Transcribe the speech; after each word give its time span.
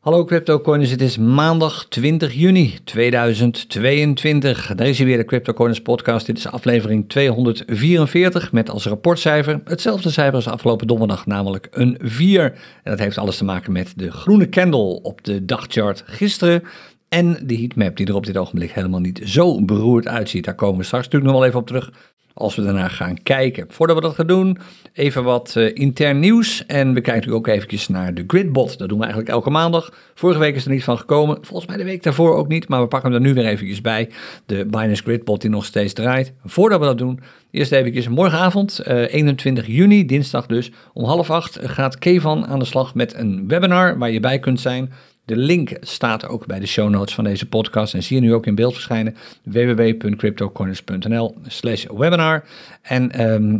Hallo 0.00 0.24
CryptoCoiners, 0.24 0.90
het 0.90 1.00
is 1.00 1.18
maandag 1.18 1.86
20 1.88 2.32
juni 2.32 2.78
2022. 2.84 4.74
Deze 4.74 4.90
is 4.90 4.98
weer 4.98 5.16
de 5.16 5.24
CryptoCoiners 5.24 5.82
podcast. 5.82 6.26
Dit 6.26 6.38
is 6.38 6.46
aflevering 6.46 7.08
244 7.08 8.52
met 8.52 8.70
als 8.70 8.86
rapportcijfer 8.86 9.60
hetzelfde 9.64 10.10
cijfer 10.10 10.34
als 10.34 10.48
afgelopen 10.48 10.86
donderdag, 10.86 11.26
namelijk 11.26 11.68
een 11.70 11.98
4. 12.02 12.42
En 12.82 12.90
dat 12.90 12.98
heeft 12.98 13.18
alles 13.18 13.36
te 13.36 13.44
maken 13.44 13.72
met 13.72 13.92
de 13.96 14.12
groene 14.12 14.48
candle 14.48 15.02
op 15.02 15.24
de 15.24 15.44
dagchart 15.44 16.02
gisteren. 16.06 16.62
En 17.08 17.38
de 17.46 17.56
heatmap 17.56 17.96
die 17.96 18.06
er 18.06 18.14
op 18.14 18.26
dit 18.26 18.36
ogenblik 18.36 18.70
helemaal 18.70 19.00
niet 19.00 19.20
zo 19.24 19.64
beroerd 19.64 20.08
uitziet. 20.08 20.44
Daar 20.44 20.54
komen 20.54 20.78
we 20.78 20.84
straks 20.84 21.04
natuurlijk 21.04 21.32
nog 21.32 21.40
wel 21.40 21.48
even 21.48 21.60
op 21.60 21.66
terug 21.66 21.92
als 22.40 22.54
we 22.54 22.62
daarna 22.62 22.88
gaan 22.88 23.22
kijken. 23.22 23.66
Voordat 23.68 23.96
we 23.96 24.02
dat 24.02 24.14
gaan 24.14 24.26
doen, 24.26 24.58
even 24.92 25.24
wat 25.24 25.54
uh, 25.56 25.70
intern 25.74 26.18
nieuws. 26.18 26.66
En 26.66 26.94
we 26.94 27.00
kijken 27.00 27.28
nu 27.28 27.34
ook 27.34 27.46
eventjes 27.46 27.88
naar 27.88 28.14
de 28.14 28.24
Gridbot. 28.26 28.78
Dat 28.78 28.88
doen 28.88 28.98
we 28.98 29.04
eigenlijk 29.04 29.32
elke 29.34 29.50
maandag. 29.50 29.92
Vorige 30.14 30.38
week 30.38 30.54
is 30.54 30.64
er 30.64 30.70
niet 30.70 30.84
van 30.84 30.98
gekomen. 30.98 31.38
Volgens 31.40 31.68
mij 31.68 31.76
de 31.76 31.84
week 31.84 32.02
daarvoor 32.02 32.34
ook 32.34 32.48
niet. 32.48 32.68
Maar 32.68 32.80
we 32.80 32.88
pakken 32.88 33.12
hem 33.12 33.22
er 33.22 33.28
nu 33.28 33.34
weer 33.34 33.46
eventjes 33.46 33.80
bij. 33.80 34.08
De 34.46 34.66
Binance 34.66 35.02
Gridbot 35.02 35.40
die 35.40 35.50
nog 35.50 35.64
steeds 35.64 35.92
draait. 35.92 36.32
Voordat 36.44 36.80
we 36.80 36.86
dat 36.86 36.98
doen, 36.98 37.20
eerst 37.50 37.72
eventjes 37.72 38.08
morgenavond, 38.08 38.80
uh, 38.86 39.04
eh, 39.04 39.14
21 39.14 39.66
juni, 39.66 40.06
dinsdag 40.06 40.46
dus, 40.46 40.70
om 40.92 41.04
half 41.04 41.30
acht 41.30 41.58
gaat 41.62 41.98
Kevan 41.98 42.46
aan 42.46 42.58
de 42.58 42.64
slag 42.64 42.94
met 42.94 43.14
een 43.14 43.48
webinar 43.48 43.98
waar 43.98 44.10
je 44.10 44.20
bij 44.20 44.38
kunt 44.38 44.60
zijn. 44.60 44.92
De 45.30 45.36
link 45.36 45.76
staat 45.80 46.28
ook 46.28 46.46
bij 46.46 46.58
de 46.58 46.66
show 46.66 46.90
notes 46.90 47.14
van 47.14 47.24
deze 47.24 47.46
podcast 47.46 47.94
en 47.94 48.02
zie 48.02 48.16
je 48.16 48.22
nu 48.22 48.34
ook 48.34 48.46
in 48.46 48.54
beeld 48.54 48.72
verschijnen 48.72 49.16
www.cryptocorners.nl 49.42 51.36
slash 51.46 51.86
webinar. 51.96 52.44
En 52.82 53.30
um, 53.30 53.56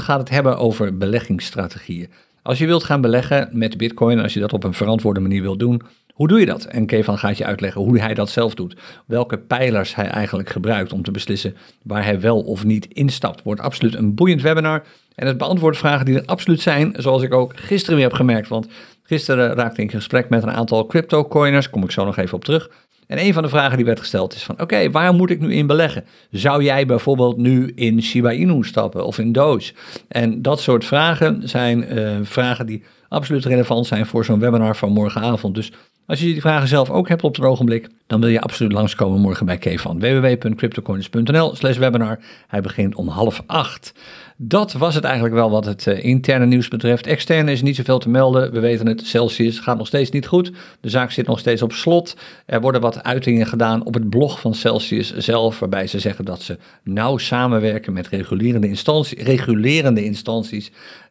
gaat 0.00 0.18
het 0.18 0.28
hebben 0.28 0.58
over 0.58 0.98
beleggingsstrategieën. 0.98 2.08
Als 2.42 2.58
je 2.58 2.66
wilt 2.66 2.84
gaan 2.84 3.00
beleggen 3.00 3.48
met 3.52 3.76
bitcoin, 3.76 4.18
als 4.18 4.34
je 4.34 4.40
dat 4.40 4.52
op 4.52 4.64
een 4.64 4.74
verantwoorde 4.74 5.20
manier 5.20 5.42
wilt 5.42 5.58
doen, 5.58 5.82
hoe 6.12 6.28
doe 6.28 6.40
je 6.40 6.46
dat? 6.46 6.64
En 6.64 6.86
Kevan 6.86 7.18
gaat 7.18 7.38
je 7.38 7.44
uitleggen 7.44 7.80
hoe 7.80 8.00
hij 8.00 8.14
dat 8.14 8.30
zelf 8.30 8.54
doet. 8.54 8.76
Welke 9.06 9.38
pijlers 9.38 9.94
hij 9.94 10.06
eigenlijk 10.06 10.48
gebruikt 10.48 10.92
om 10.92 11.02
te 11.02 11.10
beslissen 11.10 11.56
waar 11.82 12.04
hij 12.04 12.20
wel 12.20 12.40
of 12.40 12.64
niet 12.64 12.86
instapt. 12.86 13.42
Wordt 13.42 13.60
absoluut 13.60 13.94
een 13.94 14.14
boeiend 14.14 14.42
webinar. 14.42 14.82
En 15.14 15.26
het 15.26 15.38
beantwoordt 15.38 15.78
vragen 15.78 16.04
die 16.04 16.18
er 16.18 16.26
absoluut 16.26 16.60
zijn, 16.60 16.94
zoals 16.96 17.22
ik 17.22 17.34
ook 17.34 17.52
gisteren 17.56 17.96
weer 17.96 18.06
heb 18.06 18.16
gemerkt. 18.16 18.48
Want 18.48 18.68
Gisteren 19.08 19.54
raakte 19.54 19.82
ik 19.82 19.92
in 19.92 19.96
gesprek 19.96 20.28
met 20.28 20.42
een 20.42 20.50
aantal 20.50 20.86
crypto-coiners, 20.86 21.70
kom 21.70 21.82
ik 21.82 21.90
zo 21.90 22.04
nog 22.04 22.16
even 22.16 22.34
op 22.34 22.44
terug. 22.44 22.70
En 23.06 23.18
een 23.18 23.32
van 23.32 23.42
de 23.42 23.48
vragen 23.48 23.76
die 23.76 23.86
werd 23.86 24.00
gesteld 24.00 24.34
is 24.34 24.42
van, 24.42 24.60
oké, 24.60 24.90
waar 24.90 25.14
moet 25.14 25.30
ik 25.30 25.40
nu 25.40 25.54
in 25.54 25.66
beleggen? 25.66 26.04
Zou 26.30 26.62
jij 26.62 26.86
bijvoorbeeld 26.86 27.36
nu 27.36 27.72
in 27.74 28.02
Shiba 28.02 28.30
Inu 28.30 28.64
stappen 28.64 29.04
of 29.04 29.18
in 29.18 29.32
Doge? 29.32 29.72
En 30.08 30.42
dat 30.42 30.60
soort 30.60 30.84
vragen 30.84 31.48
zijn 31.48 31.98
uh, 31.98 32.16
vragen 32.22 32.66
die 32.66 32.82
absoluut 33.08 33.44
relevant 33.44 33.86
zijn 33.86 34.06
voor 34.06 34.24
zo'n 34.24 34.40
webinar 34.40 34.76
van 34.76 34.92
morgenavond. 34.92 35.54
Dus 35.54 35.72
als 36.08 36.20
je 36.20 36.26
die 36.26 36.40
vragen 36.40 36.68
zelf 36.68 36.90
ook 36.90 37.08
hebt 37.08 37.22
op 37.22 37.36
het 37.36 37.44
ogenblik, 37.44 37.88
dan 38.06 38.20
wil 38.20 38.28
je 38.28 38.40
absoluut 38.40 38.72
langskomen 38.72 39.20
morgen 39.20 39.46
bij 39.46 39.58
Kevan. 39.58 40.00
www.cryptocoins.nl 40.00 41.54
slash 41.56 41.76
webinar. 41.76 42.18
Hij 42.46 42.60
begint 42.60 42.94
om 42.94 43.08
half 43.08 43.42
acht. 43.46 43.92
Dat 44.36 44.72
was 44.72 44.94
het 44.94 45.04
eigenlijk 45.04 45.34
wel 45.34 45.50
wat 45.50 45.64
het 45.64 45.86
uh, 45.86 46.04
interne 46.04 46.46
nieuws 46.46 46.68
betreft. 46.68 47.06
Externe 47.06 47.52
is 47.52 47.62
niet 47.62 47.76
zoveel 47.76 47.98
te 47.98 48.08
melden. 48.08 48.52
We 48.52 48.60
weten 48.60 48.86
het, 48.86 49.06
Celsius 49.06 49.58
gaat 49.58 49.78
nog 49.78 49.86
steeds 49.86 50.10
niet 50.10 50.26
goed. 50.26 50.52
De 50.80 50.88
zaak 50.88 51.10
zit 51.10 51.26
nog 51.26 51.38
steeds 51.38 51.62
op 51.62 51.72
slot. 51.72 52.16
Er 52.46 52.60
worden 52.60 52.80
wat 52.80 53.02
uitingen 53.02 53.46
gedaan 53.46 53.84
op 53.84 53.94
het 53.94 54.10
blog 54.10 54.40
van 54.40 54.54
Celsius 54.54 55.16
zelf, 55.16 55.58
waarbij 55.58 55.86
ze 55.86 55.98
zeggen 55.98 56.24
dat 56.24 56.42
ze 56.42 56.58
nauw 56.82 57.16
samenwerken 57.16 57.92
met 57.92 58.08
regulerende, 58.08 58.68
instantie, 58.68 59.22
regulerende 59.22 60.04
instanties. 60.04 60.70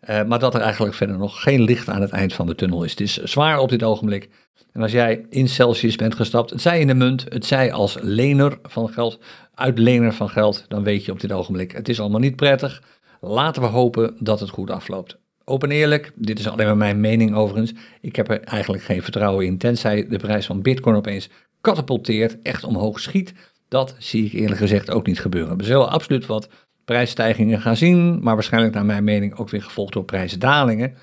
Uh, 0.09 0.23
maar 0.23 0.39
dat 0.39 0.55
er 0.55 0.61
eigenlijk 0.61 0.95
verder 0.95 1.17
nog 1.17 1.41
geen 1.41 1.61
licht 1.61 1.89
aan 1.89 2.01
het 2.01 2.11
eind 2.11 2.33
van 2.33 2.45
de 2.45 2.55
tunnel 2.55 2.83
is. 2.83 2.91
Het 2.91 3.01
is 3.01 3.17
zwaar 3.23 3.59
op 3.59 3.69
dit 3.69 3.83
ogenblik. 3.83 4.29
En 4.77 4.83
als 4.83 4.91
jij 4.91 5.25
in 5.29 5.47
Celsius 5.47 5.95
bent 5.95 6.15
gestapt, 6.15 6.49
het 6.49 6.61
zij 6.61 6.79
in 6.79 6.87
de 6.87 6.93
munt, 6.93 7.25
het 7.29 7.45
zij 7.45 7.71
als 7.71 7.97
lener 8.01 8.57
van 8.63 8.89
geld, 8.89 9.19
uitlener 9.55 10.13
van 10.13 10.29
geld, 10.29 10.65
dan 10.67 10.83
weet 10.83 11.05
je 11.05 11.11
op 11.11 11.19
dit 11.19 11.31
ogenblik, 11.31 11.71
het 11.71 11.89
is 11.89 11.99
allemaal 11.99 12.19
niet 12.19 12.35
prettig. 12.35 12.83
Laten 13.21 13.61
we 13.61 13.67
hopen 13.67 14.15
dat 14.19 14.39
het 14.39 14.49
goed 14.49 14.71
afloopt. 14.71 15.17
Open 15.43 15.71
eerlijk, 15.71 16.11
dit 16.15 16.39
is 16.39 16.47
alleen 16.47 16.65
maar 16.65 16.77
mijn 16.77 16.99
mening 16.99 17.35
overigens. 17.35 17.73
Ik 18.01 18.15
heb 18.15 18.29
er 18.29 18.41
eigenlijk 18.41 18.83
geen 18.83 19.03
vertrouwen 19.03 19.45
in, 19.45 19.57
tenzij 19.57 20.07
de 20.07 20.17
prijs 20.17 20.45
van 20.45 20.61
Bitcoin 20.61 20.95
opeens 20.95 21.29
katapulteert, 21.61 22.41
echt 22.41 22.63
omhoog 22.63 22.99
schiet. 22.99 23.33
Dat 23.67 23.95
zie 23.99 24.25
ik 24.25 24.33
eerlijk 24.33 24.59
gezegd 24.59 24.91
ook 24.91 25.07
niet 25.07 25.19
gebeuren. 25.19 25.57
We 25.57 25.63
zullen 25.63 25.89
absoluut 25.89 26.25
wat 26.25 26.49
prijsstijgingen 26.85 27.61
gaan 27.61 27.77
zien, 27.77 28.23
maar 28.23 28.33
waarschijnlijk 28.33 28.73
naar 28.73 28.85
mijn 28.85 29.03
mening 29.03 29.37
ook 29.37 29.49
weer 29.49 29.63
gevolgd 29.63 29.93
door 29.93 30.05
prijsdalingen. 30.05 30.95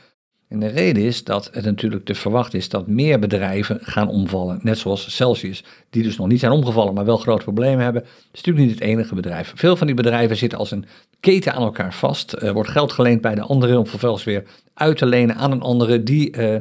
En 0.54 0.60
de 0.60 0.66
reden 0.66 1.02
is 1.02 1.24
dat 1.24 1.50
het 1.52 1.64
natuurlijk 1.64 2.04
te 2.04 2.14
verwachten 2.14 2.58
is 2.58 2.68
dat 2.68 2.86
meer 2.86 3.18
bedrijven 3.18 3.78
gaan 3.82 4.08
omvallen. 4.08 4.58
Net 4.62 4.78
zoals 4.78 5.14
Celsius, 5.14 5.64
die 5.90 6.02
dus 6.02 6.16
nog 6.16 6.28
niet 6.28 6.40
zijn 6.40 6.52
omgevallen, 6.52 6.94
maar 6.94 7.04
wel 7.04 7.16
grote 7.16 7.42
problemen 7.42 7.84
hebben. 7.84 8.02
Het 8.02 8.12
is 8.32 8.42
natuurlijk 8.42 8.66
niet 8.66 8.74
het 8.74 8.88
enige 8.88 9.14
bedrijf. 9.14 9.52
Veel 9.56 9.76
van 9.76 9.86
die 9.86 9.96
bedrijven 9.96 10.36
zitten 10.36 10.58
als 10.58 10.70
een 10.70 10.84
keten 11.20 11.54
aan 11.54 11.62
elkaar 11.62 11.94
vast. 11.94 12.32
Er 12.32 12.52
wordt 12.52 12.70
geld 12.70 12.92
geleend 12.92 13.20
bij 13.20 13.34
de 13.34 13.40
andere 13.40 13.78
om 13.78 13.86
vervolgens 13.86 14.24
weer 14.24 14.44
uit 14.74 14.96
te 14.96 15.06
lenen 15.06 15.36
aan 15.36 15.52
een 15.52 15.62
andere. 15.62 16.02
Die, 16.02 16.36
uh, 16.36 16.54
uh, 16.54 16.60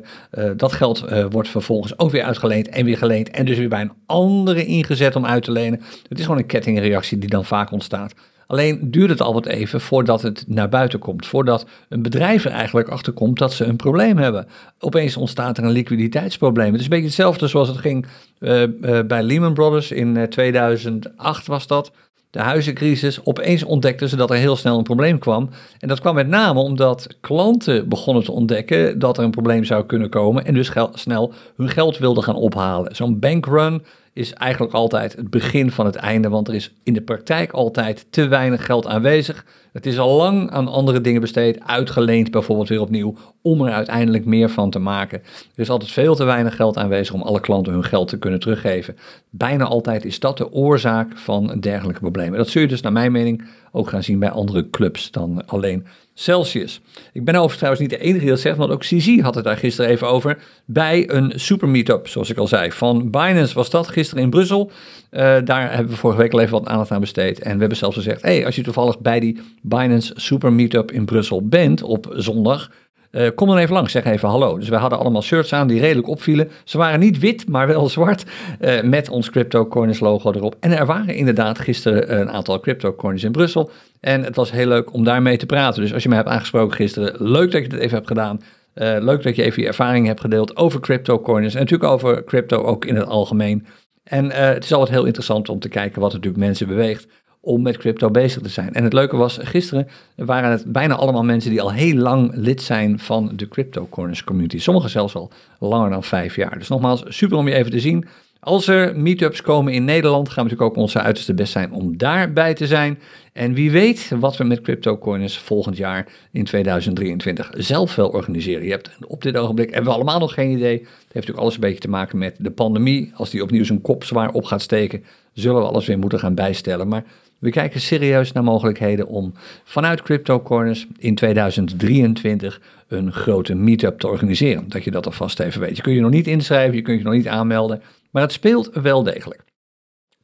dat 0.55 0.71
geld 0.71 1.03
uh, 1.09 1.25
wordt 1.29 1.49
vervolgens 1.49 1.99
ook 1.99 2.11
weer 2.11 2.23
uitgeleend 2.23 2.69
en 2.69 2.85
weer 2.85 2.97
geleend. 2.97 3.29
En 3.29 3.45
dus 3.45 3.57
weer 3.57 3.69
bij 3.69 3.81
een 3.81 3.93
andere 4.05 4.65
ingezet 4.65 5.15
om 5.15 5.25
uit 5.25 5.43
te 5.43 5.51
lenen. 5.51 5.81
Het 6.09 6.19
is 6.19 6.25
gewoon 6.25 6.39
een 6.39 6.45
kettingreactie 6.45 7.17
die 7.17 7.29
dan 7.29 7.45
vaak 7.45 7.71
ontstaat. 7.71 8.13
Alleen 8.47 8.91
duurt 8.91 9.09
het 9.09 9.21
al 9.21 9.33
wat 9.33 9.45
even 9.45 9.81
voordat 9.81 10.21
het 10.21 10.43
naar 10.47 10.69
buiten 10.69 10.99
komt. 10.99 11.25
Voordat 11.25 11.65
een 11.89 12.01
bedrijf 12.01 12.45
er 12.45 12.51
eigenlijk 12.51 12.89
achter 12.89 13.13
komt 13.13 13.37
dat 13.37 13.53
ze 13.53 13.65
een 13.65 13.75
probleem 13.75 14.17
hebben. 14.17 14.47
Opeens 14.79 15.17
ontstaat 15.17 15.57
er 15.57 15.63
een 15.63 15.71
liquiditeitsprobleem. 15.71 16.71
Het 16.71 16.77
is 16.77 16.83
een 16.83 16.89
beetje 16.89 17.05
hetzelfde 17.05 17.47
zoals 17.47 17.67
het 17.67 17.77
ging 17.77 18.05
uh, 18.39 18.61
uh, 18.61 18.99
bij 19.07 19.23
Lehman 19.23 19.53
Brothers 19.53 19.91
in 19.91 20.29
2008 20.29 21.47
was 21.47 21.67
dat 21.67 21.91
de 22.33 22.39
huizencrisis, 22.39 23.25
opeens 23.25 23.63
ontdekten 23.63 24.09
ze 24.09 24.15
dat 24.15 24.29
er 24.29 24.35
heel 24.35 24.55
snel 24.55 24.77
een 24.77 24.83
probleem 24.83 25.19
kwam. 25.19 25.49
En 25.79 25.87
dat 25.87 25.99
kwam 25.99 26.15
met 26.15 26.27
name 26.27 26.59
omdat 26.59 27.07
klanten 27.21 27.89
begonnen 27.89 28.23
te 28.23 28.31
ontdekken 28.31 28.99
dat 28.99 29.17
er 29.17 29.23
een 29.23 29.31
probleem 29.31 29.63
zou 29.63 29.85
kunnen 29.85 30.09
komen 30.09 30.45
en 30.45 30.53
dus 30.53 30.71
snel 30.93 31.33
hun 31.55 31.69
geld 31.69 31.97
wilden 31.97 32.23
gaan 32.23 32.35
ophalen. 32.35 32.95
Zo'n 32.95 33.19
bankrun 33.19 33.83
is 34.13 34.33
eigenlijk 34.33 34.73
altijd 34.73 35.15
het 35.15 35.29
begin 35.29 35.71
van 35.71 35.85
het 35.85 35.95
einde, 35.95 36.29
want 36.29 36.47
er 36.47 36.53
is 36.53 36.73
in 36.83 36.93
de 36.93 37.01
praktijk 37.01 37.51
altijd 37.51 38.05
te 38.09 38.27
weinig 38.27 38.65
geld 38.65 38.87
aanwezig. 38.87 39.45
Het 39.71 39.85
is 39.85 39.99
al 39.99 40.17
lang 40.17 40.49
aan 40.51 40.67
andere 40.67 41.01
dingen 41.01 41.21
besteed, 41.21 41.59
uitgeleend 41.65 42.31
bijvoorbeeld 42.31 42.69
weer 42.69 42.81
opnieuw, 42.81 43.15
om 43.41 43.61
er 43.61 43.73
uiteindelijk 43.73 44.25
meer 44.25 44.49
van 44.49 44.69
te 44.69 44.79
maken. 44.79 45.19
Er 45.19 45.61
is 45.61 45.69
altijd 45.69 45.91
veel 45.91 46.15
te 46.15 46.23
weinig 46.23 46.55
geld 46.55 46.77
aanwezig 46.77 47.13
om 47.13 47.21
alle 47.21 47.39
klanten 47.39 47.73
hun 47.73 47.83
geld 47.83 48.07
te 48.07 48.19
kunnen 48.19 48.39
teruggeven. 48.39 48.95
Bijna 49.29 49.65
altijd 49.65 50.05
is 50.05 50.19
dat 50.19 50.37
de 50.37 50.51
oorzaak 50.51 51.17
van 51.17 51.59
dergelijke 51.59 52.01
problemen. 52.01 52.37
Dat 52.37 52.49
zul 52.49 52.61
je 52.61 52.67
dus 52.67 52.81
naar 52.81 52.91
mijn 52.91 53.11
mening 53.11 53.47
ook 53.71 53.89
gaan 53.89 54.03
zien 54.03 54.19
bij 54.19 54.29
andere 54.29 54.69
clubs 54.69 55.11
dan 55.11 55.45
alleen 55.45 55.85
Celsius. 56.13 56.81
Ik 57.13 57.23
ben 57.25 57.33
overigens 57.33 57.57
trouwens 57.57 57.81
niet 57.81 57.99
de 57.99 58.05
enige 58.05 58.19
die 58.19 58.29
dat 58.29 58.39
zegt, 58.39 58.57
want 58.57 58.71
ook 58.71 58.81
CZ 58.81 59.19
had 59.19 59.35
het 59.35 59.43
daar 59.43 59.57
gisteren 59.57 59.91
even 59.91 60.07
over 60.07 60.37
bij 60.65 61.09
een 61.09 61.31
super 61.35 61.67
meetup, 61.67 62.07
zoals 62.07 62.29
ik 62.29 62.37
al 62.37 62.47
zei. 62.47 62.71
Van 62.71 63.09
Binance 63.09 63.53
was 63.53 63.69
dat 63.69 63.87
gisteren 63.87 64.23
in 64.23 64.29
Brussel. 64.29 64.71
Uh, 65.11 65.19
daar 65.43 65.73
hebben 65.73 65.91
we 65.91 65.99
vorige 65.99 66.21
week 66.21 66.33
al 66.33 66.39
even 66.39 66.51
wat 66.51 66.67
aandacht 66.67 66.91
aan 66.91 66.99
besteed. 66.99 67.39
En 67.39 67.53
we 67.53 67.59
hebben 67.59 67.77
zelfs 67.77 67.95
gezegd, 67.95 68.21
hey, 68.21 68.45
als 68.45 68.55
je 68.55 68.61
toevallig 68.61 68.99
bij 68.99 69.19
die 69.19 69.39
Binance 69.61 70.13
super 70.15 70.53
meetup 70.53 70.91
in 70.91 71.05
Brussel 71.05 71.47
bent 71.47 71.81
op 71.81 72.13
zondag, 72.15 72.71
uh, 73.13 73.27
kom 73.35 73.47
dan 73.47 73.57
even 73.57 73.73
langs, 73.73 73.91
zeg 73.91 74.03
even 74.03 74.29
hallo. 74.29 74.57
Dus 74.57 74.69
we 74.69 74.75
hadden 74.75 74.99
allemaal 74.99 75.21
shirts 75.21 75.53
aan 75.53 75.67
die 75.67 75.79
redelijk 75.79 76.07
opvielen. 76.07 76.49
Ze 76.63 76.77
waren 76.77 76.99
niet 76.99 77.19
wit, 77.19 77.47
maar 77.47 77.67
wel 77.67 77.89
zwart, 77.89 78.23
uh, 78.61 78.81
met 78.81 79.09
ons 79.09 79.29
CryptoCoiners 79.29 79.99
logo 79.99 80.31
erop. 80.31 80.55
En 80.59 80.77
er 80.77 80.85
waren 80.85 81.15
inderdaad 81.15 81.59
gisteren 81.59 82.19
een 82.19 82.29
aantal 82.29 82.59
CryptoCoiners 82.59 83.23
in 83.23 83.31
Brussel. 83.31 83.71
En 83.99 84.23
het 84.23 84.35
was 84.35 84.51
heel 84.51 84.67
leuk 84.67 84.93
om 84.93 85.03
daarmee 85.03 85.37
te 85.37 85.45
praten. 85.45 85.81
Dus 85.81 85.93
als 85.93 86.03
je 86.03 86.09
mij 86.09 86.17
hebt 86.17 86.29
aangesproken 86.29 86.75
gisteren, 86.75 87.15
leuk 87.17 87.51
dat 87.51 87.61
je 87.61 87.69
dit 87.69 87.79
even 87.79 87.95
hebt 87.95 88.07
gedaan. 88.07 88.41
Uh, 88.75 88.95
leuk 88.99 89.23
dat 89.23 89.35
je 89.35 89.43
even 89.43 89.61
je 89.61 89.67
ervaring 89.67 90.07
hebt 90.07 90.21
gedeeld 90.21 90.57
over 90.57 90.79
CryptoCoiners 90.79 91.53
en 91.53 91.59
natuurlijk 91.59 91.91
over 91.91 92.23
crypto 92.23 92.63
ook 92.63 92.85
in 92.85 92.95
het 92.95 93.07
algemeen. 93.07 93.65
En 94.03 94.31
het 94.31 94.63
is 94.63 94.73
altijd 94.73 94.97
heel 94.97 95.05
interessant 95.05 95.49
om 95.49 95.59
te 95.59 95.69
kijken 95.69 96.01
wat 96.01 96.11
natuurlijk 96.11 96.43
mensen 96.43 96.67
beweegt 96.67 97.07
om 97.45 97.61
met 97.61 97.77
crypto 97.77 98.09
bezig 98.09 98.41
te 98.41 98.49
zijn. 98.49 98.73
En 98.73 98.83
het 98.83 98.93
leuke 98.93 99.17
was, 99.17 99.37
gisteren 99.41 99.87
waren 100.15 100.51
het 100.51 100.63
bijna 100.65 100.95
allemaal 100.95 101.23
mensen 101.23 101.51
die 101.51 101.61
al 101.61 101.71
heel 101.71 101.95
lang 101.95 102.31
lid 102.35 102.61
zijn 102.61 102.99
van 102.99 103.31
de 103.35 103.47
Crypto 103.47 103.87
Corners 103.89 104.23
community. 104.23 104.59
Sommigen 104.59 104.89
zelfs 104.89 105.15
al 105.15 105.31
langer 105.59 105.89
dan 105.89 106.03
vijf 106.03 106.35
jaar. 106.35 106.57
Dus 106.57 106.67
nogmaals, 106.67 107.03
super 107.07 107.37
om 107.37 107.47
je 107.47 107.53
even 107.53 107.71
te 107.71 107.79
zien. 107.79 108.05
Als 108.39 108.67
er 108.67 108.99
meetups 108.99 109.41
komen 109.41 109.73
in 109.73 109.85
Nederland, 109.85 110.29
gaan 110.29 110.43
we 110.43 110.49
natuurlijk 110.49 110.77
ook 110.77 110.83
onze 110.83 110.99
uiterste 110.99 111.33
best 111.33 111.51
zijn 111.51 111.71
om 111.71 111.97
daarbij 111.97 112.53
te 112.53 112.67
zijn. 112.67 112.99
En 113.33 113.53
wie 113.53 113.71
weet 113.71 114.11
wat 114.19 114.37
we 114.37 114.43
met 114.43 114.61
CryptoCoiners 114.61 115.37
volgend 115.37 115.77
jaar 115.77 116.07
in 116.31 116.43
2023 116.43 117.51
zelf 117.57 117.95
wel 117.95 118.09
organiseren. 118.09 118.63
Je 118.63 118.71
hebt 118.71 118.89
op 119.07 119.21
dit 119.21 119.37
ogenblik 119.37 119.69
hebben 119.69 119.91
we 119.91 119.95
allemaal 119.95 120.19
nog 120.19 120.33
geen 120.33 120.51
idee. 120.51 120.77
Het 120.77 120.87
heeft 120.89 121.13
natuurlijk 121.13 121.39
alles 121.39 121.53
een 121.53 121.59
beetje 121.59 121.79
te 121.79 121.89
maken 121.89 122.17
met 122.17 122.35
de 122.39 122.51
pandemie. 122.51 123.11
Als 123.15 123.29
die 123.29 123.43
opnieuw 123.43 123.63
zijn 123.63 123.81
kop 123.81 124.03
zwaar 124.03 124.31
op 124.31 124.43
gaat 124.43 124.61
steken, 124.61 125.03
zullen 125.33 125.61
we 125.61 125.67
alles 125.67 125.85
weer 125.85 125.99
moeten 125.99 126.19
gaan 126.19 126.35
bijstellen. 126.35 126.87
Maar 126.87 127.03
We 127.43 127.49
kijken 127.49 127.81
serieus 127.81 128.31
naar 128.31 128.43
mogelijkheden 128.43 129.07
om 129.07 129.33
vanuit 129.63 130.01
Crypto 130.01 130.41
Corners 130.41 130.87
in 130.97 131.15
2023 131.15 132.61
een 132.87 133.11
grote 133.11 133.55
meetup 133.55 133.99
te 133.99 134.07
organiseren. 134.07 134.69
Dat 134.69 134.83
je 134.83 134.91
dat 134.91 135.05
alvast 135.05 135.39
even 135.39 135.61
weet. 135.61 135.75
Je 135.75 135.81
kunt 135.81 135.95
je 135.95 136.01
nog 136.01 136.11
niet 136.11 136.27
inschrijven, 136.27 136.75
je 136.75 136.81
kunt 136.81 136.97
je 136.97 137.03
nog 137.03 137.13
niet 137.13 137.27
aanmelden, 137.27 137.81
maar 138.11 138.21
het 138.21 138.31
speelt 138.31 138.69
wel 138.73 139.03
degelijk. 139.03 139.43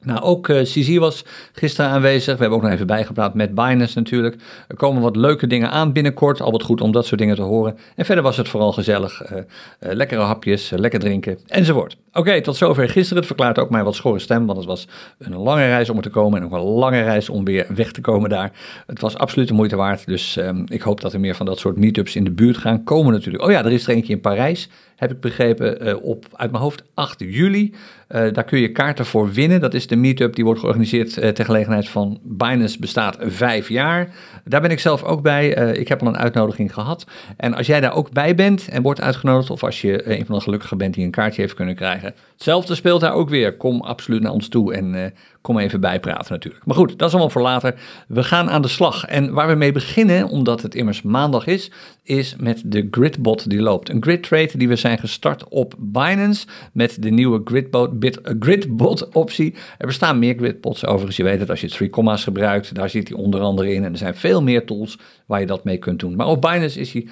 Nou, 0.01 0.21
ook 0.21 0.47
uh, 0.47 0.99
was 0.99 1.25
gisteren 1.53 1.91
aanwezig. 1.91 2.33
We 2.33 2.39
hebben 2.39 2.57
ook 2.57 2.63
nog 2.63 2.73
even 2.73 2.87
bijgepraat 2.87 3.33
met 3.33 3.55
Binance 3.55 3.97
natuurlijk. 3.97 4.35
Er 4.67 4.75
komen 4.75 5.01
wat 5.01 5.15
leuke 5.15 5.47
dingen 5.47 5.71
aan 5.71 5.93
binnenkort. 5.93 6.41
Al 6.41 6.51
wat 6.51 6.63
goed 6.63 6.81
om 6.81 6.91
dat 6.91 7.05
soort 7.05 7.19
dingen 7.19 7.35
te 7.35 7.41
horen. 7.41 7.77
En 7.95 8.05
verder 8.05 8.23
was 8.23 8.37
het 8.37 8.49
vooral 8.49 8.71
gezellig. 8.71 9.31
Uh, 9.31 9.37
uh, 9.37 9.43
lekkere 9.79 10.21
hapjes, 10.21 10.69
lekker 10.69 10.99
drinken 10.99 11.39
enzovoort. 11.47 11.97
Oké, 12.13 12.41
tot 12.41 12.55
zover 12.55 12.89
gisteren. 12.89 13.17
Het 13.17 13.25
verklaart 13.25 13.59
ook 13.59 13.69
mij 13.69 13.83
wat 13.83 13.95
schorre 13.95 14.19
stem, 14.19 14.45
want 14.45 14.57
het 14.57 14.67
was 14.67 14.87
een 15.17 15.35
lange 15.35 15.65
reis 15.65 15.89
om 15.89 15.97
er 15.97 16.03
te 16.03 16.09
komen. 16.09 16.39
En 16.39 16.45
ook 16.45 16.51
een 16.51 16.59
lange 16.59 17.01
reis 17.01 17.29
om 17.29 17.45
weer 17.45 17.65
weg 17.75 17.91
te 17.91 18.01
komen 18.01 18.29
daar. 18.29 18.51
Het 18.87 19.01
was 19.01 19.17
absoluut 19.17 19.47
de 19.47 19.53
moeite 19.53 19.75
waard. 19.75 20.05
Dus 20.05 20.35
um, 20.35 20.63
ik 20.67 20.81
hoop 20.81 21.01
dat 21.01 21.13
er 21.13 21.19
meer 21.19 21.35
van 21.35 21.45
dat 21.45 21.59
soort 21.59 21.77
meetups 21.77 22.15
in 22.15 22.23
de 22.23 22.31
buurt 22.31 22.57
gaan 22.57 22.83
komen 22.83 23.13
natuurlijk. 23.13 23.43
Oh 23.43 23.51
ja, 23.51 23.65
er 23.65 23.71
is 23.71 23.87
er 23.87 23.93
eentje 23.93 24.13
in 24.13 24.21
Parijs 24.21 24.69
heb 24.95 25.11
ik 25.11 25.19
begrepen, 25.19 26.01
op 26.01 26.25
uit 26.33 26.51
mijn 26.51 26.63
hoofd 26.63 26.83
8 26.93 27.19
juli. 27.19 27.73
Uh, 28.09 28.33
daar 28.33 28.43
kun 28.43 28.59
je 28.59 28.71
kaarten 28.71 29.05
voor 29.05 29.31
winnen. 29.31 29.59
Dat 29.59 29.73
is 29.73 29.87
de 29.87 29.95
meetup 29.95 30.35
die 30.35 30.43
wordt 30.43 30.59
georganiseerd 30.59 31.17
uh, 31.17 31.29
ter 31.29 31.45
gelegenheid 31.45 31.89
van 31.89 32.19
Binance 32.23 32.79
bestaat 32.79 33.17
vijf 33.19 33.69
jaar. 33.69 34.09
Daar 34.49 34.61
ben 34.61 34.71
ik 34.71 34.79
zelf 34.79 35.03
ook 35.03 35.21
bij. 35.21 35.49
ik 35.49 35.87
heb 35.87 36.01
al 36.01 36.07
een 36.07 36.17
uitnodiging 36.17 36.73
gehad. 36.73 37.05
En 37.37 37.53
als 37.53 37.67
jij 37.67 37.81
daar 37.81 37.93
ook 37.93 38.11
bij 38.11 38.35
bent 38.35 38.67
en 38.67 38.81
wordt 38.81 39.01
uitgenodigd, 39.01 39.49
of 39.49 39.63
als 39.63 39.81
je 39.81 40.17
een 40.17 40.25
van 40.25 40.35
de 40.35 40.41
gelukkigen 40.41 40.77
bent 40.77 40.93
die 40.93 41.05
een 41.05 41.11
kaartje 41.11 41.41
heeft 41.41 41.53
kunnen 41.53 41.75
krijgen, 41.75 42.13
hetzelfde 42.33 42.75
speelt 42.75 43.01
daar 43.01 43.13
ook 43.13 43.29
weer. 43.29 43.57
Kom 43.57 43.81
absoluut 43.81 44.21
naar 44.21 44.31
ons 44.31 44.47
toe 44.47 44.73
en 44.73 45.13
kom 45.41 45.59
even 45.59 45.81
bijpraten 45.81 46.33
natuurlijk. 46.33 46.65
Maar 46.65 46.75
goed, 46.75 46.99
dat 46.99 47.07
is 47.07 47.13
allemaal 47.13 47.29
voor 47.29 47.41
later. 47.41 47.75
We 48.07 48.23
gaan 48.23 48.49
aan 48.49 48.61
de 48.61 48.67
slag. 48.67 49.05
En 49.05 49.33
waar 49.33 49.47
we 49.47 49.55
mee 49.55 49.71
beginnen, 49.71 50.27
omdat 50.27 50.61
het 50.61 50.75
immers 50.75 51.01
maandag 51.01 51.47
is, 51.47 51.71
is 52.03 52.35
met 52.39 52.61
de 52.65 52.87
Gridbot 52.91 53.49
die 53.49 53.61
loopt. 53.61 53.89
Een 53.89 54.03
grid 54.03 54.23
trade 54.23 54.57
die 54.57 54.67
we 54.67 54.75
zijn 54.75 54.97
gestart 54.97 55.47
op 55.47 55.73
Binance 55.77 56.47
met 56.73 57.01
de 57.01 57.09
nieuwe 57.09 57.41
Gridbot, 57.43 57.99
bit, 57.99 58.19
Gridbot 58.39 59.09
optie. 59.09 59.55
Er 59.77 59.87
bestaan 59.87 60.19
meer 60.19 60.35
Gridbots 60.37 60.85
overigens. 60.85 61.17
Je 61.17 61.23
weet 61.23 61.39
het, 61.39 61.49
als 61.49 61.61
je 61.61 61.69
3 61.69 61.89
commas 61.89 62.23
gebruikt, 62.23 62.75
daar 62.75 62.89
zit 62.89 63.07
hij 63.07 63.17
onder 63.17 63.41
andere 63.41 63.73
in. 63.73 63.83
En 63.83 63.91
er 63.91 63.97
zijn 63.97 64.15
veel 64.15 64.38
meer 64.41 64.65
tools 64.65 64.97
waar 65.25 65.39
je 65.39 65.45
dat 65.45 65.63
mee 65.63 65.77
kunt 65.77 65.99
doen. 65.99 66.15
Maar 66.15 66.27
op 66.27 66.41
Binance 66.41 66.79
is 66.79 66.93
hij 66.93 67.07
100% 67.07 67.09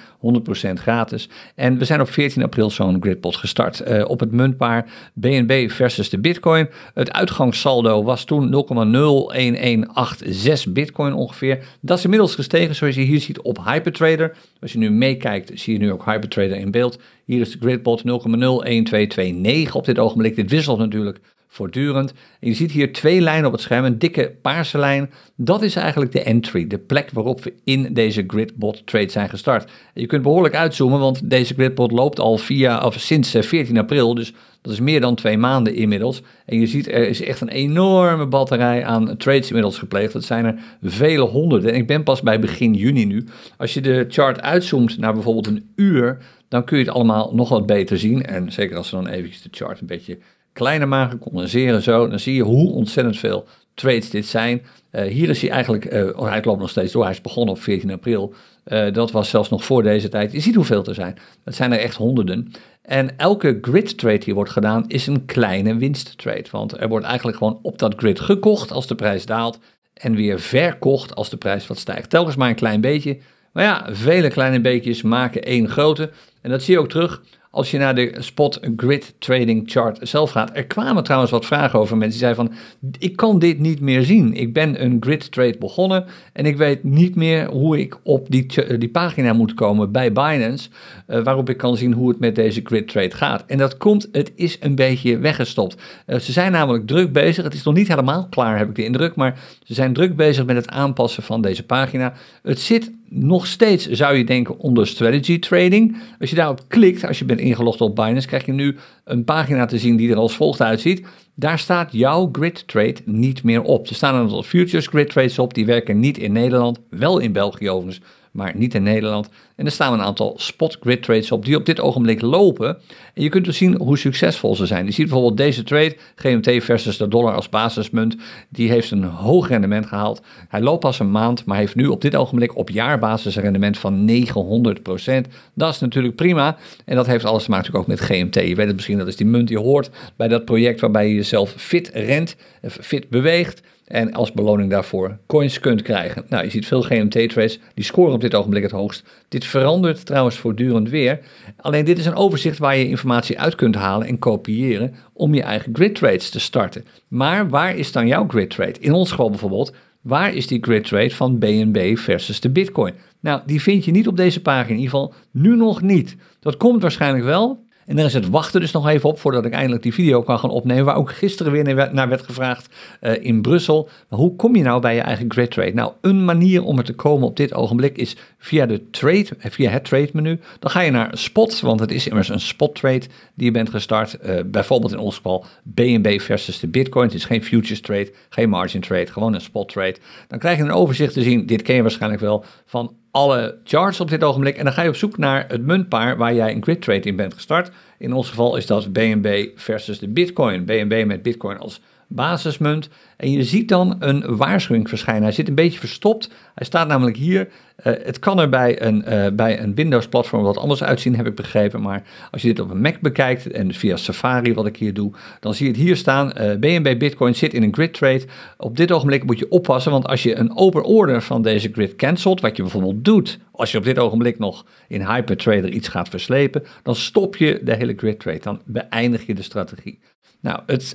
gratis. 0.74 1.28
En 1.54 1.78
we 1.78 1.84
zijn 1.84 2.00
op 2.00 2.10
14 2.10 2.42
april 2.42 2.70
zo'n 2.70 2.96
Gridbot 3.00 3.36
gestart. 3.36 3.82
Uh, 3.88 4.08
op 4.08 4.20
het 4.20 4.32
muntpaar 4.32 4.90
BNB 5.14 5.70
versus 5.70 6.10
de 6.10 6.18
Bitcoin. 6.18 6.68
Het 6.94 7.12
uitgangssaldo 7.12 8.02
was 8.02 8.24
toen 8.24 8.50
0,01186 8.50 10.72
Bitcoin 10.72 11.12
ongeveer. 11.12 11.64
Dat 11.80 11.98
is 11.98 12.04
inmiddels 12.04 12.34
gestegen, 12.34 12.74
zoals 12.74 12.94
je 12.94 13.00
hier 13.00 13.20
ziet 13.20 13.40
op 13.40 13.64
Hypertrader. 13.64 14.36
Als 14.60 14.72
je 14.72 14.78
nu 14.78 14.90
meekijkt, 14.90 15.50
zie 15.54 15.72
je 15.72 15.78
nu 15.78 15.92
ook 15.92 16.04
Hypertrader 16.04 16.56
in 16.56 16.70
beeld. 16.70 16.98
Hier 17.24 17.40
is 17.40 17.50
de 17.50 17.58
gridbot 17.58 18.02
0,01229 18.02 19.74
op 19.74 19.84
dit 19.84 19.98
ogenblik. 19.98 20.36
Dit 20.36 20.50
wisselt 20.50 20.78
natuurlijk 20.78 21.20
voortdurend. 21.48 22.12
En 22.40 22.48
je 22.48 22.54
ziet 22.54 22.72
hier 22.72 22.92
twee 22.92 23.20
lijnen 23.20 23.46
op 23.46 23.52
het 23.52 23.60
scherm, 23.60 23.84
een 23.84 23.98
dikke 23.98 24.34
paarse 24.42 24.78
lijn. 24.78 25.10
Dat 25.36 25.62
is 25.62 25.76
eigenlijk 25.76 26.12
de 26.12 26.22
entry, 26.22 26.66
de 26.66 26.78
plek 26.78 27.10
waarop 27.12 27.42
we 27.42 27.54
in 27.64 27.94
deze 27.94 28.24
gridbot 28.26 28.86
trade 28.86 29.10
zijn 29.10 29.28
gestart. 29.28 29.70
Je 29.94 30.06
kunt 30.06 30.22
behoorlijk 30.22 30.54
uitzoomen, 30.54 31.00
want 31.00 31.30
deze 31.30 31.54
gridbot 31.54 31.92
loopt 31.92 32.20
al 32.20 32.38
via, 32.38 32.84
of 32.84 32.94
sinds 33.00 33.30
14 33.30 33.74
eh, 33.74 33.80
april, 33.82 34.14
dus 34.14 34.32
dat 34.62 34.72
is 34.72 34.80
meer 34.80 35.00
dan 35.00 35.14
twee 35.14 35.38
maanden 35.38 35.74
inmiddels. 35.74 36.22
En 36.46 36.60
je 36.60 36.66
ziet, 36.66 36.88
er 36.88 37.08
is 37.08 37.22
echt 37.22 37.40
een 37.40 37.48
enorme 37.48 38.26
batterij 38.26 38.84
aan 38.84 39.16
trades 39.16 39.46
inmiddels 39.46 39.78
gepleegd. 39.78 40.12
Dat 40.12 40.24
zijn 40.24 40.44
er 40.44 40.54
vele 40.82 41.24
honderden. 41.24 41.72
En 41.72 41.78
ik 41.78 41.86
ben 41.86 42.02
pas 42.02 42.22
bij 42.22 42.40
begin 42.40 42.74
juni 42.74 43.04
nu. 43.04 43.24
Als 43.56 43.74
je 43.74 43.80
de 43.80 44.04
chart 44.08 44.40
uitzoomt 44.40 44.98
naar 44.98 45.12
bijvoorbeeld 45.12 45.46
een 45.46 45.70
uur, 45.76 46.18
dan 46.48 46.64
kun 46.64 46.78
je 46.78 46.84
het 46.84 46.94
allemaal 46.94 47.34
nog 47.34 47.48
wat 47.48 47.66
beter 47.66 47.98
zien. 47.98 48.24
En 48.24 48.52
zeker 48.52 48.76
als 48.76 48.90
we 48.90 48.96
dan 48.96 49.06
eventjes 49.06 49.42
de 49.42 49.48
chart 49.52 49.80
een 49.80 49.86
beetje 49.86 50.18
kleiner 50.58 50.88
maken, 50.88 51.18
condenseren 51.18 51.82
zo, 51.82 52.08
dan 52.08 52.18
zie 52.18 52.34
je 52.34 52.42
hoe 52.42 52.72
ontzettend 52.72 53.18
veel 53.18 53.46
trades 53.74 54.10
dit 54.10 54.26
zijn. 54.26 54.62
Uh, 54.92 55.02
hier 55.02 55.28
is 55.28 55.40
hij 55.40 55.50
eigenlijk, 55.50 55.92
uh, 55.92 56.22
hij 56.22 56.42
loopt 56.44 56.60
nog 56.60 56.70
steeds 56.70 56.92
door, 56.92 57.02
hij 57.02 57.12
is 57.12 57.20
begonnen 57.20 57.54
op 57.54 57.60
14 57.60 57.90
april. 57.90 58.34
Uh, 58.66 58.92
dat 58.92 59.10
was 59.10 59.30
zelfs 59.30 59.48
nog 59.48 59.64
voor 59.64 59.82
deze 59.82 60.08
tijd. 60.08 60.32
Je 60.32 60.40
ziet 60.40 60.54
hoeveel 60.54 60.84
er 60.84 60.94
zijn. 60.94 61.18
Het 61.44 61.54
zijn 61.54 61.72
er 61.72 61.78
echt 61.78 61.96
honderden. 61.96 62.52
En 62.82 63.18
elke 63.18 63.58
grid 63.60 63.98
trade 63.98 64.18
die 64.18 64.34
wordt 64.34 64.50
gedaan 64.50 64.84
is 64.86 65.06
een 65.06 65.24
kleine 65.24 65.76
winsttrade. 65.76 66.46
Want 66.50 66.80
er 66.80 66.88
wordt 66.88 67.06
eigenlijk 67.06 67.36
gewoon 67.36 67.58
op 67.62 67.78
dat 67.78 67.94
grid 67.96 68.20
gekocht 68.20 68.72
als 68.72 68.86
de 68.86 68.94
prijs 68.94 69.26
daalt. 69.26 69.58
En 69.94 70.14
weer 70.14 70.40
verkocht 70.40 71.14
als 71.14 71.30
de 71.30 71.36
prijs 71.36 71.66
wat 71.66 71.78
stijgt. 71.78 72.10
Telkens 72.10 72.36
maar 72.36 72.48
een 72.48 72.54
klein 72.54 72.80
beetje. 72.80 73.18
Maar 73.52 73.64
ja, 73.64 73.86
vele 73.90 74.28
kleine 74.28 74.60
beetjes 74.60 75.02
maken 75.02 75.42
één 75.42 75.68
grote. 75.68 76.10
En 76.42 76.50
dat 76.50 76.62
zie 76.62 76.74
je 76.74 76.80
ook 76.80 76.88
terug 76.88 77.22
als 77.58 77.70
je 77.70 77.78
naar 77.78 77.94
de 77.94 78.14
spot 78.18 78.60
grid 78.76 79.14
trading 79.18 79.70
chart 79.70 80.08
zelf 80.08 80.30
gaat. 80.30 80.50
Er 80.56 80.66
kwamen 80.66 81.04
trouwens 81.04 81.30
wat 81.30 81.46
vragen 81.46 81.78
over 81.78 81.96
mensen 81.96 82.18
die 82.18 82.28
zeiden 82.28 82.46
van, 82.46 82.54
ik 82.98 83.16
kan 83.16 83.38
dit 83.38 83.58
niet 83.58 83.80
meer 83.80 84.02
zien. 84.02 84.34
Ik 84.34 84.52
ben 84.52 84.82
een 84.82 84.96
grid 85.00 85.32
trade 85.32 85.58
begonnen 85.58 86.04
en 86.32 86.46
ik 86.46 86.56
weet 86.56 86.84
niet 86.84 87.14
meer 87.14 87.50
hoe 87.50 87.78
ik 87.78 87.96
op 88.02 88.26
die, 88.30 88.78
die 88.78 88.88
pagina 88.88 89.32
moet 89.32 89.54
komen 89.54 89.92
bij 89.92 90.12
Binance, 90.12 90.68
uh, 91.08 91.22
waarop 91.22 91.48
ik 91.48 91.56
kan 91.56 91.76
zien 91.76 91.92
hoe 91.92 92.08
het 92.08 92.18
met 92.18 92.34
deze 92.34 92.60
grid 92.64 92.88
trade 92.88 93.14
gaat. 93.14 93.44
En 93.46 93.58
dat 93.58 93.76
komt, 93.76 94.08
het 94.12 94.32
is 94.34 94.56
een 94.60 94.74
beetje 94.74 95.18
weggestopt. 95.18 95.82
Uh, 96.06 96.18
ze 96.18 96.32
zijn 96.32 96.52
namelijk 96.52 96.86
druk 96.86 97.12
bezig, 97.12 97.44
het 97.44 97.54
is 97.54 97.62
nog 97.62 97.74
niet 97.74 97.88
helemaal 97.88 98.26
klaar 98.30 98.58
heb 98.58 98.68
ik 98.68 98.74
de 98.74 98.84
indruk, 98.84 99.14
maar 99.14 99.38
ze 99.62 99.74
zijn 99.74 99.92
druk 99.92 100.16
bezig 100.16 100.46
met 100.46 100.56
het 100.56 100.68
aanpassen 100.68 101.22
van 101.22 101.40
deze 101.40 101.62
pagina. 101.62 102.12
Het 102.42 102.60
zit 102.60 102.92
nog 103.08 103.46
steeds, 103.46 103.90
zou 103.90 104.16
je 104.16 104.24
denken, 104.24 104.58
onder 104.58 104.86
strategy 104.86 105.38
trading. 105.38 105.96
Als 106.20 106.30
je 106.30 106.36
daarop 106.36 106.60
klikt, 106.68 107.06
als 107.06 107.18
je 107.18 107.24
bent 107.24 107.40
ingelogd 107.40 107.80
op 107.80 107.94
Binance, 107.94 108.28
krijg 108.28 108.46
je 108.46 108.52
nu 108.52 108.76
een 109.04 109.24
pagina 109.24 109.66
te 109.66 109.78
zien 109.78 109.96
die 109.96 110.10
er 110.10 110.16
als 110.16 110.36
volgt 110.36 110.60
uitziet. 110.60 111.06
Daar 111.34 111.58
staat 111.58 111.92
jouw 111.92 112.28
grid 112.32 112.68
trade 112.68 112.96
niet 113.04 113.42
meer 113.42 113.62
op. 113.62 113.88
Er 113.88 113.94
staan 113.94 114.14
een 114.14 114.20
aantal 114.20 114.42
futures 114.42 114.86
grid 114.86 115.10
trades 115.10 115.38
op, 115.38 115.54
die 115.54 115.66
werken 115.66 116.00
niet 116.00 116.18
in 116.18 116.32
Nederland, 116.32 116.78
wel 116.90 117.18
in 117.18 117.32
België 117.32 117.70
overigens, 117.70 118.04
maar 118.38 118.52
niet 118.56 118.74
in 118.74 118.82
Nederland. 118.82 119.28
En 119.56 119.64
er 119.64 119.72
staan 119.72 119.92
een 119.92 120.02
aantal 120.02 120.34
spot 120.36 120.76
grid 120.80 121.02
trades 121.02 121.32
op 121.32 121.44
die 121.44 121.56
op 121.56 121.66
dit 121.66 121.80
ogenblik 121.80 122.20
lopen. 122.20 122.78
En 123.14 123.22
je 123.22 123.28
kunt 123.28 123.44
dus 123.44 123.56
zien 123.56 123.78
hoe 123.78 123.98
succesvol 123.98 124.56
ze 124.56 124.66
zijn. 124.66 124.84
Je 124.84 124.92
ziet 124.92 125.06
bijvoorbeeld 125.06 125.36
deze 125.36 125.62
trade, 125.62 125.96
GMT 126.14 126.64
versus 126.64 126.96
de 126.96 127.08
dollar 127.08 127.34
als 127.34 127.48
basismunt. 127.48 128.16
Die 128.48 128.70
heeft 128.70 128.90
een 128.90 129.04
hoog 129.04 129.48
rendement 129.48 129.86
gehaald. 129.86 130.22
Hij 130.48 130.60
loopt 130.60 130.80
pas 130.80 130.98
een 130.98 131.10
maand, 131.10 131.44
maar 131.44 131.56
heeft 131.56 131.74
nu 131.74 131.86
op 131.86 132.00
dit 132.00 132.16
ogenblik 132.16 132.56
op 132.56 132.70
jaarbasis 132.70 133.36
een 133.36 133.42
rendement 133.42 133.78
van 133.78 134.10
900%. 134.10 135.28
Dat 135.54 135.74
is 135.74 135.80
natuurlijk 135.80 136.16
prima. 136.16 136.56
En 136.84 136.96
dat 136.96 137.06
heeft 137.06 137.24
alles 137.24 137.44
te 137.44 137.50
maken 137.50 137.74
ook 137.74 137.86
met 137.86 138.00
GMT. 138.00 138.34
Je 138.34 138.54
weet 138.54 138.66
het 138.66 138.76
misschien, 138.76 138.98
dat 138.98 139.08
is 139.08 139.16
die 139.16 139.26
munt 139.26 139.48
die 139.48 139.58
hoort 139.58 139.90
bij 140.16 140.28
dat 140.28 140.44
project 140.44 140.80
waarbij 140.80 141.08
je 141.08 141.14
jezelf 141.14 141.54
fit 141.56 141.90
rent, 141.94 142.36
fit 142.62 143.08
beweegt 143.08 143.62
en 143.88 144.12
als 144.12 144.32
beloning 144.32 144.70
daarvoor 144.70 145.18
coins 145.26 145.60
kunt 145.60 145.82
krijgen. 145.82 146.24
Nou, 146.28 146.44
je 146.44 146.50
ziet 146.50 146.66
veel 146.66 146.82
GMT-trades, 146.82 147.58
die 147.74 147.84
scoren 147.84 148.14
op 148.14 148.20
dit 148.20 148.34
ogenblik 148.34 148.62
het 148.62 148.72
hoogst. 148.72 149.02
Dit 149.28 149.44
verandert 149.44 150.06
trouwens 150.06 150.38
voortdurend 150.38 150.88
weer. 150.88 151.20
Alleen 151.56 151.84
dit 151.84 151.98
is 151.98 152.06
een 152.06 152.14
overzicht 152.14 152.58
waar 152.58 152.76
je 152.76 152.88
informatie 152.88 153.40
uit 153.40 153.54
kunt 153.54 153.74
halen 153.74 154.06
en 154.06 154.18
kopiëren 154.18 154.94
om 155.12 155.34
je 155.34 155.42
eigen 155.42 155.74
grid 155.74 155.94
trades 155.94 156.30
te 156.30 156.40
starten. 156.40 156.84
Maar 157.08 157.48
waar 157.48 157.76
is 157.76 157.92
dan 157.92 158.06
jouw 158.06 158.26
grid 158.28 158.50
trade? 158.50 158.80
In 158.80 158.92
ons 158.92 159.10
geval 159.10 159.30
bijvoorbeeld, 159.30 159.72
waar 160.00 160.34
is 160.34 160.46
die 160.46 160.62
grid 160.62 160.84
trade 160.84 161.14
van 161.14 161.38
BNB 161.38 161.96
versus 161.96 162.40
de 162.40 162.50
Bitcoin? 162.50 162.94
Nou, 163.20 163.40
die 163.46 163.62
vind 163.62 163.84
je 163.84 163.90
niet 163.90 164.08
op 164.08 164.16
deze 164.16 164.42
pagina, 164.42 164.68
in 164.68 164.80
ieder 164.80 164.90
geval 164.90 165.14
nu 165.30 165.56
nog 165.56 165.82
niet. 165.82 166.16
Dat 166.40 166.56
komt 166.56 166.82
waarschijnlijk 166.82 167.24
wel, 167.24 167.66
en 167.88 167.96
daar 167.96 168.04
is 168.04 168.14
het 168.14 168.28
wachten 168.28 168.60
dus 168.60 168.72
nog 168.72 168.88
even 168.88 169.08
op 169.08 169.18
voordat 169.18 169.44
ik 169.44 169.52
eindelijk 169.52 169.82
die 169.82 169.94
video 169.94 170.22
kan 170.22 170.38
gaan 170.38 170.50
opnemen. 170.50 170.84
Waar 170.84 170.96
ook 170.96 171.12
gisteren 171.12 171.52
weer 171.52 171.92
naar 171.92 172.08
werd 172.08 172.22
gevraagd 172.22 172.74
uh, 173.00 173.24
in 173.24 173.42
Brussel. 173.42 173.88
Maar 174.08 174.18
hoe 174.18 174.36
kom 174.36 174.56
je 174.56 174.62
nou 174.62 174.80
bij 174.80 174.94
je 174.94 175.00
eigen 175.00 175.24
grid 175.28 175.50
trade? 175.50 175.72
Nou, 175.72 175.92
een 176.00 176.24
manier 176.24 176.64
om 176.64 176.78
er 176.78 176.84
te 176.84 176.94
komen 176.94 177.26
op 177.26 177.36
dit 177.36 177.54
ogenblik 177.54 177.96
is 177.96 178.16
via, 178.38 178.66
de 178.66 178.90
trade, 178.90 179.26
eh, 179.38 179.50
via 179.50 179.70
het 179.70 179.84
trade 179.84 180.08
menu. 180.12 180.40
Dan 180.58 180.70
ga 180.70 180.80
je 180.80 180.90
naar 180.90 181.10
spot, 181.12 181.60
want 181.60 181.80
het 181.80 181.90
is 181.90 182.06
immers 182.06 182.28
een 182.28 182.40
spot 182.40 182.74
trade 182.74 183.06
die 183.34 183.46
je 183.46 183.50
bent 183.50 183.70
gestart. 183.70 184.18
Uh, 184.24 184.40
bijvoorbeeld 184.46 184.92
in 184.92 184.98
ons 184.98 185.16
geval 185.16 185.44
BNB 185.62 186.20
versus 186.20 186.60
de 186.60 186.68
Bitcoin. 186.68 187.06
Het 187.06 187.14
is 187.14 187.24
geen 187.24 187.44
futures 187.44 187.80
trade, 187.80 188.12
geen 188.28 188.48
margin 188.48 188.80
trade, 188.80 189.06
gewoon 189.06 189.34
een 189.34 189.40
spot 189.40 189.68
trade. 189.68 189.96
Dan 190.28 190.38
krijg 190.38 190.56
je 190.56 190.62
een 190.62 190.70
overzicht 190.70 191.12
te 191.12 191.22
zien, 191.22 191.46
dit 191.46 191.62
ken 191.62 191.74
je 191.74 191.82
waarschijnlijk 191.82 192.22
wel, 192.22 192.44
van 192.66 192.92
alle 193.10 193.58
charts 193.64 194.00
op 194.00 194.08
dit 194.08 194.24
ogenblik. 194.24 194.56
En 194.56 194.64
dan 194.64 194.72
ga 194.72 194.82
je 194.82 194.88
op 194.88 194.96
zoek 194.96 195.18
naar 195.18 195.44
het 195.48 195.62
muntpaar 195.62 196.16
waar 196.16 196.34
jij 196.34 196.54
een 196.54 196.62
grid 196.62 196.82
trade 196.82 197.00
in 197.00 197.16
bent 197.16 197.34
gestart. 197.34 197.70
In 197.98 198.12
ons 198.12 198.28
geval 198.28 198.56
is 198.56 198.66
dat 198.66 198.92
BNB 198.92 199.48
versus 199.54 199.98
de 199.98 200.08
Bitcoin. 200.08 200.64
BNB 200.64 201.04
met 201.06 201.22
Bitcoin 201.22 201.58
als 201.58 201.80
basismunt. 202.06 202.88
En 203.16 203.30
je 203.30 203.44
ziet 203.44 203.68
dan 203.68 203.96
een 203.98 204.36
waarschuwing 204.36 204.88
verschijnen. 204.88 205.22
Hij 205.22 205.32
zit 205.32 205.48
een 205.48 205.54
beetje 205.54 205.78
verstopt. 205.78 206.30
Hij 206.54 206.66
staat 206.66 206.88
namelijk 206.88 207.16
hier. 207.16 207.48
Uh, 207.84 207.92
het 208.02 208.18
kan 208.18 208.38
er 208.38 208.48
bij 208.48 208.82
een, 208.82 209.04
uh, 209.08 209.26
bij 209.32 209.60
een 209.60 209.74
Windows-platform 209.74 210.42
wat 210.42 210.56
anders 210.56 210.82
uitzien, 210.82 211.16
heb 211.16 211.26
ik 211.26 211.34
begrepen. 211.34 211.82
Maar 211.82 212.02
als 212.30 212.42
je 212.42 212.48
dit 212.48 212.60
op 212.60 212.70
een 212.70 212.80
Mac 212.80 213.00
bekijkt 213.00 213.50
en 213.50 213.74
via 213.74 213.96
Safari, 213.96 214.54
wat 214.54 214.66
ik 214.66 214.76
hier 214.76 214.94
doe, 214.94 215.12
dan 215.40 215.54
zie 215.54 215.66
je 215.66 215.72
het 215.72 215.80
hier 215.80 215.96
staan. 215.96 216.32
Uh, 216.40 216.54
BNB 216.54 216.98
Bitcoin 216.98 217.34
zit 217.34 217.54
in 217.54 217.62
een 217.62 217.74
grid 217.74 217.94
trade. 217.94 218.22
Op 218.56 218.76
dit 218.76 218.92
ogenblik 218.92 219.24
moet 219.24 219.38
je 219.38 219.50
oppassen, 219.50 219.92
want 219.92 220.06
als 220.06 220.22
je 220.22 220.36
een 220.36 220.56
open 220.56 220.84
order 220.84 221.22
van 221.22 221.42
deze 221.42 221.68
grid 221.72 221.96
cancelt, 221.96 222.40
wat 222.40 222.56
je 222.56 222.62
bijvoorbeeld 222.62 223.04
doet 223.04 223.38
als 223.52 223.72
je 223.72 223.78
op 223.78 223.84
dit 223.84 223.98
ogenblik 223.98 224.38
nog 224.38 224.66
in 224.88 225.06
Hypertrader 225.06 225.70
iets 225.70 225.88
gaat 225.88 226.08
verslepen, 226.08 226.62
dan 226.82 226.94
stop 226.94 227.36
je 227.36 227.60
de 227.62 227.74
hele 227.74 227.94
grid 227.96 228.20
trade. 228.20 228.40
Dan 228.42 228.60
beëindig 228.64 229.26
je 229.26 229.34
de 229.34 229.42
strategie. 229.42 229.98
Nou, 230.40 230.60
het, 230.66 230.90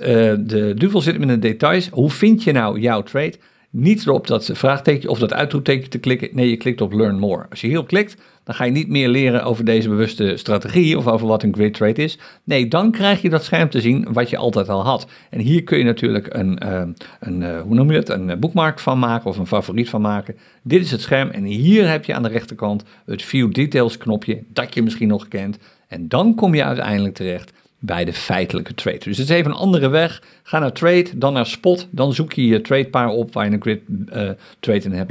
de 0.46 0.72
duvel 0.76 1.00
zit 1.00 1.14
in 1.14 1.28
de 1.28 1.38
details. 1.38 1.88
Hoe 1.88 2.10
vind 2.10 2.42
je 2.42 2.52
nou 2.52 2.80
jouw 2.80 3.02
trade? 3.02 3.34
Niet 3.74 4.08
op 4.08 4.26
dat 4.26 4.50
vraagteken 4.52 5.08
of 5.08 5.18
dat 5.18 5.32
uitroepteken 5.32 5.90
te 5.90 5.98
klikken. 5.98 6.28
Nee, 6.32 6.50
je 6.50 6.56
klikt 6.56 6.80
op 6.80 6.92
Learn 6.92 7.18
More. 7.18 7.46
Als 7.50 7.60
je 7.60 7.66
hierop 7.66 7.86
klikt, 7.86 8.16
dan 8.44 8.54
ga 8.54 8.64
je 8.64 8.70
niet 8.70 8.88
meer 8.88 9.08
leren 9.08 9.44
over 9.44 9.64
deze 9.64 9.88
bewuste 9.88 10.36
strategie 10.36 10.98
of 10.98 11.06
over 11.06 11.26
wat 11.26 11.42
een 11.42 11.54
grid 11.54 11.74
trade 11.74 12.02
is. 12.02 12.18
Nee, 12.44 12.68
dan 12.68 12.90
krijg 12.90 13.22
je 13.22 13.30
dat 13.30 13.44
scherm 13.44 13.70
te 13.70 13.80
zien 13.80 14.06
wat 14.12 14.30
je 14.30 14.36
altijd 14.36 14.68
al 14.68 14.84
had. 14.84 15.06
En 15.30 15.40
hier 15.40 15.62
kun 15.62 15.78
je 15.78 15.84
natuurlijk 15.84 16.34
een, 16.34 16.60
uh, 16.64 16.82
een 17.20 17.40
uh, 17.40 17.60
hoe 17.60 17.74
noem 17.74 17.90
je 17.90 17.96
het, 17.96 18.08
een 18.08 18.40
bookmark 18.40 18.80
van 18.80 18.98
maken 18.98 19.30
of 19.30 19.38
een 19.38 19.46
favoriet 19.46 19.88
van 19.88 20.00
maken. 20.00 20.36
Dit 20.62 20.80
is 20.80 20.90
het 20.90 21.00
scherm 21.00 21.30
en 21.30 21.44
hier 21.44 21.88
heb 21.88 22.04
je 22.04 22.14
aan 22.14 22.22
de 22.22 22.28
rechterkant 22.28 22.84
het 23.06 23.22
View 23.22 23.52
Details 23.52 23.96
knopje 23.96 24.42
dat 24.48 24.74
je 24.74 24.82
misschien 24.82 25.08
nog 25.08 25.28
kent. 25.28 25.58
En 25.88 26.08
dan 26.08 26.34
kom 26.34 26.54
je 26.54 26.64
uiteindelijk 26.64 27.14
terecht 27.14 27.52
bij 27.84 28.04
de 28.04 28.12
feitelijke 28.12 28.74
trade. 28.74 28.98
Dus 28.98 29.18
het 29.18 29.28
is 29.28 29.36
even 29.36 29.50
een 29.50 29.56
andere 29.56 29.88
weg. 29.88 30.22
Ga 30.42 30.58
naar 30.58 30.72
trade, 30.72 31.06
dan 31.14 31.32
naar 31.32 31.46
spot. 31.46 31.88
Dan 31.90 32.12
zoek 32.12 32.32
je 32.32 32.46
je 32.46 32.60
tradepaar 32.60 33.08
op 33.08 33.32
waar 33.32 33.44
je 33.44 33.52
een 33.52 33.62
grid 33.62 33.80
uh, 33.88 34.30
trade 34.60 34.84
in 34.84 34.92
hebt 34.92 35.10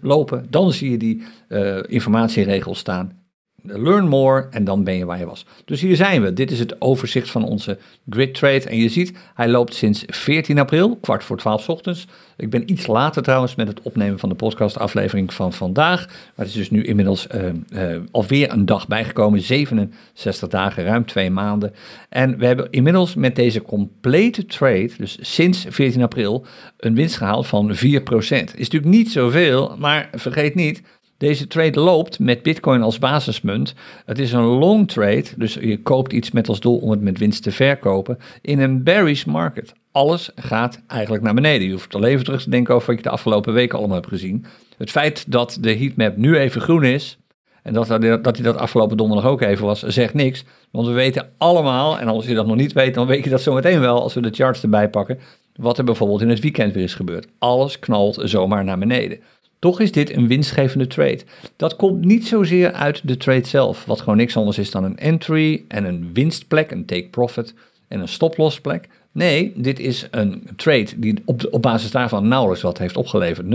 lopen. 0.00 0.46
Dan 0.50 0.72
zie 0.72 0.90
je 0.90 0.96
die 0.96 1.22
uh, 1.48 1.78
informatieregels 1.86 2.78
staan. 2.78 3.23
Learn 3.66 4.08
more 4.08 4.46
en 4.50 4.64
dan 4.64 4.84
ben 4.84 4.94
je 4.94 5.04
waar 5.04 5.18
je 5.18 5.26
was. 5.26 5.46
Dus 5.64 5.80
hier 5.80 5.96
zijn 5.96 6.22
we. 6.22 6.32
Dit 6.32 6.50
is 6.50 6.58
het 6.58 6.80
overzicht 6.80 7.30
van 7.30 7.44
onze 7.44 7.78
grid 8.08 8.34
trade. 8.34 8.68
En 8.68 8.76
je 8.76 8.88
ziet, 8.88 9.12
hij 9.34 9.48
loopt 9.48 9.74
sinds 9.74 10.04
14 10.06 10.58
april, 10.58 10.96
kwart 10.96 11.24
voor 11.24 11.36
12 11.36 11.68
ochtends. 11.68 12.06
Ik 12.36 12.50
ben 12.50 12.70
iets 12.70 12.86
later 12.86 13.22
trouwens 13.22 13.54
met 13.54 13.68
het 13.68 13.82
opnemen 13.82 14.18
van 14.18 14.28
de 14.28 14.34
podcastaflevering 14.34 15.34
van 15.34 15.52
vandaag. 15.52 16.06
Maar 16.06 16.46
het 16.46 16.46
is 16.46 16.54
dus 16.54 16.70
nu 16.70 16.82
inmiddels 16.82 17.26
uh, 17.34 17.44
uh, 17.68 18.00
alweer 18.10 18.52
een 18.52 18.66
dag 18.66 18.86
bijgekomen. 18.86 19.40
67 19.40 20.48
dagen, 20.48 20.84
ruim 20.84 21.06
twee 21.06 21.30
maanden. 21.30 21.74
En 22.08 22.38
we 22.38 22.46
hebben 22.46 22.70
inmiddels 22.70 23.14
met 23.14 23.36
deze 23.36 23.62
complete 23.62 24.46
trade, 24.46 24.90
dus 24.98 25.18
sinds 25.20 25.66
14 25.68 26.02
april, 26.02 26.46
een 26.76 26.94
winst 26.94 27.16
gehaald 27.16 27.46
van 27.46 27.74
4%. 27.74 27.76
Is 27.78 28.52
natuurlijk 28.54 28.84
niet 28.84 29.12
zoveel, 29.12 29.76
maar 29.78 30.08
vergeet 30.12 30.54
niet, 30.54 30.82
deze 31.24 31.46
trade 31.46 31.80
loopt 31.80 32.18
met 32.18 32.42
Bitcoin 32.42 32.82
als 32.82 32.98
basismunt. 32.98 33.74
Het 34.06 34.18
is 34.18 34.32
een 34.32 34.44
long 34.44 34.88
trade, 34.88 35.24
dus 35.36 35.54
je 35.54 35.82
koopt 35.82 36.12
iets 36.12 36.30
met 36.30 36.48
als 36.48 36.60
doel 36.60 36.76
om 36.76 36.90
het 36.90 37.00
met 37.00 37.18
winst 37.18 37.42
te 37.42 37.50
verkopen 37.50 38.18
in 38.42 38.60
een 38.60 38.82
bearish 38.82 39.24
market. 39.24 39.72
Alles 39.92 40.30
gaat 40.34 40.82
eigenlijk 40.86 41.22
naar 41.22 41.34
beneden. 41.34 41.66
Je 41.66 41.72
hoeft 41.72 41.94
al 41.94 42.04
even 42.04 42.24
terug 42.24 42.42
te 42.42 42.50
denken 42.50 42.74
over 42.74 42.86
wat 42.86 42.96
je 42.96 43.02
de 43.02 43.10
afgelopen 43.10 43.52
weken 43.52 43.78
allemaal 43.78 43.96
hebt 43.96 44.08
gezien. 44.08 44.44
Het 44.76 44.90
feit 44.90 45.32
dat 45.32 45.58
de 45.60 45.76
heatmap 45.76 46.16
nu 46.16 46.36
even 46.36 46.60
groen 46.60 46.84
is, 46.84 47.18
en 47.62 47.72
dat, 47.72 47.88
dat 47.88 48.36
hij 48.36 48.44
dat 48.44 48.56
afgelopen 48.56 48.96
donderdag 48.96 49.30
ook 49.30 49.40
even 49.40 49.64
was, 49.64 49.82
zegt 49.82 50.14
niks. 50.14 50.44
Want 50.70 50.86
we 50.86 50.92
weten 50.92 51.28
allemaal, 51.38 51.98
en 51.98 52.08
als 52.08 52.26
je 52.26 52.34
dat 52.34 52.46
nog 52.46 52.56
niet 52.56 52.72
weet, 52.72 52.94
dan 52.94 53.06
weet 53.06 53.24
je 53.24 53.30
dat 53.30 53.40
zometeen 53.40 53.80
wel 53.80 54.02
als 54.02 54.14
we 54.14 54.20
de 54.20 54.30
charts 54.30 54.62
erbij 54.62 54.88
pakken, 54.88 55.18
wat 55.56 55.78
er 55.78 55.84
bijvoorbeeld 55.84 56.20
in 56.20 56.28
het 56.28 56.40
weekend 56.40 56.74
weer 56.74 56.82
is 56.82 56.94
gebeurd. 56.94 57.26
Alles 57.38 57.78
knalt 57.78 58.20
zomaar 58.24 58.64
naar 58.64 58.78
beneden. 58.78 59.20
Toch 59.64 59.80
is 59.80 59.92
dit 59.92 60.16
een 60.16 60.28
winstgevende 60.28 60.86
trade. 60.86 61.20
Dat 61.56 61.76
komt 61.76 62.04
niet 62.04 62.26
zozeer 62.26 62.72
uit 62.72 63.08
de 63.08 63.16
trade 63.16 63.46
zelf, 63.46 63.84
wat 63.84 64.00
gewoon 64.00 64.16
niks 64.16 64.36
anders 64.36 64.58
is 64.58 64.70
dan 64.70 64.84
een 64.84 64.98
entry 64.98 65.64
en 65.68 65.84
een 65.84 66.10
winstplek, 66.12 66.70
een 66.70 66.84
take 66.84 67.08
profit 67.08 67.54
en 67.88 68.00
een 68.00 68.08
stop-loss 68.08 68.60
plek. 68.60 68.88
Nee, 69.12 69.52
dit 69.56 69.78
is 69.78 70.08
een 70.10 70.48
trade 70.56 70.88
die 70.96 71.22
op, 71.24 71.48
op 71.50 71.62
basis 71.62 71.90
daarvan 71.90 72.28
nauwelijks 72.28 72.62
wat 72.62 72.78
heeft 72.78 72.96
opgeleverd. 72.96 73.46
0,7% 73.46 73.50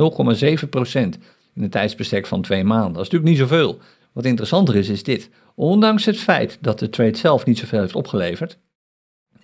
in 1.56 1.64
een 1.64 1.70
tijdsbestek 1.70 2.28
van 2.28 2.42
twee 2.42 2.64
maanden. 2.64 2.94
Dat 2.94 3.02
is 3.02 3.10
natuurlijk 3.10 3.40
niet 3.40 3.50
zoveel. 3.50 3.80
Wat 4.12 4.26
interessanter 4.26 4.76
is, 4.76 4.90
is 4.90 5.04
dit. 5.04 5.30
Ondanks 5.56 6.06
het 6.06 6.20
feit 6.20 6.58
dat 6.62 6.80
de 6.80 6.90
trade 6.90 7.18
zelf 7.18 7.46
niet 7.46 7.58
zoveel 7.58 7.80
heeft 7.80 7.96
opgeleverd, 7.96 8.58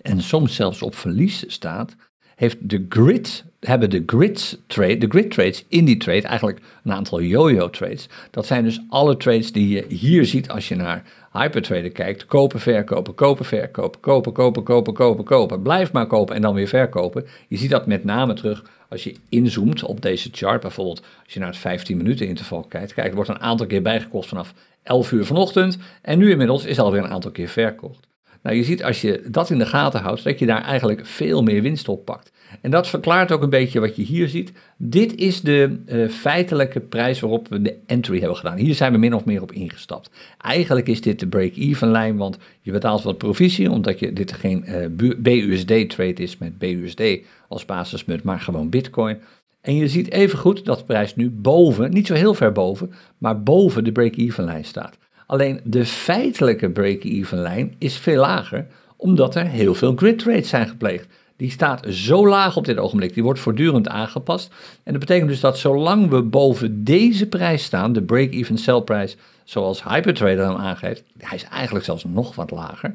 en 0.00 0.22
soms 0.22 0.54
zelfs 0.54 0.82
op 0.82 0.94
verlies 0.94 1.44
staat, 1.46 1.96
heeft 2.34 2.56
de 2.60 2.86
grid, 2.88 3.44
hebben 3.60 3.90
de 3.90 4.02
grids 4.06 4.56
trade, 4.66 4.98
de 4.98 5.06
grid 5.08 5.30
trades 5.30 5.64
in 5.68 5.84
die 5.84 5.96
trade 5.96 6.22
eigenlijk 6.22 6.60
een 6.84 6.92
aantal 6.92 7.20
yo-yo 7.20 7.70
trades. 7.70 8.08
Dat 8.30 8.46
zijn 8.46 8.64
dus 8.64 8.80
alle 8.88 9.16
trades 9.16 9.52
die 9.52 9.68
je 9.68 9.84
hier 9.88 10.24
ziet 10.24 10.50
als 10.50 10.68
je 10.68 10.74
naar 10.74 11.02
hypertrader 11.32 11.90
kijkt. 11.90 12.26
Kopen, 12.26 12.60
verkopen, 12.60 13.14
kopen, 13.14 13.44
verkopen, 13.44 14.00
kopen, 14.00 14.32
kopen, 14.32 14.62
kopen, 14.62 14.94
kopen, 14.94 15.24
kopen. 15.24 15.62
Blijf 15.62 15.92
maar 15.92 16.06
kopen 16.06 16.34
en 16.34 16.42
dan 16.42 16.54
weer 16.54 16.68
verkopen. 16.68 17.26
Je 17.48 17.56
ziet 17.56 17.70
dat 17.70 17.86
met 17.86 18.04
name 18.04 18.34
terug 18.34 18.64
als 18.88 19.04
je 19.04 19.14
inzoomt 19.28 19.82
op 19.82 20.00
deze 20.02 20.28
chart. 20.32 20.60
Bijvoorbeeld 20.60 21.02
als 21.24 21.34
je 21.34 21.38
naar 21.38 21.48
het 21.48 21.58
15 21.58 21.96
minuten 21.96 22.26
interval 22.26 22.62
kijkt. 22.62 22.94
Kijk, 22.94 23.08
er 23.08 23.14
wordt 23.14 23.30
een 23.30 23.40
aantal 23.40 23.66
keer 23.66 23.82
bijgekocht 23.82 24.28
vanaf 24.28 24.54
11 24.82 25.12
uur 25.12 25.24
vanochtend. 25.24 25.78
En 26.02 26.18
nu 26.18 26.30
inmiddels 26.30 26.64
is 26.64 26.78
alweer 26.78 27.04
een 27.04 27.10
aantal 27.10 27.30
keer 27.30 27.48
verkocht. 27.48 28.06
Nou, 28.42 28.56
je 28.56 28.64
ziet 28.64 28.84
als 28.84 29.00
je 29.00 29.22
dat 29.28 29.50
in 29.50 29.58
de 29.58 29.66
gaten 29.66 30.00
houdt, 30.00 30.24
dat 30.24 30.38
je 30.38 30.46
daar 30.46 30.62
eigenlijk 30.62 31.06
veel 31.06 31.42
meer 31.42 31.62
winst 31.62 31.88
op 31.88 32.04
pakt. 32.04 32.32
En 32.60 32.70
dat 32.70 32.88
verklaart 32.88 33.32
ook 33.32 33.42
een 33.42 33.50
beetje 33.50 33.80
wat 33.80 33.96
je 33.96 34.02
hier 34.02 34.28
ziet. 34.28 34.52
Dit 34.76 35.14
is 35.14 35.40
de 35.40 35.78
uh, 35.86 36.08
feitelijke 36.08 36.80
prijs 36.80 37.20
waarop 37.20 37.48
we 37.48 37.62
de 37.62 37.76
entry 37.86 38.18
hebben 38.18 38.36
gedaan. 38.36 38.56
Hier 38.56 38.74
zijn 38.74 38.92
we 38.92 38.98
min 38.98 39.14
of 39.14 39.24
meer 39.24 39.42
op 39.42 39.52
ingestapt. 39.52 40.10
Eigenlijk 40.38 40.88
is 40.88 41.00
dit 41.00 41.20
de 41.20 41.26
break-even 41.26 41.90
lijn, 41.90 42.16
want 42.16 42.38
je 42.60 42.72
betaalt 42.72 43.02
wat 43.02 43.18
provisie, 43.18 43.70
omdat 43.70 43.98
je, 43.98 44.12
dit 44.12 44.32
geen 44.32 44.64
uh, 44.68 45.12
BUSD 45.18 45.88
trade 45.88 46.22
is 46.22 46.38
met 46.38 46.58
BUSD 46.58 47.02
als 47.48 47.64
basismunt, 47.64 48.22
maar 48.22 48.40
gewoon 48.40 48.70
Bitcoin. 48.70 49.18
En 49.60 49.76
je 49.76 49.88
ziet 49.88 50.10
even 50.10 50.38
goed 50.38 50.64
dat 50.64 50.78
de 50.78 50.84
prijs 50.84 51.16
nu 51.16 51.30
boven, 51.30 51.90
niet 51.90 52.06
zo 52.06 52.14
heel 52.14 52.34
ver 52.34 52.52
boven, 52.52 52.92
maar 53.18 53.42
boven 53.42 53.84
de 53.84 53.92
break-even 53.92 54.44
lijn 54.44 54.64
staat. 54.64 54.98
Alleen 55.26 55.60
de 55.64 55.84
feitelijke 55.84 56.70
break-even 56.70 57.38
lijn 57.38 57.74
is 57.78 57.96
veel 57.96 58.20
lager, 58.20 58.66
omdat 58.96 59.34
er 59.34 59.46
heel 59.46 59.74
veel 59.74 59.94
grid 59.96 60.18
trades 60.18 60.48
zijn 60.48 60.68
gepleegd. 60.68 61.06
Die 61.36 61.50
staat 61.50 61.86
zo 61.88 62.28
laag 62.28 62.56
op 62.56 62.64
dit 62.64 62.78
ogenblik, 62.78 63.14
die 63.14 63.22
wordt 63.22 63.40
voortdurend 63.40 63.88
aangepast. 63.88 64.54
En 64.82 64.92
dat 64.92 65.00
betekent 65.00 65.28
dus 65.28 65.40
dat 65.40 65.58
zolang 65.58 66.08
we 66.08 66.22
boven 66.22 66.84
deze 66.84 67.26
prijs 67.26 67.64
staan, 67.64 67.92
de 67.92 68.02
break-even 68.02 68.58
sell 68.58 68.80
prijs, 68.80 69.16
zoals 69.44 69.84
Hypertrader 69.84 70.36
dan 70.36 70.56
aangeeft, 70.56 71.02
hij 71.18 71.36
is 71.36 71.44
eigenlijk 71.44 71.84
zelfs 71.84 72.04
nog 72.04 72.34
wat 72.34 72.50
lager, 72.50 72.94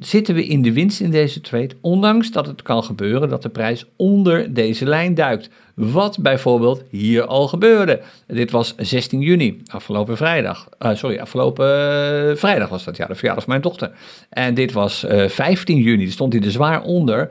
zitten 0.00 0.34
we 0.34 0.46
in 0.46 0.62
de 0.62 0.72
winst 0.72 1.00
in 1.00 1.10
deze 1.10 1.40
trade, 1.40 1.74
ondanks 1.80 2.30
dat 2.30 2.46
het 2.46 2.62
kan 2.62 2.84
gebeuren 2.84 3.28
dat 3.28 3.42
de 3.42 3.48
prijs 3.48 3.84
onder 3.96 4.54
deze 4.54 4.86
lijn 4.86 5.14
duikt. 5.14 5.50
Wat 5.74 6.18
bijvoorbeeld 6.18 6.82
hier 6.90 7.24
al 7.24 7.48
gebeurde. 7.48 8.00
Dit 8.26 8.50
was 8.50 8.74
16 8.76 9.20
juni, 9.20 9.62
afgelopen 9.66 10.16
vrijdag. 10.16 10.68
Uh, 10.78 10.94
sorry, 10.94 11.18
afgelopen 11.18 11.66
uh, 11.66 12.36
vrijdag 12.36 12.68
was 12.68 12.84
dat, 12.84 12.96
ja, 12.96 13.06
de 13.06 13.14
verjaardag 13.14 13.44
van 13.44 13.52
mijn 13.52 13.64
dochter. 13.64 13.90
En 14.30 14.54
dit 14.54 14.72
was 14.72 15.04
uh, 15.04 15.24
eh, 15.24 15.30
15 15.30 15.78
juni, 15.78 16.10
stond 16.10 16.32
hij 16.32 16.42
er 16.42 16.50
zwaar 16.50 16.82
onder. 16.82 17.30